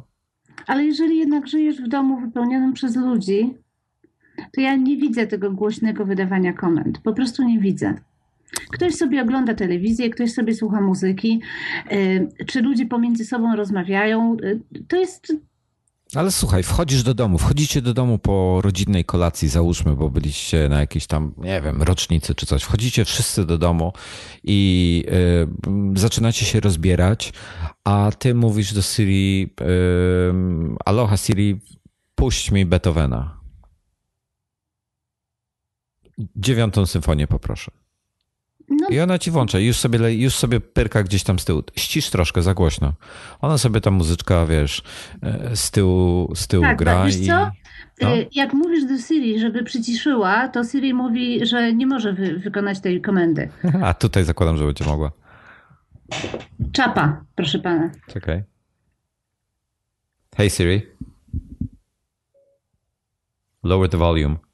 Ale 0.67 0.85
jeżeli 0.85 1.19
jednak 1.19 1.47
żyjesz 1.47 1.83
w 1.83 1.89
domu 1.89 2.21
wypełnionym 2.21 2.73
przez 2.73 2.97
ludzi, 2.97 3.55
to 4.53 4.61
ja 4.61 4.77
nie 4.77 4.97
widzę 4.97 5.27
tego 5.27 5.51
głośnego 5.51 6.05
wydawania 6.05 6.53
komend. 6.53 6.99
Po 6.99 7.13
prostu 7.13 7.45
nie 7.45 7.59
widzę. 7.59 7.95
Ktoś 8.73 8.95
sobie 8.95 9.23
ogląda 9.23 9.55
telewizję, 9.55 10.11
ktoś 10.11 10.33
sobie 10.33 10.55
słucha 10.55 10.81
muzyki, 10.81 11.41
y, 11.93 12.29
czy 12.47 12.63
ludzie 12.63 12.87
pomiędzy 12.87 13.25
sobą 13.25 13.57
rozmawiają. 13.57 14.37
Y, 14.43 14.61
to 14.89 14.97
jest 14.97 15.33
ale 16.15 16.31
słuchaj, 16.31 16.63
wchodzisz 16.63 17.03
do 17.03 17.15
domu, 17.15 17.39
wchodzicie 17.39 17.83
do 17.83 17.95
domu 17.95 18.19
po 18.19 18.61
rodzinnej 18.63 19.05
kolacji, 19.05 19.49
załóżmy, 19.49 19.97
bo 19.97 20.11
byliście 20.11 20.69
na 20.69 20.81
jakiejś 20.81 21.07
tam, 21.07 21.35
nie 21.39 21.61
wiem, 21.61 21.83
rocznicy 21.83 22.35
czy 22.35 22.47
coś. 22.47 22.63
Wchodzicie 22.63 23.05
wszyscy 23.05 23.47
do 23.47 23.59
domu 23.59 23.93
i 24.45 25.05
y, 25.95 26.01
zaczynacie 26.01 26.47
się 26.47 26.61
rozbierać, 26.61 27.33
a 27.85 28.11
ty 28.19 28.35
mówisz 28.35 28.75
do 28.75 28.83
Siri, 28.83 29.55
y, 29.61 29.65
aloha 30.85 31.17
Siri, 31.17 31.61
puść 32.15 32.51
mi 32.51 32.67
Beethovena. 32.67 33.38
Dziewiątą 36.37 36.87
symfonię 36.87 37.27
poproszę. 37.27 37.71
No. 38.69 38.89
I 38.89 39.01
ona 39.01 39.19
ci 39.19 39.31
włącza, 39.31 39.59
już 39.59 39.77
sobie, 39.77 40.15
już 40.15 40.35
sobie 40.35 40.61
pyrka 40.61 41.03
gdzieś 41.03 41.23
tam 41.23 41.39
z 41.39 41.45
tyłu. 41.45 41.63
Ścisz 41.77 42.11
troszkę 42.11 42.43
za 42.43 42.55
głośno. 42.55 42.93
Ona 43.41 43.59
sobie 43.59 43.81
ta 43.81 43.91
muzyczka, 43.91 44.47
wiesz, 44.47 44.83
e, 45.23 45.57
z 45.57 45.71
tyłu, 45.71 46.33
z 46.35 46.47
tyłu 46.47 46.63
tak, 46.63 46.79
gra. 46.79 46.95
Tak, 46.95 47.07
wiesz 47.07 47.17
i... 47.17 47.27
co? 47.27 47.51
No. 48.03 48.17
E, 48.17 48.27
jak 48.33 48.53
mówisz 48.53 48.85
do 48.85 48.99
Siri, 48.99 49.41
żeby 49.41 49.63
przyciszyła, 49.65 50.49
to 50.49 50.65
Siri 50.65 50.95
mówi, 50.95 51.47
że 51.47 51.73
nie 51.73 51.87
może 51.87 52.13
wy 52.13 52.39
wykonać 52.39 52.81
tej 52.81 53.01
komendy. 53.01 53.49
A 53.83 53.95
tutaj 53.95 54.25
zakładam, 54.25 54.57
że 54.57 54.67
będzie 54.67 54.85
mogła. 54.85 55.13
Czapa, 56.73 57.25
proszę 57.35 57.59
pana. 57.59 57.91
Czekaj. 58.07 58.43
Hey 60.37 60.51
Siri. 60.51 60.83
Lower 63.63 63.89
the 63.89 63.97
volume 63.97 64.48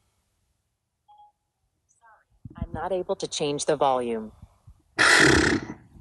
not 2.75 2.93
able 2.93 3.16
to 3.16 3.27
change 3.39 3.64
the 3.66 3.77
volume. 3.77 4.31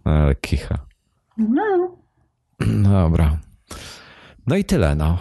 Ale 0.03 0.35
kicha. 0.35 0.77
No. 1.37 1.97
Dobra. 2.59 3.39
No 4.47 4.55
i 4.55 4.63
tyle, 4.63 4.95
no. 4.95 5.17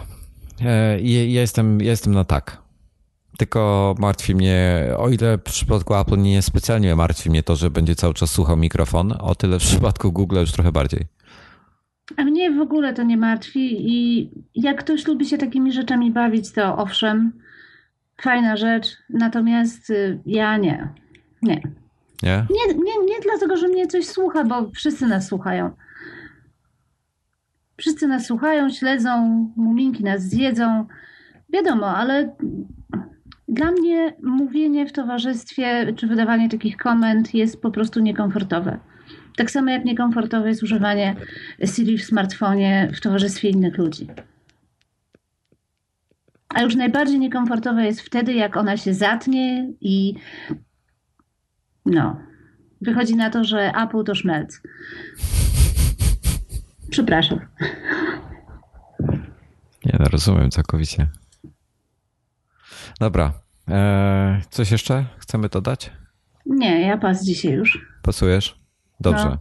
E, 0.61 0.99
ja 1.01 1.41
jestem, 1.41 1.81
ja 1.81 1.89
jestem 1.89 2.13
na 2.13 2.23
tak. 2.23 2.63
Tylko 3.37 3.95
martwi 3.99 4.35
mnie, 4.35 4.87
o 4.97 5.09
ile 5.09 5.37
w 5.37 5.41
przypadku 5.41 5.95
Apple 5.95 6.17
nie 6.17 6.41
specjalnie 6.41 6.95
martwi 6.95 7.29
mnie 7.29 7.43
to, 7.43 7.55
że 7.55 7.69
będzie 7.71 7.95
cały 7.95 8.13
czas 8.13 8.31
słuchał 8.31 8.57
mikrofon, 8.57 9.13
o 9.19 9.35
tyle 9.35 9.59
w 9.59 9.63
przypadku 9.63 10.11
Google 10.11 10.39
już 10.39 10.51
trochę 10.51 10.71
bardziej. 10.71 11.05
A 12.17 12.23
mnie 12.23 12.51
w 12.51 12.61
ogóle 12.61 12.93
to 12.93 13.03
nie 13.03 13.17
martwi 13.17 13.91
i 13.91 14.29
jak 14.55 14.79
ktoś 14.79 15.07
lubi 15.07 15.25
się 15.25 15.37
takimi 15.37 15.71
rzeczami 15.71 16.11
bawić, 16.11 16.51
to 16.51 16.77
owszem, 16.77 17.31
fajna 18.21 18.57
rzecz, 18.57 18.87
natomiast 19.09 19.89
y, 19.89 20.21
ja 20.25 20.57
nie. 20.57 21.02
Nie. 21.43 21.61
Nie? 22.23 22.45
Nie, 22.49 22.73
nie, 22.73 23.05
nie 23.05 23.19
dlatego, 23.23 23.57
że 23.57 23.67
mnie 23.67 23.87
coś 23.87 24.05
słucha, 24.05 24.43
bo 24.43 24.71
wszyscy 24.71 25.07
nas 25.07 25.27
słuchają. 25.27 25.71
Wszyscy 27.77 28.07
nas 28.07 28.25
słuchają, 28.25 28.69
śledzą, 28.69 29.09
muminki 29.55 30.03
nas 30.03 30.21
zjedzą. 30.21 30.85
Wiadomo, 31.49 31.87
ale 31.87 32.35
dla 33.47 33.71
mnie 33.71 34.13
mówienie 34.23 34.87
w 34.87 34.91
towarzystwie 34.91 35.93
czy 35.95 36.07
wydawanie 36.07 36.49
takich 36.49 36.77
komend 36.77 37.33
jest 37.33 37.61
po 37.61 37.71
prostu 37.71 37.99
niekomfortowe. 37.99 38.79
Tak 39.35 39.51
samo 39.51 39.71
jak 39.71 39.85
niekomfortowe 39.85 40.49
jest 40.49 40.63
używanie 40.63 41.15
Siri 41.65 41.97
w 41.97 42.05
smartfonie 42.05 42.91
w 42.95 43.01
towarzystwie 43.01 43.49
innych 43.49 43.77
ludzi. 43.77 44.07
A 46.49 46.61
już 46.61 46.75
najbardziej 46.75 47.19
niekomfortowe 47.19 47.85
jest 47.85 48.01
wtedy, 48.01 48.33
jak 48.33 48.57
ona 48.57 48.77
się 48.77 48.93
zatnie 48.93 49.73
i 49.81 50.13
no. 51.85 52.19
Wychodzi 52.81 53.15
na 53.15 53.29
to, 53.29 53.43
że 53.43 53.71
Apple 53.75 54.03
to 54.03 54.15
szmelc. 54.15 54.61
Przepraszam. 56.89 57.39
Nie, 59.85 59.97
no 59.99 60.05
rozumiem 60.11 60.51
całkowicie. 60.51 61.07
Dobra. 62.99 63.33
Eee, 63.67 64.41
coś 64.49 64.71
jeszcze 64.71 65.05
chcemy 65.17 65.49
dodać? 65.49 65.91
Nie, 66.45 66.81
ja 66.81 66.97
pas 66.97 67.25
dzisiaj 67.25 67.51
już. 67.51 67.85
Pasujesz? 68.01 68.62
Dobrze. 68.99 69.37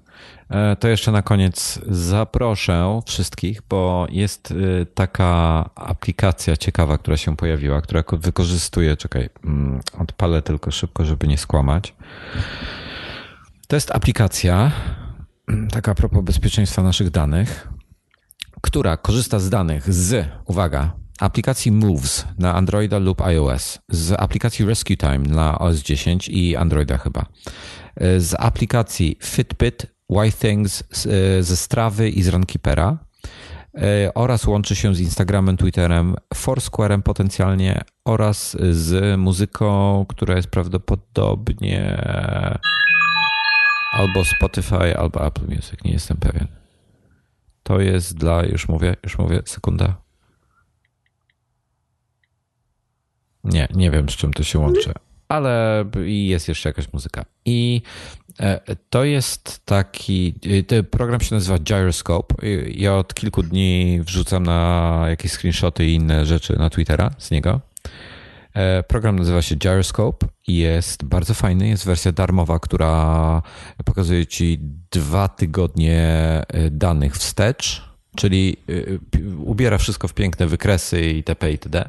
No. 0.50 0.72
E, 0.72 0.76
to 0.76 0.88
jeszcze 0.88 1.12
na 1.12 1.22
koniec 1.22 1.80
zaproszę 1.88 3.00
wszystkich, 3.06 3.62
bo 3.68 4.06
jest 4.10 4.50
y, 4.50 4.86
taka 4.94 5.70
aplikacja 5.74 6.56
ciekawa, 6.56 6.98
która 6.98 7.16
się 7.16 7.36
pojawiła, 7.36 7.80
która 7.80 8.04
wykorzystuje, 8.12 8.96
czekaj, 8.96 9.28
mm, 9.44 9.80
odpalę 9.98 10.42
tylko 10.42 10.70
szybko, 10.70 11.04
żeby 11.04 11.28
nie 11.28 11.38
skłamać. 11.38 11.94
To 13.68 13.76
jest 13.76 13.90
aplikacja, 13.90 14.72
taka 15.74 15.92
a 15.92 15.94
propos 15.94 16.24
bezpieczeństwa 16.24 16.82
naszych 16.82 17.10
danych, 17.10 17.68
która 18.60 18.96
korzysta 18.96 19.38
z 19.38 19.50
danych 19.50 19.94
z, 19.94 20.28
uwaga, 20.46 20.92
aplikacji 21.20 21.72
Moves 21.72 22.26
na 22.38 22.54
Androida 22.54 22.98
lub 22.98 23.20
iOS, 23.20 23.78
z 23.88 24.12
aplikacji 24.12 24.64
Rescue 24.64 24.96
Time 24.96 25.18
na 25.18 25.58
OS 25.58 25.76
10 25.76 26.28
i 26.28 26.56
Androida 26.56 26.98
chyba, 26.98 27.26
z 28.18 28.34
aplikacji 28.38 29.18
Fitbit, 29.22 29.86
YThings, 30.26 30.84
ze 31.40 31.56
Strawy 31.56 32.10
i 32.10 32.22
z 32.22 32.28
Runkeepera 32.28 32.98
e, 33.74 34.14
oraz 34.14 34.46
łączy 34.46 34.76
się 34.76 34.94
z 34.94 35.00
Instagramem, 35.00 35.56
Twitterem, 35.56 36.14
Foursquarem 36.34 37.02
potencjalnie 37.02 37.80
oraz 38.04 38.56
z 38.70 39.18
muzyką, 39.20 40.04
która 40.08 40.36
jest 40.36 40.48
prawdopodobnie 40.48 42.04
albo 43.92 44.24
Spotify, 44.24 44.98
albo 44.98 45.26
Apple 45.26 45.46
Music, 45.48 45.84
nie 45.84 45.92
jestem 45.92 46.16
pewien. 46.16 46.46
To 47.62 47.80
jest 47.80 48.16
dla, 48.16 48.44
już 48.44 48.68
mówię, 48.68 48.96
już 49.04 49.18
mówię, 49.18 49.42
sekunda. 49.44 50.02
Nie, 53.44 53.68
nie 53.74 53.90
wiem 53.90 54.08
z 54.08 54.12
czym 54.12 54.32
to 54.32 54.42
się 54.42 54.58
łączy, 54.58 54.92
ale 55.32 55.84
jest 56.04 56.48
jeszcze 56.48 56.68
jakaś 56.68 56.92
muzyka. 56.92 57.24
I 57.44 57.82
e, 58.40 58.76
to 58.90 59.04
jest 59.04 59.66
taki, 59.66 60.34
ten 60.66 60.84
program 60.84 61.20
się 61.20 61.34
nazywa 61.34 61.58
Gyroscope. 61.58 62.34
Ja 62.74 62.94
od 62.94 63.14
kilku 63.14 63.42
dni 63.42 64.00
wrzucam 64.04 64.42
na 64.42 65.04
jakieś 65.08 65.32
screenshoty 65.32 65.86
i 65.86 65.94
inne 65.94 66.26
rzeczy 66.26 66.58
na 66.58 66.70
Twittera 66.70 67.10
z 67.18 67.30
niego. 67.30 67.60
E, 68.54 68.82
program 68.82 69.18
nazywa 69.18 69.42
się 69.42 69.56
Gyroscope 69.56 70.26
i 70.46 70.56
jest 70.56 71.04
bardzo 71.04 71.34
fajny. 71.34 71.68
Jest 71.68 71.86
wersja 71.86 72.12
darmowa, 72.12 72.58
która 72.58 73.42
pokazuje 73.84 74.26
ci 74.26 74.58
dwa 74.90 75.28
tygodnie 75.28 76.02
e, 76.48 76.70
danych 76.70 77.16
wstecz, 77.16 77.92
czyli 78.16 78.56
ubiera 79.38 79.78
wszystko 79.78 80.08
w 80.08 80.14
piękne 80.14 80.46
wykresy 80.46 81.10
itp. 81.10 81.52
itd. 81.52 81.88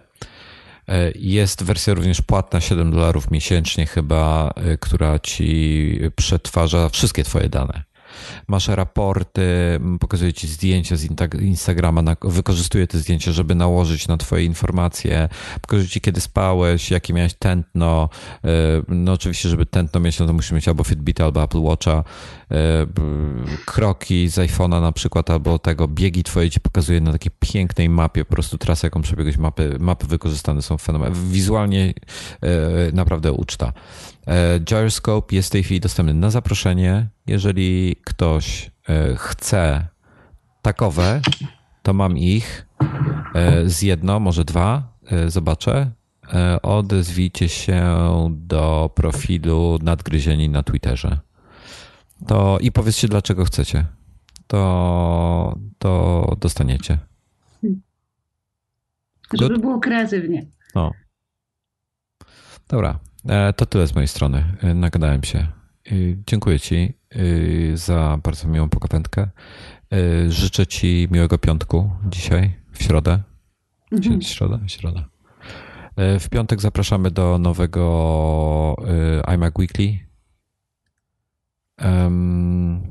E, 0.88 1.12
jest 1.16 1.64
wersja 1.64 1.94
również 1.94 2.22
płatna, 2.22 2.62
7 2.62 2.92
dolarów 2.92 3.32
miesięcznie 3.32 3.86
chyba, 3.86 4.54
e, 4.56 4.78
która 4.78 5.20
ci 5.20 6.00
przetwarza 6.16 6.90
wszystkie 6.90 7.24
twoje 7.24 7.50
dane. 7.50 7.84
Masz 8.48 8.68
raporty, 8.68 9.42
pokazuje 10.00 10.34
ci 10.34 10.48
zdjęcia 10.48 10.96
z 10.96 11.08
Instagrama, 11.42 12.16
wykorzystuje 12.22 12.88
te 12.88 12.98
zdjęcia, 12.98 13.32
żeby 13.32 13.56
nałożyć 13.56 14.08
na 14.08 14.18
twoje 14.18 14.46
informacje, 14.46 15.30
pokazuje 15.62 15.90
ci 15.90 16.02
kiedy 16.02 16.22
spałeś, 16.22 16.92
jakie 16.92 17.14
miałeś 17.14 17.34
tętno. 17.34 18.10
E, 18.44 18.48
no 18.88 19.12
oczywiście, 19.12 19.50
żeby 19.50 19.66
tętno 19.66 20.00
mieć, 20.00 20.20
no 20.20 20.28
to 20.28 20.34
musisz 20.34 20.52
mieć 20.52 20.68
albo 20.68 20.84
Fitbita, 20.84 21.24
albo 21.24 21.44
Apple 21.44 21.62
Watcha. 21.62 22.04
E, 22.52 22.88
kroki 23.66 24.30
z 24.30 24.36
iPhone'a 24.36 24.82
na 24.82 24.92
przykład, 24.92 25.30
albo 25.30 25.60
tego 25.60 25.88
biegi 25.88 26.24
twoje 26.24 26.50
ci 26.50 26.60
pokazuje 26.60 27.02
na 27.02 27.12
takiej 27.12 27.32
pięknej 27.40 27.90
mapie, 27.90 28.26
po 28.26 28.32
prostu 28.32 28.58
trasę, 28.58 28.88
jaką 28.88 29.02
przebiegłeś, 29.02 29.38
mapy, 29.38 29.78
mapy 29.80 30.08
wykorzystane 30.08 30.62
są 30.62 30.78
fenomenalne. 30.78 31.32
Wizualnie 31.32 31.94
e, 32.42 32.92
naprawdę 32.94 33.32
uczta. 33.32 33.74
Gyroscope 34.60 35.36
jest 35.36 35.50
w 35.50 35.52
tej 35.52 35.64
chwili 35.64 35.80
dostępny 35.80 36.14
na 36.14 36.30
zaproszenie. 36.30 37.08
Jeżeli 37.28 37.96
ktoś 38.04 38.72
e, 38.90 39.16
chce 39.16 39.88
takowe, 40.62 41.22
to 41.84 41.94
mam 41.94 42.18
ich 42.18 42.68
e, 43.34 43.70
z 43.70 43.82
jedno, 43.82 44.20
może 44.20 44.46
dwa, 44.46 44.94
e, 45.12 45.30
zobaczę. 45.30 45.92
Odezwijcie 46.62 47.50
się 47.50 47.96
do 48.32 48.92
profilu 48.96 49.80
nadgryzieni 49.82 50.50
na 50.50 50.64
Twitterze. 50.64 51.20
To 52.28 52.60
i 52.60 52.72
powiedzcie, 52.72 53.08
dlaczego 53.08 53.46
chcecie. 53.46 53.86
To, 54.48 55.58
to 55.80 56.36
dostaniecie. 56.40 56.98
Żeby 59.34 59.60
było 59.60 59.80
kreatywnie. 59.80 60.46
No. 60.76 60.92
Dobra, 62.68 63.00
to 63.56 63.66
tyle 63.66 63.88
z 63.88 63.96
mojej 63.96 64.08
strony. 64.08 64.44
Nagadałem 64.76 65.24
się. 65.24 65.48
Dziękuję 66.28 66.60
Ci 66.60 66.94
za 67.74 68.20
bardzo 68.24 68.48
miłą 68.48 68.70
pogawędkę. 68.70 69.30
Życzę 70.30 70.68
Ci 70.68 71.08
miłego 71.12 71.38
piątku 71.38 71.92
dzisiaj, 72.10 72.56
w 72.72 72.84
środę. 72.84 73.24
Mhm. 73.92 74.22
Środa? 74.22 74.60
Środa. 74.68 75.10
W 75.98 76.30
piątek 76.30 76.62
zapraszamy 76.62 77.12
do 77.12 77.38
nowego 77.40 78.76
iMac 79.26 79.54
Weekly. 79.60 80.00
Um, 81.84 82.84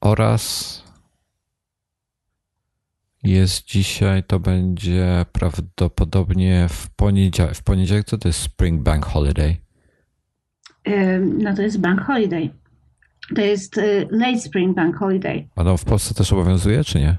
oraz 0.00 0.82
jest 3.30 3.64
dzisiaj, 3.64 4.22
to 4.24 4.40
będzie 4.40 5.26
prawdopodobnie 5.32 6.66
w 6.68 6.90
poniedziałek. 6.90 7.54
W 7.54 7.62
poniedziałek 7.62 8.06
co 8.06 8.18
to 8.18 8.28
jest 8.28 8.40
Spring 8.40 8.82
Bank 8.82 9.06
Holiday? 9.06 9.56
No 11.20 11.56
to 11.56 11.62
jest 11.62 11.80
Bank 11.80 12.00
Holiday. 12.00 12.50
To 13.34 13.40
jest 13.40 13.78
y, 13.78 14.08
Late 14.10 14.38
Spring 14.40 14.76
Bank 14.76 14.96
Holiday. 14.96 15.48
A 15.56 15.64
no 15.64 15.76
w 15.76 15.84
Polsce 15.84 16.14
też 16.14 16.32
obowiązuje, 16.32 16.84
czy 16.84 16.98
nie? 16.98 17.16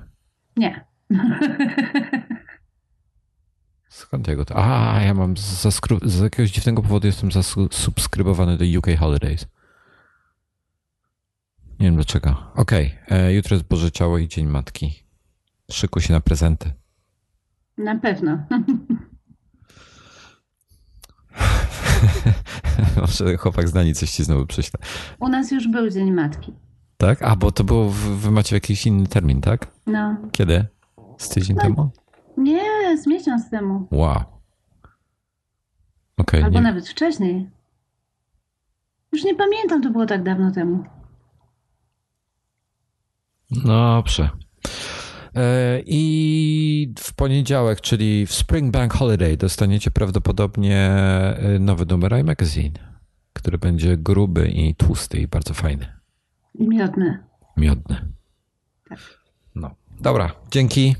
Nie. 0.57 0.85
Skąd 3.89 4.27
jego 4.27 4.45
to? 4.45 4.55
A, 4.57 5.01
ja 5.01 5.13
mam 5.13 5.37
z 5.37 6.19
jakiegoś 6.23 6.51
dziwnego 6.51 6.81
powodu 6.81 7.07
jestem 7.07 7.31
zasubskrybowany 7.31 8.57
do 8.57 8.79
UK 8.79 8.87
Holidays. 8.99 9.47
Nie 11.79 11.85
wiem 11.85 11.95
dlaczego. 11.95 12.51
Okej, 12.55 12.95
okay. 13.05 13.19
E, 13.19 13.33
jutro 13.33 13.55
jest 13.55 13.67
Boże 13.67 13.91
Ciało 13.91 14.17
i 14.17 14.27
Dzień 14.27 14.47
Matki. 14.47 15.08
Szykuj 15.71 16.01
się 16.01 16.13
na 16.13 16.19
prezenty. 16.19 16.73
Na 17.77 17.99
pewno. 17.99 18.37
Może 23.01 23.37
chłopak 23.37 23.67
z 23.67 23.97
coś 23.97 24.11
ci 24.11 24.23
znowu 24.23 24.45
prześle. 24.45 24.79
U 25.19 25.29
nas 25.29 25.51
już 25.51 25.67
był 25.67 25.89
Dzień 25.89 26.11
Matki. 26.11 26.53
Tak? 26.97 27.21
A, 27.21 27.35
bo 27.35 27.51
to 27.51 27.63
było, 27.63 27.89
wy 27.89 28.31
macie 28.31 28.55
jakiś 28.55 28.87
inny 28.87 29.07
termin, 29.07 29.41
tak? 29.41 29.67
No. 29.87 30.17
Kiedy? 30.31 30.65
Z 31.17 31.29
tydzień 31.29 31.55
no, 31.55 31.61
temu? 31.61 31.91
Nie, 32.37 32.97
z 32.97 33.07
miesiąc 33.07 33.49
temu. 33.49 33.87
Wow. 33.91 34.23
Okay, 36.17 36.43
Albo 36.43 36.57
nie. 36.57 36.63
nawet 36.63 36.89
wcześniej. 36.89 37.49
Już 39.11 39.23
nie 39.23 39.35
pamiętam, 39.35 39.81
to 39.81 39.89
było 39.89 40.05
tak 40.05 40.23
dawno 40.23 40.51
temu. 40.51 40.83
Dobrze. 43.51 44.29
E, 45.39 45.81
I 45.85 46.93
w 46.99 47.13
poniedziałek, 47.13 47.81
czyli 47.81 48.25
w 48.25 48.33
Spring 48.33 48.71
Bank 48.71 48.93
Holiday, 48.93 49.37
dostaniecie 49.37 49.91
prawdopodobnie 49.91 50.77
e, 50.77 51.59
nowy 51.59 51.85
numer 51.85 52.19
iMagazine, 52.19 52.79
który 53.33 53.57
będzie 53.57 53.97
gruby 53.97 54.47
i 54.49 54.75
tłusty 54.75 55.17
i 55.19 55.27
bardzo 55.27 55.53
fajny. 55.53 55.87
I 56.55 56.67
miodny. 56.67 57.23
Miodny. 57.57 57.95
Tak. 58.89 58.99
No. 59.55 59.75
Dobra, 59.99 60.31
dzięki. 60.51 60.95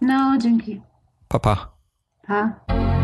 No, 0.00 0.38
dzięki. 0.40 0.80
Pa, 1.28 1.38
pa. 1.38 1.72
Pa. 2.26 3.01